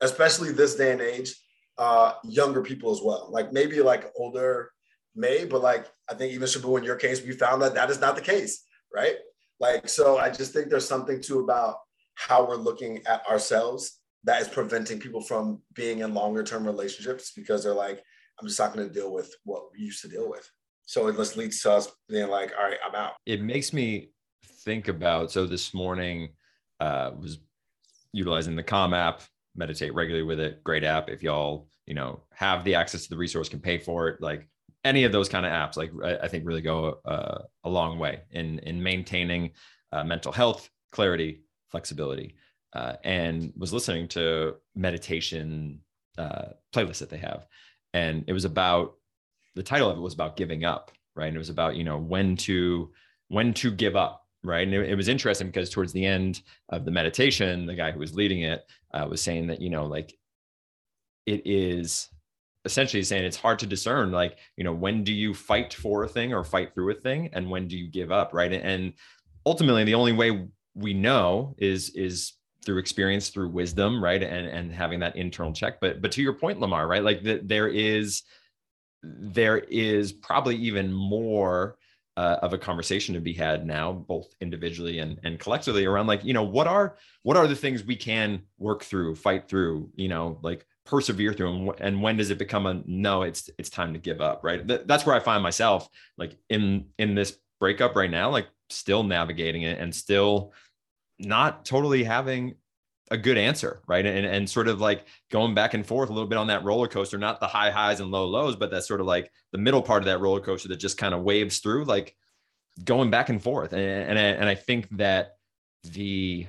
especially 0.01 0.51
this 0.51 0.75
day 0.75 0.91
and 0.91 1.01
age 1.01 1.33
uh, 1.77 2.13
younger 2.23 2.61
people 2.61 2.91
as 2.91 2.99
well. 3.01 3.29
Like 3.31 3.51
maybe 3.53 3.81
like 3.81 4.11
older 4.15 4.69
may 5.15 5.45
but 5.45 5.61
like 5.61 5.85
i 6.09 6.13
think 6.13 6.33
even 6.33 6.47
Shaboo 6.47 6.77
in 6.77 6.83
your 6.83 6.95
case 6.95 7.23
we 7.23 7.33
found 7.33 7.61
that 7.61 7.75
that 7.75 7.89
is 7.89 8.01
not 8.01 8.15
the 8.15 8.21
case 8.21 8.63
right 8.93 9.15
like 9.59 9.87
so 9.87 10.17
i 10.17 10.29
just 10.29 10.53
think 10.53 10.69
there's 10.69 10.87
something 10.87 11.21
too 11.21 11.39
about 11.39 11.77
how 12.15 12.47
we're 12.47 12.55
looking 12.55 13.01
at 13.07 13.25
ourselves 13.27 13.99
that 14.23 14.41
is 14.41 14.47
preventing 14.47 14.99
people 14.99 15.21
from 15.21 15.61
being 15.73 15.99
in 15.99 16.13
longer 16.13 16.43
term 16.43 16.65
relationships 16.65 17.31
because 17.35 17.63
they're 17.63 17.73
like 17.73 18.01
i'm 18.39 18.47
just 18.47 18.59
not 18.59 18.73
going 18.73 18.87
to 18.87 18.93
deal 18.93 19.11
with 19.11 19.33
what 19.43 19.63
we 19.73 19.83
used 19.83 20.01
to 20.01 20.07
deal 20.07 20.29
with 20.29 20.49
so 20.85 21.07
it 21.07 21.15
just 21.15 21.37
leads 21.37 21.61
to 21.61 21.71
us 21.71 21.89
being 22.09 22.29
like, 22.29 22.53
all 22.57 22.65
right, 22.65 22.77
I'm 22.85 22.95
out. 22.95 23.13
It 23.25 23.41
makes 23.41 23.73
me 23.73 24.09
think 24.63 24.87
about 24.87 25.31
so 25.31 25.45
this 25.45 25.73
morning 25.73 26.29
uh 26.79 27.11
was 27.19 27.39
utilizing 28.13 28.55
the 28.55 28.63
Calm 28.63 28.93
app, 28.93 29.21
meditate 29.55 29.93
regularly 29.93 30.25
with 30.25 30.39
it. 30.39 30.63
Great 30.63 30.83
app. 30.83 31.09
If 31.09 31.23
y'all, 31.23 31.67
you 31.85 31.93
know, 31.93 32.21
have 32.33 32.63
the 32.63 32.75
access 32.75 33.03
to 33.03 33.09
the 33.09 33.17
resource, 33.17 33.49
can 33.49 33.59
pay 33.59 33.77
for 33.77 34.07
it, 34.09 34.21
like 34.21 34.47
any 34.83 35.03
of 35.05 35.11
those 35.11 35.29
kind 35.29 35.45
of 35.45 35.51
apps, 35.51 35.77
like 35.77 35.91
I, 36.03 36.25
I 36.25 36.27
think 36.27 36.45
really 36.45 36.61
go 36.61 36.99
uh, 37.05 37.43
a 37.63 37.69
long 37.69 37.99
way 37.99 38.21
in 38.31 38.59
in 38.59 38.81
maintaining 38.81 39.51
uh, 39.91 40.03
mental 40.03 40.31
health, 40.31 40.69
clarity, 40.91 41.43
flexibility. 41.69 42.35
Uh, 42.73 42.95
and 43.03 43.53
was 43.55 43.71
listening 43.71 44.07
to 44.07 44.55
meditation 44.75 45.79
uh, 46.17 46.45
playlists 46.73 46.97
that 46.97 47.09
they 47.09 47.17
have, 47.17 47.45
and 47.93 48.23
it 48.27 48.33
was 48.33 48.45
about 48.45 48.95
the 49.55 49.63
title 49.63 49.89
of 49.89 49.97
it 49.97 50.01
was 50.01 50.13
about 50.13 50.35
giving 50.35 50.65
up, 50.65 50.91
right? 51.15 51.27
And 51.27 51.35
it 51.35 51.39
was 51.39 51.49
about, 51.49 51.75
you 51.75 51.83
know, 51.83 51.97
when 51.97 52.35
to 52.37 52.91
when 53.27 53.53
to 53.55 53.71
give 53.71 53.95
up, 53.95 54.27
right? 54.43 54.67
And 54.67 54.73
it, 54.73 54.89
it 54.89 54.95
was 54.95 55.07
interesting 55.07 55.47
because 55.47 55.69
towards 55.69 55.93
the 55.93 56.05
end 56.05 56.41
of 56.69 56.85
the 56.85 56.91
meditation, 56.91 57.65
the 57.65 57.75
guy 57.75 57.91
who 57.91 57.99
was 57.99 58.15
leading 58.15 58.41
it 58.41 58.65
uh, 58.93 59.07
was 59.09 59.21
saying 59.21 59.47
that, 59.47 59.61
you 59.61 59.69
know, 59.69 59.85
like 59.85 60.17
it 61.25 61.41
is 61.45 62.09
essentially 62.65 63.03
saying 63.03 63.23
it's 63.23 63.37
hard 63.37 63.59
to 63.59 63.67
discern 63.67 64.11
like 64.11 64.37
you 64.55 64.63
know 64.63 64.73
when 64.73 65.03
do 65.03 65.13
you 65.13 65.33
fight 65.33 65.73
for 65.73 66.03
a 66.03 66.07
thing 66.07 66.33
or 66.33 66.43
fight 66.43 66.73
through 66.73 66.91
a 66.91 66.95
thing 66.95 67.29
and 67.33 67.49
when 67.49 67.67
do 67.67 67.77
you 67.77 67.87
give 67.87 68.11
up 68.11 68.33
right? 68.33 68.53
And 68.53 68.93
ultimately 69.45 69.83
the 69.83 69.95
only 69.95 70.13
way 70.13 70.47
we 70.75 70.93
know 70.93 71.55
is 71.57 71.89
is 71.91 72.33
through 72.65 72.77
experience 72.77 73.29
through 73.29 73.49
wisdom 73.49 74.03
right? 74.03 74.23
And 74.23 74.47
and 74.47 74.71
having 74.71 74.99
that 75.01 75.15
internal 75.15 75.53
check. 75.53 75.79
But 75.81 76.01
but 76.01 76.11
to 76.13 76.21
your 76.21 76.33
point 76.33 76.59
Lamarr 76.59 76.87
right? 76.87 77.03
Like 77.03 77.23
that 77.23 77.47
there 77.47 77.67
is 77.67 78.23
there 79.03 79.57
is 79.57 80.13
probably 80.13 80.55
even 80.55 80.91
more 80.91 81.77
uh, 82.15 82.37
of 82.41 82.53
a 82.53 82.57
conversation 82.57 83.15
to 83.15 83.19
be 83.19 83.33
had 83.33 83.65
now 83.65 83.91
both 83.91 84.27
individually 84.39 84.99
and, 84.99 85.19
and 85.23 85.39
collectively 85.39 85.85
around 85.85 86.05
like 86.05 86.23
you 86.23 86.33
know 86.33 86.43
what 86.43 86.67
are 86.67 86.95
what 87.23 87.35
are 87.35 87.47
the 87.47 87.55
things 87.55 87.83
we 87.83 87.95
can 87.95 88.41
work 88.59 88.83
through 88.83 89.15
fight 89.15 89.47
through 89.47 89.89
you 89.95 90.07
know 90.07 90.37
like 90.43 90.65
persevere 90.85 91.33
through 91.33 91.49
and, 91.49 91.71
and 91.79 92.01
when 92.01 92.17
does 92.17 92.29
it 92.29 92.37
become 92.37 92.65
a 92.65 92.81
no 92.85 93.21
it's 93.21 93.49
it's 93.57 93.69
time 93.69 93.93
to 93.93 93.99
give 93.99 94.19
up 94.19 94.43
right 94.43 94.67
Th- 94.67 94.81
that's 94.85 95.05
where 95.05 95.15
i 95.15 95.19
find 95.19 95.41
myself 95.41 95.87
like 96.17 96.37
in 96.49 96.87
in 96.97 97.15
this 97.15 97.37
breakup 97.59 97.95
right 97.95 98.11
now 98.11 98.29
like 98.29 98.47
still 98.69 99.03
navigating 99.03 99.61
it 99.61 99.79
and 99.79 99.95
still 99.95 100.51
not 101.19 101.63
totally 101.63 102.03
having 102.03 102.55
a 103.11 103.17
good 103.17 103.37
answer, 103.37 103.81
right? 103.87 104.05
And 104.05 104.25
and 104.25 104.49
sort 104.49 104.67
of 104.67 104.81
like 104.81 105.05
going 105.29 105.53
back 105.53 105.73
and 105.73 105.85
forth 105.85 106.09
a 106.09 106.13
little 106.13 106.27
bit 106.27 106.37
on 106.37 106.47
that 106.47 106.63
roller 106.63 106.87
coaster, 106.87 107.17
not 107.17 107.39
the 107.39 107.47
high 107.47 107.69
highs 107.69 107.99
and 107.99 108.11
low 108.11 108.25
lows, 108.25 108.55
but 108.55 108.71
that's 108.71 108.87
sort 108.87 109.01
of 109.01 109.05
like 109.05 109.31
the 109.51 109.57
middle 109.57 109.81
part 109.81 110.01
of 110.01 110.05
that 110.05 110.19
roller 110.19 110.39
coaster 110.39 110.69
that 110.69 110.77
just 110.77 110.97
kind 110.97 111.13
of 111.13 111.21
waves 111.21 111.59
through, 111.59 111.85
like 111.85 112.15
going 112.83 113.11
back 113.11 113.29
and 113.29 113.41
forth. 113.41 113.73
And 113.73 113.81
and 113.81 114.17
and 114.17 114.49
I 114.49 114.55
think 114.55 114.89
that 114.97 115.35
the 115.83 116.47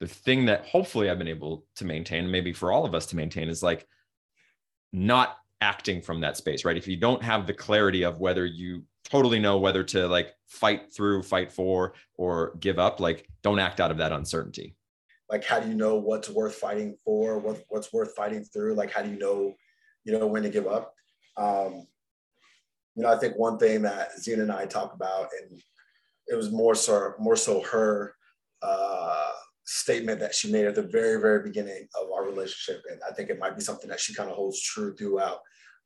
the 0.00 0.08
thing 0.08 0.46
that 0.46 0.66
hopefully 0.66 1.10
I've 1.10 1.18
been 1.18 1.28
able 1.28 1.66
to 1.76 1.84
maintain, 1.84 2.30
maybe 2.30 2.52
for 2.52 2.72
all 2.72 2.84
of 2.84 2.94
us 2.94 3.06
to 3.06 3.16
maintain, 3.16 3.48
is 3.48 3.62
like 3.62 3.86
not 4.92 5.36
acting 5.60 6.00
from 6.00 6.20
that 6.22 6.36
space, 6.36 6.64
right? 6.64 6.76
If 6.76 6.88
you 6.88 6.96
don't 6.96 7.22
have 7.22 7.46
the 7.46 7.54
clarity 7.54 8.02
of 8.02 8.18
whether 8.18 8.46
you 8.46 8.84
totally 9.04 9.38
know 9.38 9.58
whether 9.58 9.84
to 9.84 10.08
like 10.08 10.34
fight 10.46 10.92
through, 10.92 11.22
fight 11.22 11.52
for, 11.52 11.94
or 12.14 12.54
give 12.60 12.78
up, 12.78 12.98
like 12.98 13.28
don't 13.42 13.58
act 13.58 13.80
out 13.80 13.90
of 13.90 13.98
that 13.98 14.12
uncertainty. 14.12 14.74
Like 15.28 15.44
how 15.44 15.60
do 15.60 15.68
you 15.68 15.74
know 15.74 15.96
what's 15.96 16.28
worth 16.28 16.54
fighting 16.54 16.96
for 17.04 17.38
what, 17.38 17.62
what's 17.68 17.92
worth 17.92 18.14
fighting 18.16 18.42
through? 18.44 18.74
Like 18.74 18.90
how 18.90 19.02
do 19.02 19.10
you 19.10 19.18
know 19.18 19.54
you 20.04 20.18
know 20.18 20.26
when 20.26 20.42
to 20.42 20.48
give 20.48 20.66
up? 20.66 20.94
Um, 21.36 21.86
you 22.94 23.02
know 23.02 23.12
i 23.12 23.16
think 23.16 23.36
one 23.36 23.58
thing 23.58 23.82
that 23.82 24.18
zena 24.18 24.42
and 24.42 24.52
i 24.52 24.66
talk 24.66 24.94
about 24.94 25.28
and 25.40 25.60
it 26.26 26.34
was 26.34 26.50
more 26.50 26.74
so 26.74 27.14
more 27.18 27.36
so 27.36 27.62
her 27.62 28.14
uh, 28.62 29.30
statement 29.70 30.18
that 30.18 30.34
she 30.34 30.50
made 30.50 30.66
at 30.66 30.74
the 30.74 30.82
very 30.82 31.20
very 31.20 31.42
beginning 31.42 31.86
of 32.00 32.10
our 32.10 32.24
relationship 32.24 32.82
and 32.90 33.00
i 33.08 33.12
think 33.12 33.30
it 33.30 33.38
might 33.38 33.56
be 33.56 33.62
something 33.62 33.88
that 33.88 34.00
she 34.00 34.14
kind 34.14 34.28
of 34.28 34.36
holds 34.36 34.60
true 34.60 34.94
throughout 34.94 35.38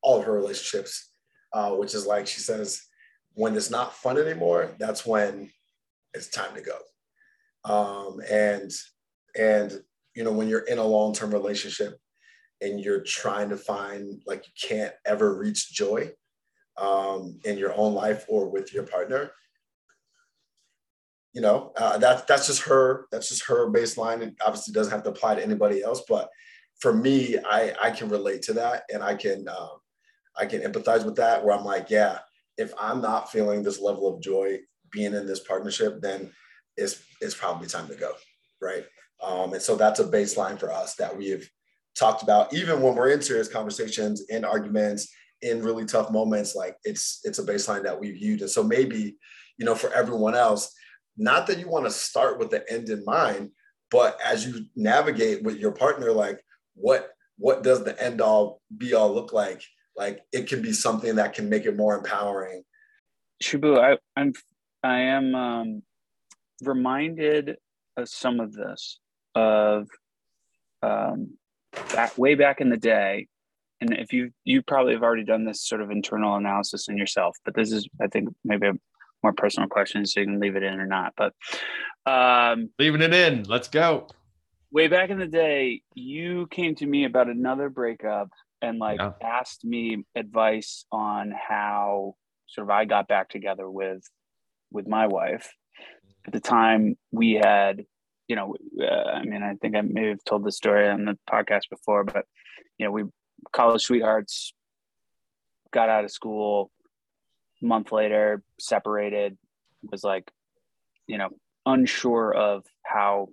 all 0.03 0.19
of 0.19 0.25
her 0.25 0.33
relationships 0.33 1.11
uh, 1.53 1.71
which 1.71 1.95
is 1.95 2.07
like 2.07 2.27
she 2.27 2.41
says 2.41 2.83
when 3.35 3.57
it's 3.57 3.71
not 3.71 3.95
fun 3.95 4.17
anymore 4.19 4.71
that's 4.79 5.05
when 5.05 5.51
it's 6.15 6.29
time 6.29 6.55
to 6.55 6.63
go. 6.63 6.79
Um, 7.65 8.21
and 8.31 8.71
and 9.37 9.83
you 10.15 10.23
know 10.23 10.33
when 10.33 10.49
you're 10.49 10.61
in 10.61 10.79
a 10.79 10.85
long-term 10.85 11.33
relationship 11.33 11.99
and 12.61 12.81
you're 12.81 13.03
trying 13.03 13.51
to 13.51 13.57
find 13.57 14.23
like 14.27 14.47
you 14.47 14.53
can't 14.69 14.95
ever 15.05 15.37
reach 15.37 15.73
joy 15.73 16.11
um, 16.77 17.39
in 17.45 17.59
your 17.59 17.75
own 17.77 17.95
life 17.95 18.25
or 18.29 18.49
with 18.49 18.73
your 18.73 18.85
partner 18.85 19.33
you 21.35 21.41
know 21.41 21.73
uh, 21.77 21.99
that's 21.99 22.23
that's 22.23 22.47
just 22.47 22.63
her 22.63 23.07
that's 23.13 23.29
just 23.29 23.47
her 23.47 23.71
baseline. 23.71 24.23
And 24.23 24.37
obviously 24.45 24.73
doesn't 24.73 24.93
have 24.93 25.03
to 25.05 25.11
apply 25.11 25.35
to 25.35 25.43
anybody 25.43 25.83
else 25.83 26.03
but 26.09 26.29
for 26.81 26.93
me 26.93 27.37
i 27.51 27.73
i 27.83 27.91
can 27.91 28.09
relate 28.09 28.43
to 28.43 28.53
that 28.55 28.83
and 28.93 29.03
i 29.03 29.15
can 29.15 29.49
um, 29.49 29.79
i 30.37 30.47
can 30.47 30.61
empathize 30.61 31.05
with 31.05 31.17
that 31.17 31.45
where 31.45 31.57
i'm 31.57 31.65
like 31.65 31.91
yeah 31.91 32.19
if 32.59 32.73
i'm 32.79 33.01
not 33.01 33.31
feeling 33.31 33.63
this 33.63 33.81
level 33.81 34.13
of 34.13 34.23
joy 34.23 34.59
being 34.91 35.15
in 35.15 35.27
this 35.27 35.41
partnership 35.41 36.01
then 36.01 36.33
it's 36.77 37.03
it's 37.21 37.35
probably 37.35 37.69
time 37.69 37.87
to 37.87 37.95
go 37.95 38.13
right? 38.65 38.85
Um, 39.23 39.53
and 39.53 39.63
so 39.63 39.77
that's 39.77 40.01
a 40.01 40.05
baseline 40.05 40.59
for 40.59 40.73
us 40.73 40.97
that 40.97 41.17
we've 41.17 41.49
talked 41.97 42.23
about 42.23 42.53
even 42.53 42.81
when 42.81 42.97
we're 42.97 43.11
in 43.11 43.23
serious 43.23 43.47
conversations 43.47 44.25
in 44.29 44.45
arguments 44.45 45.09
in 45.43 45.63
really 45.63 45.85
tough 45.85 46.11
moments 46.11 46.57
like 46.57 46.77
it's 46.85 47.21
it's 47.23 47.39
a 47.39 47.45
baseline 47.45 47.85
that 47.85 47.99
we've 47.99 48.17
used. 48.17 48.43
And 48.43 48.51
so 48.51 48.63
maybe 48.63 49.17
you 49.59 49.65
know 49.65 49.75
for 49.75 49.93
everyone 49.93 50.35
else 50.35 50.75
not 51.17 51.47
that 51.47 51.59
you 51.59 51.69
want 51.69 51.85
to 51.85 51.91
start 51.91 52.39
with 52.39 52.51
the 52.51 52.65
end 52.71 52.89
in 52.89 53.05
mind 53.05 53.51
but 53.91 54.19
as 54.25 54.47
you 54.47 54.65
navigate 54.75 55.43
with 55.43 55.57
your 55.57 55.73
partner 55.73 56.13
like 56.13 56.41
what 56.75 57.15
what 57.39 57.63
does 57.63 57.85
the 57.85 58.01
end 58.03 58.21
all 58.21 58.61
be 58.77 58.95
all 58.95 59.13
look 59.13 59.33
like? 59.33 59.63
Like 59.97 60.21
it 60.33 60.49
can 60.49 60.63
be 60.63 60.73
something 60.73 61.17
that 61.17 61.35
can 61.35 61.49
make 61.49 61.67
it 61.67 61.77
more 61.77 61.97
empowering. 61.97 62.63
Shaboo, 63.43 63.79
I, 63.79 63.99
I'm 64.19 64.33
I 64.83 65.01
am 65.01 65.35
um, 65.35 65.83
reminded 66.63 67.57
of 67.97 68.09
some 68.09 68.41
of 68.41 68.53
this 68.53 68.99
of 69.35 69.89
um, 70.83 71.37
back 71.93 72.17
way 72.19 72.35
back 72.35 72.61
in 72.61 72.71
the 72.71 72.77
day, 72.77 73.29
and 73.81 73.93
if 73.95 74.13
you 74.13 74.31
you 74.45 74.63
probably 74.63 74.95
have 74.95 75.03
already 75.03 75.25
done 75.25 75.45
this 75.45 75.63
sort 75.63 75.81
of 75.81 75.91
internal 75.91 76.37
analysis 76.37 76.89
in 76.89 76.97
yourself, 76.97 77.37
but 77.45 77.55
this 77.55 77.73
is 77.73 77.89
I 78.01 78.09
think 78.09 78.31
maybe 78.45 78.71
more 79.25 79.33
personal 79.33 79.69
questions, 79.69 80.13
so 80.13 80.21
you 80.21 80.27
can 80.27 80.39
leave 80.39 80.55
it 80.55 80.63
in 80.63 80.79
or 80.79 80.87
not. 80.87 81.15
But 81.17 81.33
um, 82.07 82.71
leaving 82.79 83.03
it 83.03 83.13
in, 83.13 83.45
let's 83.45 83.67
go. 83.67 84.07
Way 84.71 84.89
back 84.89 85.11
in 85.11 85.19
the 85.19 85.27
day, 85.27 85.83
you 85.95 86.47
came 86.51 86.75
to 86.77 86.87
me 86.87 87.05
about 87.05 87.29
another 87.29 87.69
breakup 87.69 88.29
and 88.63 88.79
like 88.79 89.01
yeah. 89.01 89.13
asked 89.23 89.65
me 89.65 90.05
advice 90.15 90.85
on 90.93 91.33
how 91.33 92.15
sort 92.47 92.67
of 92.67 92.71
I 92.71 92.85
got 92.85 93.09
back 93.09 93.29
together 93.29 93.69
with 93.69 94.03
with 94.71 94.87
my 94.87 95.07
wife. 95.07 95.53
At 96.27 96.33
the 96.33 96.41
time, 96.41 96.97
we 97.13 97.33
had, 97.35 97.85
you 98.29 98.37
know, 98.37 98.55
uh, 98.81 99.11
I 99.11 99.25
mean, 99.25 99.43
I 99.43 99.55
think 99.61 99.77
I 99.77 99.83
may 99.83 100.09
have 100.09 100.25
told 100.25 100.45
this 100.45 100.57
story 100.57 100.89
on 100.89 101.05
the 101.05 101.19
podcast 101.31 101.69
before, 101.71 102.05
but 102.05 102.27
you 102.79 102.87
know, 102.87 102.93
we 102.93 103.05
college 103.53 103.83
sweethearts 103.83 104.55
got 105.73 105.89
out 105.89 106.05
of 106.05 106.11
school. 106.11 106.71
Month 107.65 107.93
later, 107.93 108.43
separated. 108.59 109.37
Was 109.91 110.05
like, 110.05 110.31
you 111.07 111.19
know, 111.19 111.31
unsure 111.67 112.33
of 112.35 112.65
how 112.85 113.29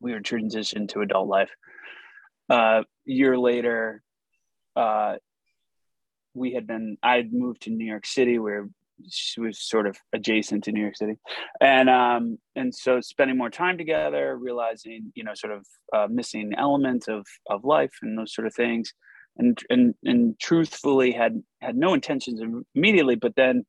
we 0.00 0.12
would 0.12 0.24
transition 0.24 0.86
to 0.88 1.00
adult 1.00 1.28
life. 1.28 1.50
Uh, 2.48 2.82
year 3.04 3.38
later, 3.38 4.02
uh, 4.76 5.16
we 6.34 6.52
had 6.52 6.66
been. 6.66 6.96
i'd 7.02 7.32
moved 7.32 7.62
to 7.62 7.70
New 7.70 7.86
York 7.86 8.06
City. 8.06 8.38
where 8.38 8.68
she 9.08 9.40
was 9.40 9.60
sort 9.60 9.86
of 9.86 9.96
adjacent 10.12 10.64
to 10.64 10.72
New 10.72 10.80
York 10.80 10.96
City, 10.96 11.14
and 11.60 11.88
um, 11.88 12.38
and 12.56 12.74
so 12.74 13.00
spending 13.00 13.36
more 13.36 13.50
time 13.50 13.78
together, 13.78 14.36
realizing 14.36 15.12
you 15.14 15.24
know 15.24 15.34
sort 15.34 15.52
of 15.52 15.66
uh, 15.92 16.06
missing 16.10 16.52
elements 16.56 17.08
of 17.08 17.26
of 17.48 17.64
life 17.64 17.92
and 18.02 18.18
those 18.18 18.34
sort 18.34 18.46
of 18.46 18.54
things, 18.54 18.92
and 19.38 19.58
and 19.70 19.94
and 20.04 20.38
truthfully 20.38 21.12
had 21.12 21.42
had 21.60 21.76
no 21.76 21.94
intentions 21.94 22.40
immediately, 22.74 23.14
but 23.14 23.36
then 23.36 23.64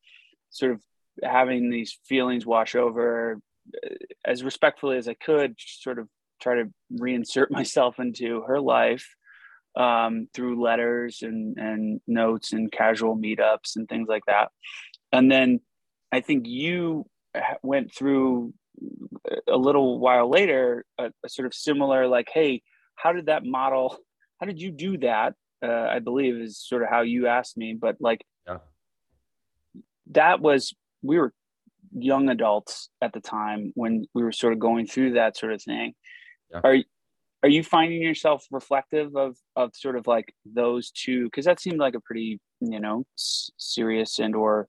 sort 0.50 0.72
of 0.72 0.82
having 1.24 1.70
these 1.70 1.98
feelings 2.06 2.46
wash 2.46 2.76
over 2.76 3.40
uh, 3.86 3.90
as 4.26 4.44
respectfully 4.44 4.98
as 4.98 5.08
I 5.08 5.14
could, 5.14 5.56
sort 5.58 6.00
of 6.00 6.08
try 6.42 6.56
to 6.56 6.74
reinsert 6.94 7.52
myself 7.52 8.00
into 8.00 8.42
her 8.42 8.60
life 8.60 9.16
um, 9.76 10.28
through 10.34 10.62
letters 10.62 11.20
and 11.22 11.58
and 11.58 12.02
notes 12.08 12.54
and 12.54 12.72
casual 12.72 13.16
meetups 13.16 13.76
and 13.76 13.88
things 13.88 14.08
like 14.08 14.26
that. 14.28 14.50
And 15.12 15.32
then 15.32 15.60
I 16.12 16.22
think 16.22 16.48
you 16.48 17.06
went 17.62 17.94
through 17.94 18.54
a 19.48 19.58
little 19.58 20.00
while 20.00 20.30
later 20.30 20.86
a, 20.98 21.12
a, 21.24 21.30
sort 21.30 21.46
of 21.46 21.54
similar 21.54 22.08
like 22.08 22.30
hey 22.34 22.62
how 22.96 23.12
did 23.12 23.26
that 23.26 23.46
model 23.46 23.98
how 24.40 24.46
did 24.46 24.62
you 24.62 24.72
do 24.72 24.98
that 24.98 25.34
uh, 25.64 25.88
i 25.90 26.00
believe 26.00 26.36
is 26.36 26.58
sort 26.58 26.84
of 26.84 26.90
how 26.90 27.02
you 27.02 27.28
asked 27.28 27.58
me 27.58 27.74
but 27.74 27.98
like 28.00 28.26
yeah. 28.48 28.58
that 30.12 30.40
was 30.42 30.74
we 31.02 31.18
were 31.18 31.34
young 31.92 32.30
adults 32.30 32.90
at 33.02 33.14
the 33.14 33.22
time 33.22 33.72
when 33.76 34.06
we 34.14 34.24
were 34.24 34.32
sort 34.32 34.54
of 34.54 34.60
going 34.60 34.86
through 34.86 35.14
that 35.14 35.38
sort 35.38 35.52
of 35.52 35.62
thing 35.62 35.94
yeah. 36.52 36.62
are 36.64 36.78
are 37.42 37.50
you 37.50 37.64
finding 37.64 38.02
yourself 38.02 38.46
reflective 38.52 39.16
of 39.16 39.38
of 39.56 39.72
sort 39.74 39.96
of 39.96 40.06
like 40.08 40.34
those 40.46 40.92
two 40.92 41.26
because 41.26 41.46
that 41.46 41.60
seemed 41.60 41.80
like 41.80 41.96
a 41.96 42.00
pretty 42.02 42.40
you 42.60 42.80
know 42.80 43.06
s- 43.18 43.50
serious 43.58 44.20
and 44.20 44.36
or 44.36 44.68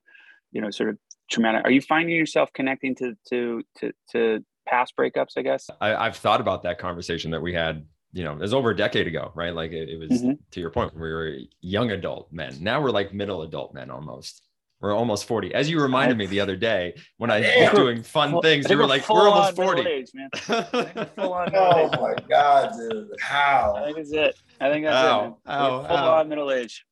you 0.53 0.61
know, 0.61 0.71
sort 0.71 0.91
of 0.91 0.99
traumatic. 1.31 1.65
Are 1.65 1.71
you 1.71 1.81
finding 1.81 2.15
yourself 2.15 2.53
connecting 2.53 2.95
to 2.97 3.17
to 3.29 3.63
to 3.79 3.93
to 4.13 4.45
past 4.67 4.95
breakups? 4.99 5.33
I 5.37 5.43
guess 5.43 5.69
I, 5.81 5.95
I've 5.95 6.17
thought 6.17 6.41
about 6.41 6.63
that 6.65 6.79
conversation 6.79 7.31
that 7.33 7.43
we 7.43 7.55
had. 7.55 7.87
You 8.13 8.25
know, 8.25 8.33
it 8.33 8.41
was 8.41 8.55
over 8.55 8.71
a 8.71 8.77
decade 8.77 9.07
ago, 9.07 9.31
right? 9.35 9.55
Like 9.55 9.73
it, 9.73 9.89
it 9.89 9.99
was 9.99 10.11
mm-hmm. 10.11 10.33
to 10.51 10.61
your 10.61 10.71
point, 10.71 10.95
we 10.95 11.01
were 11.01 11.37
young 11.61 11.91
adult 11.93 12.33
men. 12.33 12.57
Now 12.61 12.83
we're 12.83 12.91
like 12.91 13.15
middle 13.15 13.43
adult 13.43 13.73
men 13.75 13.91
almost. 13.91 14.43
We're 14.81 14.97
almost 14.97 15.27
40. 15.27 15.55
As 15.55 15.69
you 15.69 15.79
reminded 15.81 16.17
me 16.17 16.25
the 16.25 16.41
other 16.41 16.57
day 16.57 16.95
when 17.19 17.31
I 17.31 17.41
was 17.41 17.71
doing 17.75 18.03
fun 18.03 18.31
full, 18.31 18.41
things, 18.41 18.69
you 18.71 18.79
were 18.79 18.87
like, 18.87 19.07
we're 19.11 19.29
almost 19.29 19.55
40. 19.55 19.83
Age, 19.83 20.11
man. 20.15 20.31
oh 21.19 21.31
my 21.31 22.17
God, 22.27 22.73
dude. 22.73 23.09
How? 23.21 23.75
I 23.77 23.85
think 23.85 23.97
that's 23.99 24.13
it. 24.13 24.37
I 24.59 24.71
think 24.71 24.87
that's 24.87 24.97
ow, 24.97 25.21
it. 25.21 25.23
Man. 25.23 25.61
Ow, 25.61 25.83
full 25.83 25.97
ow. 25.97 26.15
on 26.15 26.29
middle 26.31 26.51
age. 26.51 26.87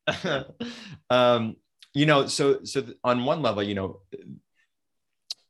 um, 1.10 1.56
you 1.94 2.06
know 2.06 2.26
so 2.26 2.62
so 2.64 2.84
on 3.02 3.24
one 3.24 3.42
level 3.42 3.62
you 3.62 3.74
know 3.74 4.00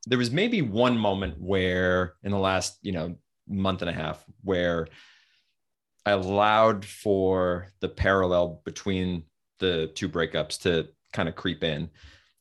there 0.07 0.19
was 0.19 0.31
maybe 0.31 0.63
one 0.63 0.97
moment 0.97 1.39
where 1.39 2.15
in 2.23 2.31
the 2.31 2.39
last 2.39 2.79
you 2.83 2.93
know 2.93 3.15
month 3.47 3.83
and 3.83 3.91
a 3.91 3.93
half 3.93 4.25
where 4.43 4.89
i 6.07 6.11
allowed 6.11 6.85
for 6.85 7.69
the 7.81 7.89
parallel 7.89 8.61
between 8.65 9.25
the 9.59 9.91
two 9.95 10.09
breakups 10.09 10.61
to 10.61 10.89
kind 11.13 11.29
of 11.29 11.35
creep 11.35 11.65
in. 11.65 11.91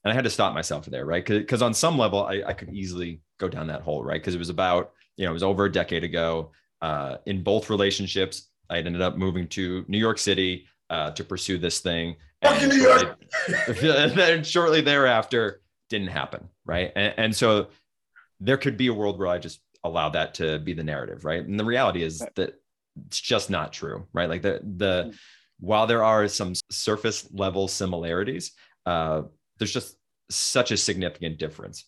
And 0.03 0.11
i 0.11 0.13
had 0.13 0.23
to 0.23 0.29
stop 0.29 0.53
myself 0.53 0.85
there 0.85 1.05
right? 1.05 1.25
Because 1.25 1.61
on 1.61 1.73
some 1.73 1.97
level 1.97 2.25
I, 2.25 2.43
I 2.47 2.53
could 2.53 2.73
easily 2.73 3.21
go 3.39 3.47
down 3.47 3.67
that 3.67 3.81
hole 3.81 4.03
right? 4.03 4.21
Because 4.21 4.35
it 4.35 4.39
was 4.39 4.49
about 4.49 4.93
you 5.17 5.25
know 5.25 5.31
it 5.31 5.33
was 5.33 5.43
over 5.43 5.65
a 5.65 5.71
decade 5.71 6.03
ago 6.03 6.51
uh, 6.81 7.17
in 7.25 7.43
both 7.43 7.69
relationships 7.69 8.49
i 8.69 8.77
ended 8.77 9.01
up 9.01 9.17
moving 9.17 9.47
to 9.47 9.83
new 9.87 9.97
york 9.97 10.17
city 10.17 10.67
uh, 10.89 11.11
to 11.11 11.23
pursue 11.23 11.57
this 11.57 11.79
thing. 11.79 12.15
And 12.41 12.71
shortly, 12.71 13.27
and 13.81 14.11
then 14.11 14.43
shortly 14.43 14.81
thereafter 14.81 15.61
didn't 15.89 16.09
happen 16.09 16.47
right? 16.65 16.91
And, 16.95 17.13
and, 17.17 17.35
so 17.35 17.67
there 18.39 18.57
could 18.57 18.77
be 18.77 18.87
a 18.87 18.93
world 18.93 19.17
where 19.17 19.27
i 19.27 19.37
just 19.37 19.61
allow 19.83 20.09
that 20.09 20.35
to 20.35 20.59
be 20.59 20.73
the 20.73 20.83
narrative 20.83 21.25
right? 21.25 21.43
And 21.43 21.59
the 21.59 21.65
reality 21.65 22.03
is 22.03 22.23
that 22.35 22.59
it's 23.05 23.19
just 23.19 23.49
not 23.49 23.73
true 23.73 24.07
right 24.13 24.29
like 24.29 24.41
the 24.41 24.59
the 24.77 25.03
mm-hmm. 25.03 25.11
while 25.59 25.87
there 25.87 26.03
are 26.03 26.27
some 26.27 26.53
surface 26.71 27.27
level 27.33 27.67
similarities 27.67 28.51
uh, 28.85 29.21
there's 29.57 29.73
just 29.73 29.97
such 30.29 30.71
a 30.71 30.77
significant 30.77 31.37
difference 31.37 31.85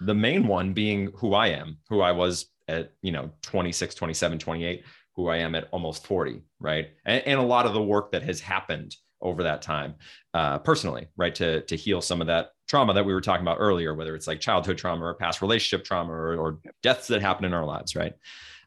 the 0.00 0.14
main 0.14 0.46
one 0.46 0.72
being 0.72 1.10
who 1.16 1.34
i 1.34 1.48
am 1.48 1.78
who 1.88 2.00
i 2.00 2.12
was 2.12 2.46
at 2.68 2.92
you 3.02 3.12
know 3.12 3.30
26 3.42 3.94
27 3.94 4.38
28 4.38 4.84
who 5.14 5.28
i 5.28 5.36
am 5.36 5.54
at 5.54 5.68
almost 5.72 6.06
40 6.06 6.42
right 6.60 6.90
and, 7.04 7.22
and 7.26 7.40
a 7.40 7.42
lot 7.42 7.66
of 7.66 7.72
the 7.72 7.82
work 7.82 8.12
that 8.12 8.22
has 8.22 8.40
happened 8.40 8.94
over 9.20 9.42
that 9.42 9.62
time 9.62 9.94
uh, 10.34 10.58
personally, 10.58 11.08
right? 11.16 11.34
To, 11.36 11.62
to 11.62 11.76
heal 11.76 12.00
some 12.00 12.20
of 12.20 12.26
that 12.26 12.50
trauma 12.68 12.94
that 12.94 13.04
we 13.04 13.14
were 13.14 13.20
talking 13.20 13.42
about 13.42 13.58
earlier, 13.60 13.94
whether 13.94 14.14
it's 14.14 14.26
like 14.26 14.40
childhood 14.40 14.78
trauma 14.78 15.04
or 15.04 15.14
past 15.14 15.42
relationship 15.42 15.84
trauma 15.84 16.12
or, 16.12 16.36
or 16.36 16.58
deaths 16.82 17.08
that 17.08 17.22
happen 17.22 17.44
in 17.44 17.54
our 17.54 17.64
lives, 17.64 17.96
right? 17.96 18.14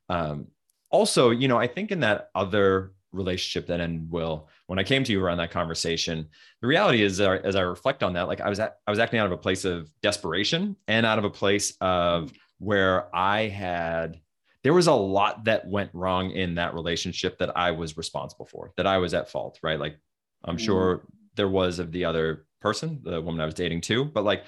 Um, 0.09 0.47
also, 0.89 1.29
you 1.29 1.47
know, 1.47 1.57
I 1.57 1.67
think 1.67 1.91
in 1.91 1.99
that 2.01 2.29
other 2.35 2.93
relationship 3.11 3.67
that 3.67 3.79
ended 3.79 4.11
will, 4.11 4.49
when 4.67 4.79
I 4.79 4.83
came 4.83 5.03
to 5.03 5.11
you 5.11 5.23
around 5.23 5.37
that 5.37 5.51
conversation, 5.51 6.27
the 6.61 6.67
reality 6.67 7.01
is 7.01 7.19
uh, 7.19 7.39
as 7.43 7.55
I 7.55 7.61
reflect 7.61 8.03
on 8.03 8.13
that, 8.13 8.27
like 8.27 8.41
I 8.41 8.49
was 8.49 8.59
at, 8.59 8.77
I 8.85 8.91
was 8.91 8.99
acting 8.99 9.19
out 9.19 9.25
of 9.25 9.31
a 9.31 9.37
place 9.37 9.65
of 9.65 9.89
desperation 10.01 10.75
and 10.87 11.05
out 11.05 11.17
of 11.17 11.25
a 11.25 11.29
place 11.29 11.75
of 11.81 12.31
where 12.59 13.13
I 13.15 13.47
had 13.47 14.19
there 14.63 14.73
was 14.73 14.87
a 14.87 14.93
lot 14.93 15.45
that 15.45 15.67
went 15.67 15.89
wrong 15.93 16.31
in 16.31 16.55
that 16.55 16.73
relationship 16.73 17.37
that 17.39 17.55
I 17.55 17.71
was 17.71 17.95
responsible 17.95 18.45
for, 18.45 18.73
that 18.75 18.85
I 18.85 18.97
was 18.97 19.13
at 19.13 19.29
fault, 19.29 19.57
right? 19.63 19.79
Like 19.79 19.97
I'm 20.43 20.57
mm-hmm. 20.57 20.65
sure 20.65 21.05
there 21.35 21.47
was 21.47 21.79
of 21.79 21.91
the 21.91 22.05
other 22.05 22.45
person, 22.59 22.99
the 23.03 23.21
woman 23.21 23.39
I 23.39 23.45
was 23.45 23.53
dating 23.53 23.81
too, 23.81 24.05
but 24.05 24.25
like 24.25 24.43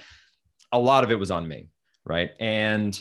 a 0.71 0.79
lot 0.79 1.03
of 1.03 1.11
it 1.11 1.19
was 1.19 1.31
on 1.31 1.47
me. 1.47 1.69
Right. 2.03 2.31
And 2.39 2.99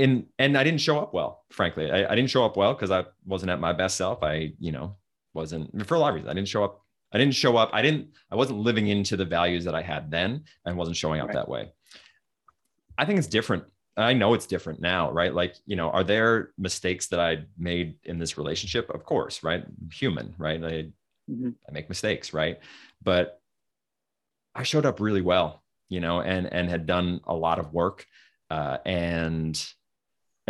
in, 0.00 0.26
and 0.38 0.56
I 0.56 0.64
didn't 0.64 0.80
show 0.80 0.98
up 0.98 1.14
well, 1.14 1.44
frankly. 1.50 1.90
I, 1.90 2.10
I 2.10 2.14
didn't 2.14 2.30
show 2.30 2.44
up 2.44 2.56
well 2.56 2.74
because 2.74 2.90
I 2.90 3.04
wasn't 3.24 3.50
at 3.50 3.60
my 3.60 3.72
best 3.72 3.96
self. 3.96 4.22
I, 4.22 4.52
you 4.58 4.72
know, 4.72 4.96
wasn't 5.34 5.86
for 5.86 5.94
a 5.94 5.98
lot 5.98 6.08
of 6.08 6.14
reasons. 6.16 6.30
I 6.30 6.34
didn't 6.34 6.48
show 6.48 6.64
up. 6.64 6.82
I 7.12 7.18
didn't 7.18 7.34
show 7.34 7.56
up. 7.56 7.70
I 7.72 7.82
didn't, 7.82 8.08
I 8.30 8.36
wasn't 8.36 8.60
living 8.60 8.86
into 8.88 9.16
the 9.16 9.24
values 9.24 9.64
that 9.64 9.74
I 9.74 9.82
had 9.82 10.10
then 10.10 10.44
and 10.64 10.76
wasn't 10.76 10.96
showing 10.96 11.20
up 11.20 11.28
right. 11.28 11.34
that 11.34 11.48
way. 11.48 11.72
I 12.96 13.04
think 13.04 13.18
it's 13.18 13.28
different. 13.28 13.64
I 13.96 14.12
know 14.14 14.34
it's 14.34 14.46
different 14.46 14.80
now, 14.80 15.10
right? 15.10 15.34
Like, 15.34 15.56
you 15.66 15.76
know, 15.76 15.90
are 15.90 16.04
there 16.04 16.52
mistakes 16.56 17.08
that 17.08 17.20
I 17.20 17.44
made 17.58 17.96
in 18.04 18.18
this 18.18 18.38
relationship? 18.38 18.88
Of 18.90 19.04
course, 19.04 19.42
right? 19.42 19.64
Human, 19.92 20.34
right? 20.38 20.62
I, 20.62 20.72
mm-hmm. 21.28 21.50
I 21.68 21.72
make 21.72 21.88
mistakes, 21.88 22.32
right? 22.32 22.60
But 23.02 23.40
I 24.54 24.62
showed 24.62 24.86
up 24.86 25.00
really 25.00 25.22
well, 25.22 25.62
you 25.88 26.00
know, 26.00 26.20
and 26.20 26.52
and 26.52 26.70
had 26.70 26.86
done 26.86 27.20
a 27.24 27.34
lot 27.34 27.58
of 27.58 27.72
work, 27.72 28.06
uh, 28.50 28.78
and 28.84 29.54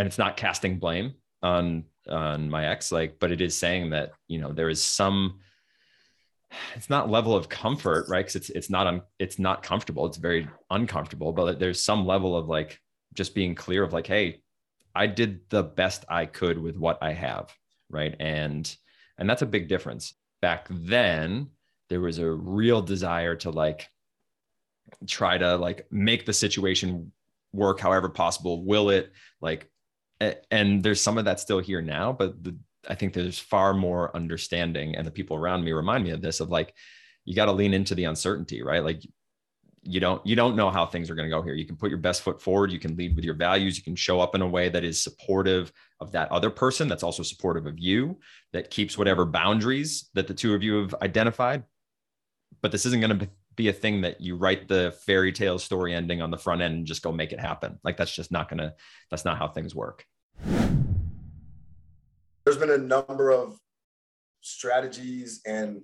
and 0.00 0.06
it's 0.06 0.18
not 0.18 0.36
casting 0.36 0.78
blame 0.78 1.14
on 1.42 1.84
on 2.08 2.50
my 2.50 2.66
ex 2.66 2.90
like 2.90 3.18
but 3.20 3.30
it 3.30 3.40
is 3.40 3.56
saying 3.56 3.90
that 3.90 4.12
you 4.26 4.38
know 4.40 4.52
there 4.52 4.68
is 4.68 4.82
some 4.82 5.38
it's 6.74 6.90
not 6.90 7.08
level 7.08 7.36
of 7.36 7.48
comfort 7.48 8.06
right? 8.08 8.20
Because 8.20 8.34
it's 8.34 8.50
it's 8.50 8.70
not 8.70 8.88
un, 8.88 9.02
it's 9.20 9.38
not 9.38 9.62
comfortable. 9.62 10.06
It's 10.06 10.16
very 10.16 10.48
uncomfortable 10.70 11.32
but 11.32 11.60
there's 11.60 11.80
some 11.80 12.06
level 12.06 12.36
of 12.36 12.48
like 12.48 12.80
just 13.14 13.34
being 13.34 13.54
clear 13.54 13.84
of 13.84 13.92
like 13.92 14.06
hey 14.06 14.40
i 14.94 15.06
did 15.06 15.40
the 15.50 15.62
best 15.62 16.04
i 16.08 16.26
could 16.26 16.58
with 16.58 16.76
what 16.76 16.98
i 17.02 17.12
have 17.12 17.52
right? 17.90 18.14
And 18.18 18.74
and 19.18 19.28
that's 19.28 19.42
a 19.42 19.46
big 19.46 19.68
difference. 19.68 20.14
Back 20.40 20.68
then 20.70 21.48
there 21.90 22.00
was 22.00 22.18
a 22.18 22.30
real 22.30 22.80
desire 22.80 23.36
to 23.36 23.50
like 23.50 23.88
try 25.06 25.36
to 25.36 25.56
like 25.56 25.86
make 25.90 26.24
the 26.24 26.32
situation 26.32 27.12
work 27.52 27.80
however 27.80 28.08
possible. 28.08 28.64
Will 28.64 28.90
it? 28.90 29.12
Like 29.40 29.69
and 30.50 30.82
there's 30.82 31.00
some 31.00 31.18
of 31.18 31.24
that 31.24 31.40
still 31.40 31.60
here 31.60 31.82
now, 31.82 32.12
but 32.12 32.42
the, 32.42 32.56
I 32.88 32.94
think 32.94 33.12
there's 33.12 33.38
far 33.38 33.74
more 33.74 34.14
understanding, 34.16 34.96
and 34.96 35.06
the 35.06 35.10
people 35.10 35.36
around 35.36 35.64
me 35.64 35.72
remind 35.72 36.04
me 36.04 36.10
of 36.10 36.22
this 36.22 36.40
of 36.40 36.50
like, 36.50 36.74
you 37.24 37.34
got 37.34 37.46
to 37.46 37.52
lean 37.52 37.74
into 37.74 37.94
the 37.94 38.04
uncertainty, 38.04 38.62
right? 38.62 38.82
Like, 38.82 39.02
you 39.82 39.98
don't 39.98 40.24
you 40.26 40.36
don't 40.36 40.56
know 40.56 40.70
how 40.70 40.84
things 40.84 41.08
are 41.08 41.14
going 41.14 41.28
to 41.28 41.34
go 41.34 41.40
here. 41.40 41.54
You 41.54 41.64
can 41.66 41.76
put 41.76 41.88
your 41.88 41.98
best 41.98 42.20
foot 42.20 42.42
forward. 42.42 42.70
You 42.70 42.78
can 42.78 42.96
lead 42.96 43.16
with 43.16 43.24
your 43.24 43.34
values. 43.34 43.78
You 43.78 43.82
can 43.82 43.96
show 43.96 44.20
up 44.20 44.34
in 44.34 44.42
a 44.42 44.46
way 44.46 44.68
that 44.68 44.84
is 44.84 45.02
supportive 45.02 45.72
of 46.00 46.12
that 46.12 46.30
other 46.30 46.50
person. 46.50 46.86
That's 46.86 47.02
also 47.02 47.22
supportive 47.22 47.66
of 47.66 47.78
you. 47.78 48.18
That 48.52 48.70
keeps 48.70 48.98
whatever 48.98 49.24
boundaries 49.24 50.10
that 50.12 50.26
the 50.26 50.34
two 50.34 50.54
of 50.54 50.62
you 50.62 50.82
have 50.82 50.94
identified. 51.00 51.64
But 52.60 52.72
this 52.72 52.84
isn't 52.84 53.00
going 53.00 53.18
to 53.18 53.28
be 53.56 53.68
a 53.68 53.72
thing 53.72 54.02
that 54.02 54.20
you 54.20 54.36
write 54.36 54.68
the 54.68 54.94
fairy 55.06 55.32
tale 55.32 55.58
story 55.58 55.94
ending 55.94 56.20
on 56.20 56.30
the 56.30 56.36
front 56.36 56.60
end 56.60 56.74
and 56.74 56.86
just 56.86 57.02
go 57.02 57.10
make 57.10 57.32
it 57.32 57.40
happen. 57.40 57.78
Like 57.82 57.96
that's 57.96 58.14
just 58.14 58.30
not 58.30 58.50
going 58.50 58.58
to. 58.58 58.74
That's 59.10 59.24
not 59.24 59.38
how 59.38 59.48
things 59.48 59.74
work. 59.74 60.04
There's 62.44 62.58
been 62.58 62.70
a 62.70 62.78
number 62.78 63.30
of 63.30 63.58
strategies 64.40 65.40
and 65.46 65.82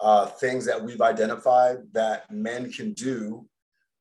uh, 0.00 0.26
things 0.26 0.64
that 0.66 0.82
we've 0.82 1.00
identified 1.00 1.78
that 1.92 2.30
men 2.30 2.70
can 2.70 2.92
do 2.92 3.46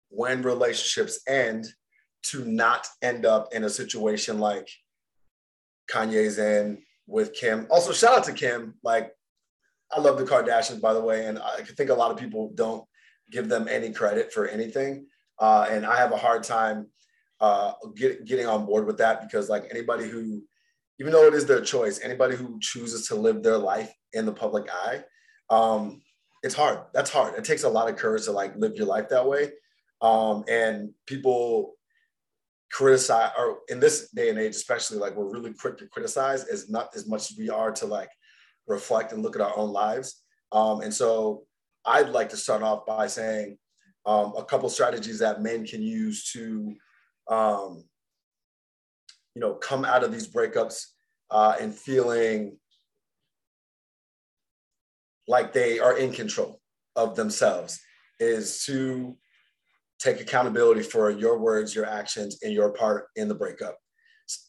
when 0.09 0.41
relationships 0.41 1.19
end 1.27 1.67
to 2.23 2.45
not 2.45 2.87
end 3.01 3.25
up 3.25 3.53
in 3.53 3.63
a 3.63 3.69
situation 3.69 4.39
like 4.39 4.69
Kanye's 5.91 6.37
in 6.37 6.81
with 7.07 7.33
Kim. 7.33 7.67
Also, 7.69 7.93
shout 7.93 8.17
out 8.17 8.23
to 8.25 8.33
Kim. 8.33 8.75
Like, 8.83 9.11
I 9.91 9.99
love 9.99 10.17
the 10.17 10.25
Kardashians, 10.25 10.81
by 10.81 10.93
the 10.93 11.01
way, 11.01 11.25
and 11.25 11.39
I 11.39 11.61
think 11.61 11.89
a 11.89 11.93
lot 11.93 12.11
of 12.11 12.17
people 12.17 12.51
don't 12.55 12.83
give 13.31 13.47
them 13.47 13.67
any 13.69 13.91
credit 13.91 14.33
for 14.33 14.47
anything. 14.47 15.07
Uh, 15.39 15.67
and 15.69 15.85
I 15.85 15.97
have 15.97 16.11
a 16.11 16.17
hard 16.17 16.43
time 16.43 16.87
uh, 17.39 17.73
get, 17.95 18.25
getting 18.25 18.47
on 18.47 18.65
board 18.65 18.85
with 18.85 18.97
that 18.97 19.21
because 19.21 19.49
like 19.49 19.67
anybody 19.69 20.07
who, 20.07 20.43
even 20.99 21.11
though 21.11 21.25
it 21.25 21.33
is 21.33 21.45
their 21.45 21.61
choice, 21.61 21.99
anybody 22.03 22.35
who 22.35 22.59
chooses 22.59 23.07
to 23.07 23.15
live 23.15 23.43
their 23.43 23.57
life 23.57 23.91
in 24.13 24.25
the 24.25 24.31
public 24.31 24.67
eye, 24.71 25.03
um, 25.49 26.01
it's 26.43 26.55
hard. 26.55 26.79
That's 26.93 27.11
hard. 27.11 27.35
It 27.35 27.43
takes 27.43 27.63
a 27.63 27.69
lot 27.69 27.89
of 27.89 27.97
courage 27.97 28.25
to 28.25 28.31
like 28.31 28.55
live 28.55 28.75
your 28.75 28.87
life 28.87 29.09
that 29.09 29.27
way. 29.27 29.51
Um, 30.01 30.43
and 30.47 30.91
people 31.05 31.75
criticize, 32.71 33.31
or 33.37 33.59
in 33.69 33.79
this 33.79 34.09
day 34.11 34.29
and 34.29 34.39
age, 34.39 34.55
especially, 34.55 34.97
like 34.97 35.15
we're 35.15 35.31
really 35.31 35.53
quick 35.53 35.77
to 35.79 35.87
criticize 35.87 36.43
as 36.45 36.69
not 36.69 36.95
as 36.95 37.07
much 37.07 37.31
as 37.31 37.37
we 37.37 37.49
are 37.49 37.71
to 37.71 37.85
like 37.85 38.09
reflect 38.67 39.11
and 39.11 39.23
look 39.23 39.35
at 39.35 39.41
our 39.41 39.57
own 39.57 39.71
lives. 39.71 40.23
Um, 40.51 40.81
and 40.81 40.93
so 40.93 41.43
I'd 41.85 42.09
like 42.09 42.29
to 42.29 42.37
start 42.37 42.61
off 42.61 42.85
by 42.85 43.07
saying 43.07 43.57
um, 44.05 44.33
a 44.37 44.43
couple 44.43 44.69
strategies 44.69 45.19
that 45.19 45.41
men 45.41 45.65
can 45.65 45.81
use 45.81 46.31
to 46.31 46.75
um, 47.29 47.83
you 49.35 49.41
know, 49.41 49.53
come 49.53 49.85
out 49.85 50.03
of 50.03 50.11
these 50.11 50.27
breakups 50.27 50.85
uh, 51.29 51.55
and 51.59 51.73
feeling 51.73 52.57
like 55.27 55.53
they 55.53 55.79
are 55.79 55.97
in 55.97 56.11
control 56.11 56.61
of 56.95 57.15
themselves 57.15 57.79
is 58.19 58.63
to 58.65 59.15
take 59.99 60.21
accountability 60.21 60.81
for 60.81 61.11
your 61.11 61.37
words, 61.37 61.75
your 61.75 61.85
actions, 61.85 62.39
and 62.43 62.53
your 62.53 62.69
part 62.71 63.07
in 63.15 63.27
the 63.27 63.35
breakup. 63.35 63.77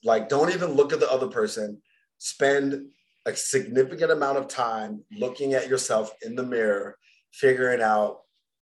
Like, 0.05 0.29
don't 0.29 0.53
even 0.55 0.73
look 0.73 0.93
at 0.93 1.01
the 1.01 1.11
other 1.11 1.29
person. 1.29 1.81
Spend 2.19 2.87
a 3.27 3.35
significant 3.35 4.11
amount 4.11 4.39
of 4.39 4.49
time 4.49 5.05
looking 5.13 5.55
at 5.55 5.69
yourself 5.69 6.13
in 6.23 6.35
the 6.35 6.43
mirror, 6.43 6.97
figuring 7.33 7.83
out 7.83 8.21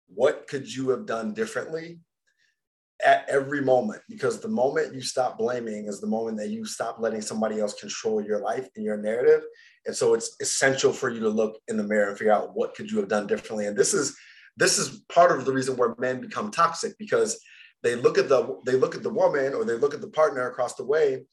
what 0.07 0.47
could 0.47 0.74
you 0.74 0.89
have 0.89 1.05
done 1.05 1.34
differently 1.34 1.99
at 3.04 3.26
every 3.28 3.62
moment 3.62 4.02
because 4.10 4.39
the 4.39 4.47
moment 4.47 4.93
you 4.93 5.02
stop 5.02 5.38
blaming 5.38 5.88
is 5.88 5.99
the 5.99 6.08
moment 6.08 6.38
that 6.38 6.49
you 6.49 6.66
stop 6.66 6.97
letting 6.99 7.22
somebody 7.22 7.60
else 7.60 7.74
control 7.80 8.24
your 8.24 8.39
life 8.39 8.68
and 8.76 8.86
your 8.86 8.97
narrative. 8.97 9.43
And 9.86 9.95
so 9.95 10.14
it's 10.14 10.36
essential 10.39 10.93
for 10.93 11.10
you 11.10 11.20
to 11.22 11.30
look 11.30 11.60
in 11.68 11.78
the 11.78 11.84
mirror 11.84 12.10
and 12.10 12.18
figure 12.18 12.34
out 12.34 12.56
what 12.56 12.76
could 12.76 12.91
you 12.91 12.99
have 12.99 13.10
done 13.10 13.28
differently. 13.28 13.68
And 13.68 13.78
this 13.78 13.93
is 13.93 14.16
this 14.58 14.78
is 14.78 15.04
part 15.14 15.32
of 15.32 15.45
the 15.45 15.54
reason 15.54 15.78
where 15.78 15.95
men 15.97 16.22
become 16.22 16.52
toxic 16.52 16.97
because 16.97 17.39
they 17.84 17.95
look 17.95 18.18
at 18.18 18.30
the 18.30 18.60
they 18.66 18.74
look 18.74 18.95
at 18.95 19.04
the 19.04 19.10
woman 19.10 19.54
or 19.54 19.66
they 19.66 19.78
look 19.78 19.93
at 19.93 20.02
the 20.02 20.10
partner 20.10 20.49
across 20.49 20.76
the 20.76 20.86
way 20.86 21.26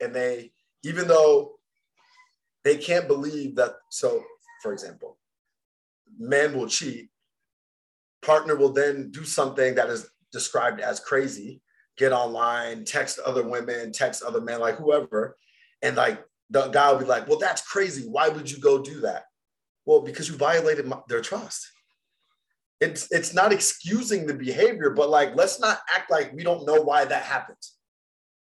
and 0.00 0.14
they 0.14 0.52
even 0.84 1.08
though 1.08 1.52
they 2.64 2.76
can't 2.76 3.08
believe 3.08 3.56
that 3.56 3.72
so 3.90 4.22
for 4.62 4.72
example 4.72 5.18
men 6.18 6.56
will 6.56 6.68
cheat 6.68 7.08
partner 8.22 8.56
will 8.56 8.72
then 8.72 9.10
do 9.10 9.24
something 9.24 9.74
that 9.74 9.88
is 9.88 10.08
described 10.32 10.80
as 10.80 11.00
crazy 11.00 11.60
get 11.96 12.12
online, 12.12 12.84
text 12.84 13.18
other 13.24 13.46
women, 13.46 13.92
text 13.92 14.22
other 14.22 14.40
men, 14.40 14.60
like 14.60 14.76
whoever. 14.76 15.36
And 15.82 15.96
like 15.96 16.22
the 16.50 16.68
guy 16.68 16.92
will 16.92 17.00
be 17.00 17.04
like, 17.06 17.28
well, 17.28 17.38
that's 17.38 17.62
crazy. 17.62 18.08
Why 18.08 18.28
would 18.28 18.50
you 18.50 18.58
go 18.58 18.82
do 18.82 19.00
that? 19.00 19.24
Well, 19.84 20.02
because 20.02 20.28
you 20.28 20.36
violated 20.36 20.86
my, 20.86 20.98
their 21.08 21.20
trust. 21.20 21.70
It's, 22.80 23.10
it's 23.10 23.32
not 23.32 23.52
excusing 23.52 24.26
the 24.26 24.34
behavior, 24.34 24.90
but 24.90 25.08
like, 25.08 25.34
let's 25.34 25.58
not 25.58 25.78
act 25.94 26.10
like 26.10 26.32
we 26.34 26.42
don't 26.42 26.66
know 26.66 26.82
why 26.82 27.04
that 27.06 27.22
happened. 27.22 27.56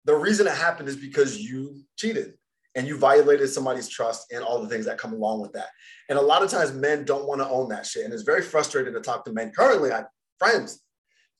The 0.04 0.14
reason 0.14 0.46
it 0.46 0.54
happened 0.54 0.88
is 0.88 0.96
because 0.96 1.38
you 1.38 1.82
cheated 1.96 2.34
and 2.74 2.86
you 2.86 2.96
violated 2.96 3.50
somebody's 3.50 3.88
trust 3.88 4.32
and 4.32 4.42
all 4.42 4.62
the 4.62 4.68
things 4.68 4.86
that 4.86 4.96
come 4.96 5.12
along 5.12 5.42
with 5.42 5.52
that. 5.52 5.68
And 6.08 6.18
a 6.18 6.22
lot 6.22 6.42
of 6.42 6.50
times 6.50 6.72
men 6.72 7.04
don't 7.04 7.26
want 7.26 7.42
to 7.42 7.48
own 7.48 7.68
that 7.68 7.84
shit. 7.84 8.04
And 8.04 8.14
it's 8.14 8.22
very 8.22 8.40
frustrating 8.40 8.94
to 8.94 9.00
talk 9.00 9.26
to 9.26 9.32
men 9.32 9.52
currently. 9.54 9.92
I 9.92 10.04
friends 10.38 10.82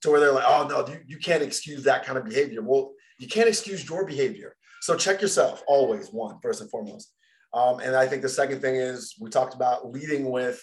to 0.02 0.10
where 0.10 0.20
they're 0.20 0.32
like, 0.32 0.44
oh 0.46 0.66
no, 0.68 0.86
you, 0.92 1.00
you 1.06 1.18
can't 1.18 1.42
excuse 1.42 1.84
that 1.84 2.04
kind 2.04 2.18
of 2.18 2.24
behavior. 2.24 2.62
Well, 2.62 2.92
you 3.18 3.28
can't 3.28 3.48
excuse 3.48 3.88
your 3.88 4.04
behavior. 4.04 4.56
So 4.80 4.96
check 4.96 5.22
yourself 5.22 5.62
always, 5.68 6.08
one, 6.08 6.38
first 6.42 6.60
and 6.60 6.70
foremost. 6.70 7.12
Um, 7.54 7.80
and 7.80 7.94
I 7.94 8.06
think 8.06 8.22
the 8.22 8.28
second 8.28 8.60
thing 8.60 8.76
is 8.76 9.14
we 9.20 9.30
talked 9.30 9.54
about 9.54 9.90
leading 9.90 10.30
with 10.30 10.60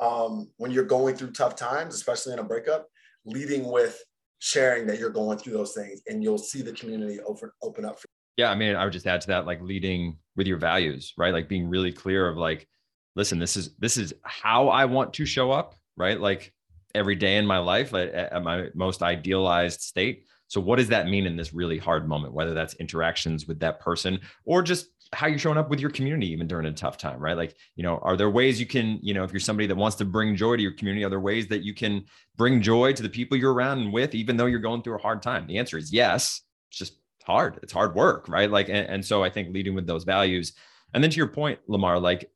um, 0.00 0.50
when 0.56 0.70
you're 0.70 0.84
going 0.84 1.14
through 1.14 1.32
tough 1.32 1.54
times, 1.54 1.94
especially 1.94 2.32
in 2.32 2.38
a 2.38 2.44
breakup, 2.44 2.88
leading 3.24 3.70
with 3.70 4.02
sharing 4.38 4.86
that 4.86 4.98
you're 4.98 5.10
going 5.10 5.38
through 5.38 5.52
those 5.52 5.72
things 5.72 6.02
and 6.08 6.22
you'll 6.22 6.38
see 6.38 6.62
the 6.62 6.72
community 6.72 7.20
open, 7.20 7.50
open 7.62 7.84
up. 7.84 8.00
For 8.00 8.08
you. 8.08 8.44
yeah. 8.44 8.50
I 8.50 8.54
mean, 8.54 8.74
I 8.74 8.84
would 8.84 8.92
just 8.92 9.06
add 9.06 9.20
to 9.22 9.26
that, 9.28 9.46
like 9.46 9.60
leading 9.62 10.18
with 10.34 10.46
your 10.46 10.58
values, 10.58 11.12
right? 11.16 11.32
Like 11.32 11.48
being 11.48 11.68
really 11.68 11.92
clear 11.92 12.26
of 12.26 12.36
like, 12.36 12.66
listen, 13.14 13.38
this 13.38 13.56
is, 13.56 13.74
this 13.78 13.96
is 13.96 14.14
how 14.22 14.68
I 14.68 14.86
want 14.86 15.12
to 15.14 15.26
show 15.26 15.52
up, 15.52 15.76
right? 15.96 16.18
Like 16.18 16.52
every 16.94 17.16
day 17.16 17.36
in 17.36 17.46
my 17.46 17.58
life 17.58 17.92
at, 17.94 18.10
at 18.14 18.42
my 18.42 18.68
most 18.74 19.02
idealized 19.02 19.80
state. 19.80 20.24
So, 20.48 20.60
what 20.60 20.76
does 20.76 20.88
that 20.88 21.08
mean 21.08 21.26
in 21.26 21.36
this 21.36 21.52
really 21.52 21.78
hard 21.78 22.08
moment, 22.08 22.34
whether 22.34 22.54
that's 22.54 22.74
interactions 22.74 23.46
with 23.46 23.58
that 23.60 23.80
person 23.80 24.20
or 24.44 24.62
just 24.62 24.88
how 25.12 25.26
you're 25.26 25.38
showing 25.38 25.58
up 25.58 25.70
with 25.70 25.80
your 25.80 25.90
community, 25.90 26.30
even 26.32 26.46
during 26.46 26.66
a 26.66 26.72
tough 26.72 26.98
time, 26.98 27.18
right? 27.18 27.36
Like, 27.36 27.56
you 27.76 27.82
know, 27.82 27.98
are 28.02 28.16
there 28.16 28.30
ways 28.30 28.58
you 28.58 28.66
can, 28.66 28.98
you 29.02 29.14
know, 29.14 29.24
if 29.24 29.32
you're 29.32 29.40
somebody 29.40 29.66
that 29.66 29.76
wants 29.76 29.96
to 29.98 30.04
bring 30.04 30.34
joy 30.36 30.56
to 30.56 30.62
your 30.62 30.72
community, 30.72 31.04
are 31.04 31.10
there 31.10 31.20
ways 31.20 31.46
that 31.48 31.62
you 31.62 31.74
can 31.74 32.04
bring 32.36 32.60
joy 32.60 32.92
to 32.92 33.02
the 33.02 33.08
people 33.08 33.36
you're 33.36 33.52
around 33.52 33.80
and 33.80 33.92
with, 33.92 34.14
even 34.14 34.36
though 34.36 34.46
you're 34.46 34.58
going 34.58 34.82
through 34.82 34.96
a 34.96 35.02
hard 35.02 35.22
time? 35.22 35.46
The 35.46 35.58
answer 35.58 35.78
is 35.78 35.92
yes. 35.92 36.42
It's 36.70 36.78
just 36.78 36.98
hard. 37.24 37.60
It's 37.62 37.72
hard 37.72 37.94
work, 37.94 38.28
right? 38.28 38.50
Like, 38.50 38.68
and, 38.68 38.88
and 38.88 39.04
so 39.04 39.22
I 39.22 39.30
think 39.30 39.54
leading 39.54 39.74
with 39.74 39.86
those 39.86 40.04
values. 40.04 40.52
And 40.92 41.02
then 41.02 41.10
to 41.10 41.16
your 41.16 41.28
point, 41.28 41.60
Lamarr, 41.68 42.00
like, 42.00 42.30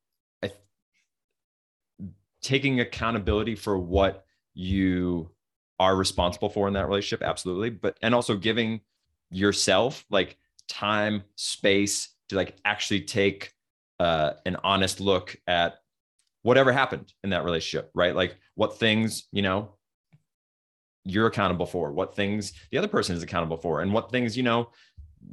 taking 2.41 2.81
accountability 2.81 3.55
for 3.55 3.79
what 3.79 4.25
you 4.59 5.31
are 5.79 5.95
responsible 5.95 6.49
for 6.49 6.67
in 6.67 6.75
that 6.75 6.89
relationship 6.89 7.23
absolutely 7.23 7.71
but 7.71 7.97
and 8.03 8.15
also 8.15 8.37
giving 8.37 8.81
yourself 9.31 10.05
like 10.11 10.37
time 10.69 11.23
space 11.37 12.11
to 12.29 12.37
like 12.37 12.57
actually 12.65 13.01
take 13.01 13.53
uh, 14.01 14.33
an 14.47 14.57
honest 14.63 15.01
look 15.01 15.37
at 15.47 15.79
whatever 16.43 16.73
happened 16.73 17.13
in 17.25 17.31
that 17.31 17.45
relationship, 17.45 17.91
right? 17.95 18.15
Like 18.15 18.37
what 18.55 18.79
things, 18.79 19.25
you 19.33 19.43
know, 19.43 19.75
you're 21.05 21.27
accountable 21.27 21.67
for, 21.67 21.93
what 21.93 22.15
things 22.15 22.53
the 22.71 22.79
other 22.79 22.89
person 22.89 23.17
is 23.17 23.23
accountable 23.23 23.57
for, 23.57 23.81
and 23.81 23.93
what 23.93 24.11
things, 24.11 24.37
you 24.37 24.43
know, 24.43 24.71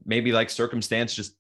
maybe 0.05 0.31
like 0.31 0.49
circumstance 0.49 1.13
just 1.13 1.35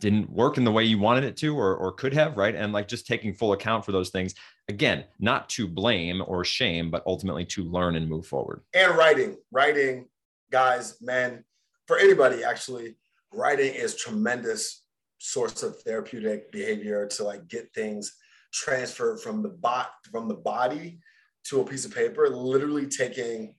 didn't 0.00 0.30
work 0.30 0.56
in 0.56 0.64
the 0.64 0.72
way 0.72 0.84
you 0.84 0.98
wanted 0.98 1.24
it 1.24 1.36
to 1.38 1.58
or, 1.58 1.74
or 1.76 1.92
could 1.92 2.14
have, 2.14 2.36
right? 2.36 2.54
And 2.54 2.72
like 2.72 2.88
just 2.88 3.06
taking 3.06 3.34
full 3.34 3.52
account 3.52 3.84
for 3.84 3.92
those 3.92 4.10
things. 4.10 4.34
Again, 4.68 5.04
not 5.20 5.48
to 5.50 5.68
blame 5.68 6.22
or 6.26 6.44
shame, 6.44 6.90
but 6.90 7.04
ultimately 7.06 7.44
to 7.46 7.64
learn 7.64 7.96
and 7.96 8.08
move 8.08 8.26
forward. 8.26 8.62
And 8.74 8.96
writing, 8.96 9.36
writing, 9.52 10.08
guys, 10.50 10.96
men, 11.00 11.44
for 11.86 11.98
anybody 11.98 12.42
actually, 12.42 12.96
writing 13.32 13.74
is 13.74 13.94
tremendous 13.94 14.82
source 15.18 15.62
of 15.62 15.80
therapeutic 15.82 16.50
behavior 16.52 17.06
to 17.06 17.24
like 17.24 17.48
get 17.48 17.72
things 17.74 18.16
transferred 18.52 19.20
from 19.20 19.42
the 19.42 19.48
bot 19.48 19.90
from 20.10 20.28
the 20.28 20.34
body 20.34 21.00
to 21.44 21.60
a 21.60 21.64
piece 21.64 21.84
of 21.84 21.94
paper, 21.94 22.28
literally 22.28 22.86
taking 22.86 23.54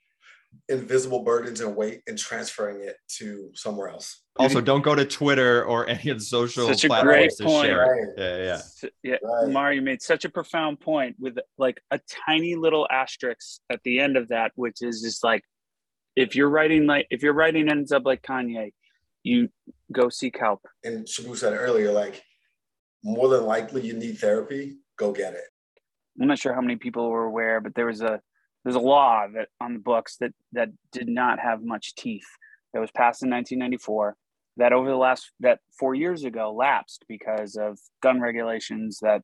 invisible 0.69 1.23
burdens 1.23 1.61
and 1.61 1.75
weight 1.75 2.01
and 2.07 2.17
transferring 2.17 2.81
it 2.81 2.97
to 3.17 3.49
somewhere 3.53 3.89
else. 3.89 4.23
Also, 4.37 4.61
don't 4.61 4.83
go 4.83 4.95
to 4.95 5.05
Twitter 5.05 5.63
or 5.65 5.87
any 5.89 6.09
of 6.09 6.19
the 6.19 6.25
social 6.25 6.67
such 6.67 6.83
a 6.83 7.01
great 7.01 7.31
point. 7.39 7.71
Right. 7.73 8.07
Yeah, 8.17 8.37
yeah, 8.37 8.89
yeah. 9.03 9.15
Right. 9.23 9.51
Mario 9.51 9.81
made 9.81 10.01
such 10.01 10.25
a 10.25 10.29
profound 10.29 10.79
point 10.79 11.15
with 11.19 11.37
like 11.57 11.81
a 11.91 11.99
tiny 12.27 12.55
little 12.55 12.87
asterisk 12.91 13.61
at 13.69 13.81
the 13.83 13.99
end 13.99 14.17
of 14.17 14.29
that, 14.29 14.51
which 14.55 14.81
is 14.81 15.01
just 15.01 15.23
like, 15.23 15.43
if 16.15 16.35
you're 16.35 16.49
writing 16.49 16.87
like 16.87 17.07
if 17.09 17.21
you're 17.21 17.33
writing 17.33 17.69
ends 17.69 17.91
up 17.91 18.05
like 18.05 18.21
Kanye, 18.21 18.73
you 19.23 19.49
go 19.91 20.09
seek 20.09 20.37
help. 20.39 20.61
And 20.83 21.05
Shaboo 21.05 21.35
said 21.35 21.53
earlier, 21.53 21.91
like 21.91 22.23
more 23.03 23.27
than 23.29 23.45
likely 23.45 23.81
you 23.81 23.93
need 23.93 24.17
therapy, 24.17 24.77
go 24.97 25.11
get 25.11 25.33
it. 25.33 25.45
I'm 26.19 26.27
not 26.27 26.39
sure 26.39 26.53
how 26.53 26.61
many 26.61 26.75
people 26.75 27.09
were 27.09 27.25
aware, 27.25 27.61
but 27.61 27.75
there 27.75 27.85
was 27.85 28.01
a 28.01 28.19
there's 28.67 28.75
a 28.75 28.79
law 28.79 29.25
that 29.33 29.47
on 29.61 29.73
the 29.73 29.79
books 29.79 30.17
that 30.17 30.33
that 30.51 30.67
did 30.91 31.07
not 31.07 31.39
have 31.39 31.63
much 31.63 31.95
teeth 31.95 32.27
that 32.73 32.81
was 32.81 32.91
passed 32.91 33.23
in 33.23 33.29
1994 33.29 34.17
that 34.57 34.73
over 34.73 34.89
the 34.89 34.97
last 34.97 35.31
that 35.39 35.59
four 35.79 35.95
years 35.95 36.25
ago 36.25 36.53
lapsed 36.53 37.05
because 37.07 37.55
of 37.55 37.79
gun 38.03 38.19
regulations 38.19 38.99
that 39.01 39.21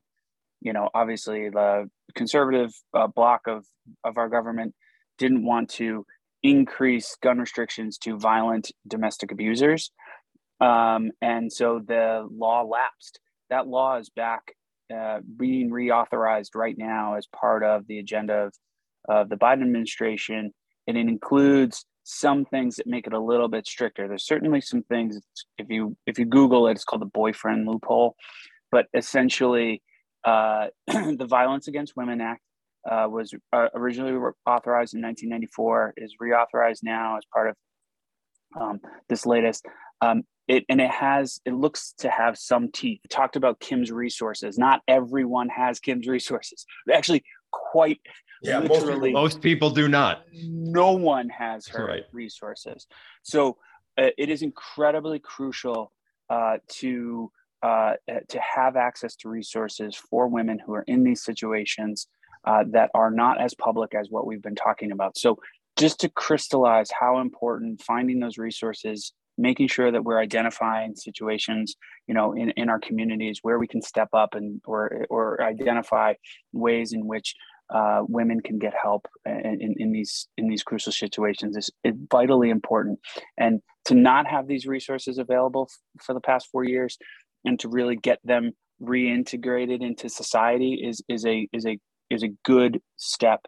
you 0.62 0.72
know 0.72 0.90
obviously 0.94 1.50
the 1.50 1.90
conservative 2.16 2.72
uh, 2.94 3.08
block 3.08 3.42
of 3.48 3.66
of 4.06 4.18
our 4.18 4.30
government 4.30 4.74
didn't 5.18 5.46
want 5.46 5.70
to 5.70 6.06
increase 6.42 7.18
gun 7.22 7.38
restrictions 7.38 7.98
to 7.98 8.18
violent 8.18 8.72
domestic 8.88 9.30
abusers. 9.32 9.92
Um, 10.62 11.12
and 11.22 11.52
so 11.52 11.82
the 11.86 12.28
law 12.32 12.64
lapsed. 12.64 13.20
That 13.50 13.68
law 13.68 13.98
is 13.98 14.10
back 14.10 14.56
uh, 14.96 15.20
being 15.38 15.70
reauthorized 15.70 16.56
right 16.56 16.78
now 16.78 17.16
as 17.16 17.28
part 17.28 17.64
of 17.64 17.88
the 17.88 18.00
agenda 18.00 18.34
of, 18.34 18.54
of 19.08 19.30
the 19.30 19.36
Biden 19.36 19.62
administration, 19.62 20.54
and 20.88 20.98
it 20.98 21.08
includes 21.08 21.86
some 22.04 22.46
things 22.46 22.76
that 22.76 22.88
make 22.88 23.08
it 23.08 23.14
a 23.14 23.20
little 23.20 23.48
bit 23.48 23.66
stricter. 23.66 24.08
There's 24.08 24.26
certainly 24.26 24.62
some 24.62 24.84
things. 24.84 25.20
If 25.58 25.70
you 25.70 25.96
if 26.06 26.20
you 26.20 26.26
Google 26.26 26.68
it, 26.68 26.72
it's 26.72 26.84
called 26.84 27.02
the 27.02 27.08
boyfriend 27.08 27.68
loophole, 27.68 28.16
but 28.72 28.88
essentially, 28.94 29.82
uh, 30.24 30.68
the 30.88 31.28
Violence 31.28 31.68
Against 31.68 31.96
Women 31.96 32.22
Act 32.22 32.42
uh, 32.90 33.08
was 33.10 33.34
uh, 33.54 33.68
originally 33.76 34.14
authorized 34.46 34.94
in 34.94 35.02
1994, 35.02 35.94
is 35.98 36.16
reauthorized 36.22 36.84
now 36.84 37.18
as 37.18 37.24
part 37.34 37.50
of 37.50 37.56
um, 38.60 38.80
this 39.10 39.26
latest. 39.26 39.66
Um, 40.02 40.24
it 40.48 40.66
and 40.68 40.82
it 40.82 40.92
has 40.92 41.40
it 41.46 41.54
looks 41.54 41.94
to 42.00 42.10
have 42.10 42.38
some 42.38 42.70
teeth. 42.72 43.00
Talked 43.10 43.38
about 43.38 43.62
Kim's 43.62 43.92
resources. 43.92 44.58
Not 44.58 44.82
everyone 44.88 45.48
has 45.50 45.80
Kim's 45.80 46.08
resources. 46.08 46.66
Actually, 46.94 47.24
quite 47.72 48.00
yeah, 48.42 48.60
literally, 48.60 49.14
most 49.14 49.14
people, 49.14 49.22
most 49.22 49.42
people 49.42 49.70
do 49.70 49.88
not. 49.88 50.24
No 50.34 50.92
one 50.94 51.30
has 51.30 51.68
her 51.68 51.86
right. 51.86 52.04
resources. 52.12 52.88
So 53.22 53.58
uh, 53.98 54.10
it 54.18 54.30
is 54.30 54.42
incredibly 54.42 55.20
crucial 55.20 55.92
uh, 56.30 56.58
to 56.68 57.32
uh, 57.62 57.94
to 58.28 58.40
have 58.42 58.76
access 58.76 59.16
to 59.16 59.30
resources 59.30 59.96
for 59.96 60.28
women 60.28 60.60
who 60.60 60.74
are 60.74 60.84
in 60.84 61.04
these 61.04 61.24
situations 61.24 62.08
uh, 62.44 62.66
that 62.72 62.90
are 62.94 63.10
not 63.10 63.40
as 63.40 63.54
public 63.54 63.96
as 63.96 64.10
what 64.10 64.28
we've 64.28 64.42
been 64.42 64.56
talking 64.56 64.92
about. 64.92 65.18
So 65.18 65.40
just 65.78 66.02
to 66.02 66.10
crystallize 66.10 66.92
how 66.92 67.20
important 67.20 67.82
finding 67.82 68.20
those 68.20 68.38
resources 68.38 69.14
making 69.38 69.68
sure 69.68 69.92
that 69.92 70.04
we're 70.04 70.20
identifying 70.20 70.96
situations 70.96 71.76
you 72.08 72.14
know 72.14 72.34
in, 72.34 72.52
in 72.52 72.70
our 72.70 72.80
communities 72.80 73.40
where 73.42 73.60
we 73.60 73.68
can 73.68 73.82
step 73.82 74.10
up 74.14 74.36
and 74.36 74.62
or 74.66 75.06
or 75.10 75.44
identify 75.44 76.14
ways 76.52 76.94
in 76.94 77.08
which 77.08 77.36
uh, 77.74 78.02
women 78.08 78.40
can 78.40 78.60
get 78.60 78.74
help 78.82 79.08
in, 79.26 79.76
in, 79.78 79.92
these 79.92 80.28
in 80.38 80.48
these 80.48 80.64
crucial 80.64 80.92
situations 80.92 81.58
is, 81.58 81.70
is, 81.84 81.94
vitally 82.12 82.50
important. 82.50 83.00
And 83.38 83.62
to 83.86 83.96
not 83.96 84.28
have 84.28 84.48
these 84.48 84.68
resources 84.68 85.18
available 85.18 85.70
f- 85.70 86.04
for 86.04 86.14
the 86.14 86.20
past 86.20 86.50
four 86.52 86.64
years 86.64 86.98
and 87.46 87.60
to 87.60 87.70
really 87.70 87.96
get 87.96 88.20
them 88.24 88.52
reintegrated 88.82 89.82
into 89.82 90.10
society 90.10 90.82
is 90.86 91.02
is 91.08 91.26
a 91.26 91.48
is 91.54 91.66
a 91.66 91.80
is 92.10 92.24
a 92.24 92.30
good 92.44 92.82
step 92.98 93.46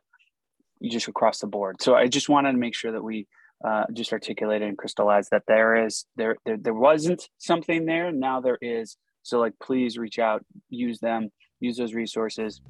just 0.83 1.07
across 1.07 1.39
the 1.39 1.47
board. 1.47 1.81
So 1.81 1.95
i 1.95 2.07
just 2.07 2.29
wanted 2.29 2.53
to 2.53 2.57
make 2.57 2.75
sure 2.75 2.91
that 2.91 3.03
we 3.03 3.27
uh, 3.63 3.85
just 3.93 4.11
articulated 4.11 4.67
and 4.67 4.77
crystallized 4.77 5.29
that 5.31 5.43
there 5.47 5.85
is 5.85 6.05
there, 6.15 6.35
there 6.45 6.57
there 6.57 6.73
wasn't 6.73 7.29
something 7.37 7.85
there 7.85 8.11
now 8.11 8.41
there 8.41 8.57
is 8.61 8.97
so 9.23 9.39
like 9.39 9.53
please 9.61 9.97
reach 9.97 10.19
out 10.19 10.43
use 10.69 10.99
them 10.99 11.29
use 11.59 11.77
those 11.77 11.93
resources 11.93 12.61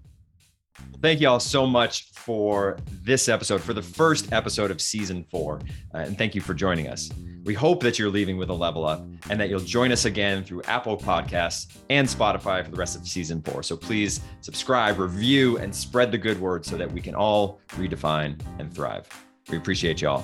Thank 1.01 1.21
you 1.21 1.29
all 1.29 1.39
so 1.39 1.65
much 1.65 2.11
for 2.13 2.77
this 3.03 3.29
episode, 3.29 3.61
for 3.61 3.73
the 3.73 3.81
first 3.81 4.31
episode 4.33 4.71
of 4.71 4.81
season 4.81 5.23
four. 5.29 5.59
Uh, 5.93 5.99
and 5.99 6.17
thank 6.17 6.35
you 6.35 6.41
for 6.41 6.53
joining 6.53 6.87
us. 6.87 7.09
We 7.43 7.53
hope 7.53 7.81
that 7.83 7.99
you're 7.99 8.09
leaving 8.09 8.37
with 8.37 8.49
a 8.49 8.53
level 8.53 8.85
up 8.85 9.05
and 9.29 9.39
that 9.39 9.49
you'll 9.49 9.59
join 9.59 9.91
us 9.91 10.05
again 10.05 10.43
through 10.43 10.63
Apple 10.63 10.97
Podcasts 10.97 11.77
and 11.89 12.07
Spotify 12.07 12.63
for 12.65 12.71
the 12.71 12.77
rest 12.77 12.97
of 12.97 13.07
season 13.07 13.41
four. 13.41 13.61
So 13.61 13.77
please 13.77 14.19
subscribe, 14.41 14.99
review, 14.99 15.57
and 15.59 15.73
spread 15.73 16.11
the 16.11 16.17
good 16.17 16.39
word 16.41 16.65
so 16.65 16.75
that 16.75 16.91
we 16.91 17.01
can 17.01 17.13
all 17.13 17.59
redefine 17.77 18.39
and 18.59 18.73
thrive. 18.73 19.07
We 19.49 19.57
appreciate 19.57 20.01
y'all. 20.01 20.23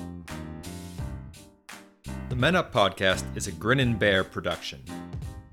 The 2.30 2.36
Men 2.36 2.56
Up 2.56 2.74
podcast 2.74 3.24
is 3.36 3.48
a 3.48 3.52
Grin 3.52 3.80
and 3.80 4.00
Bear 4.00 4.24
production. 4.24 4.82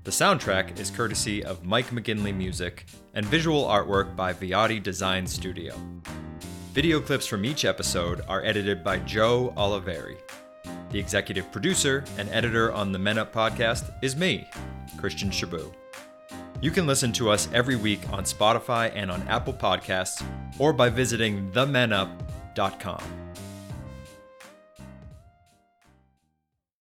The 0.05 0.11
soundtrack 0.11 0.79
is 0.79 0.89
courtesy 0.89 1.43
of 1.43 1.65
Mike 1.65 1.89
McGinley 1.91 2.35
Music 2.35 2.85
and 3.13 3.25
visual 3.25 3.65
artwork 3.65 4.15
by 4.15 4.33
Viati 4.33 4.81
Design 4.81 5.27
Studio. 5.27 5.75
Video 6.73 6.99
clips 6.99 7.27
from 7.27 7.45
each 7.45 7.65
episode 7.65 8.21
are 8.27 8.43
edited 8.43 8.83
by 8.83 8.97
Joe 8.99 9.53
Oliveri. 9.57 10.17
The 10.91 10.99
executive 10.99 11.51
producer 11.51 12.03
and 12.17 12.29
editor 12.29 12.71
on 12.71 12.91
the 12.91 12.99
Men 12.99 13.17
Up 13.19 13.33
podcast 13.33 13.93
is 14.01 14.15
me, 14.15 14.47
Christian 14.97 15.29
Shaboo. 15.29 15.71
You 16.61 16.71
can 16.71 16.87
listen 16.87 17.11
to 17.13 17.29
us 17.29 17.47
every 17.53 17.75
week 17.75 18.01
on 18.11 18.23
Spotify 18.23 18.91
and 18.95 19.11
on 19.11 19.27
Apple 19.27 19.53
Podcasts 19.53 20.23
or 20.57 20.73
by 20.73 20.89
visiting 20.89 21.51
themenup.com. 21.51 23.18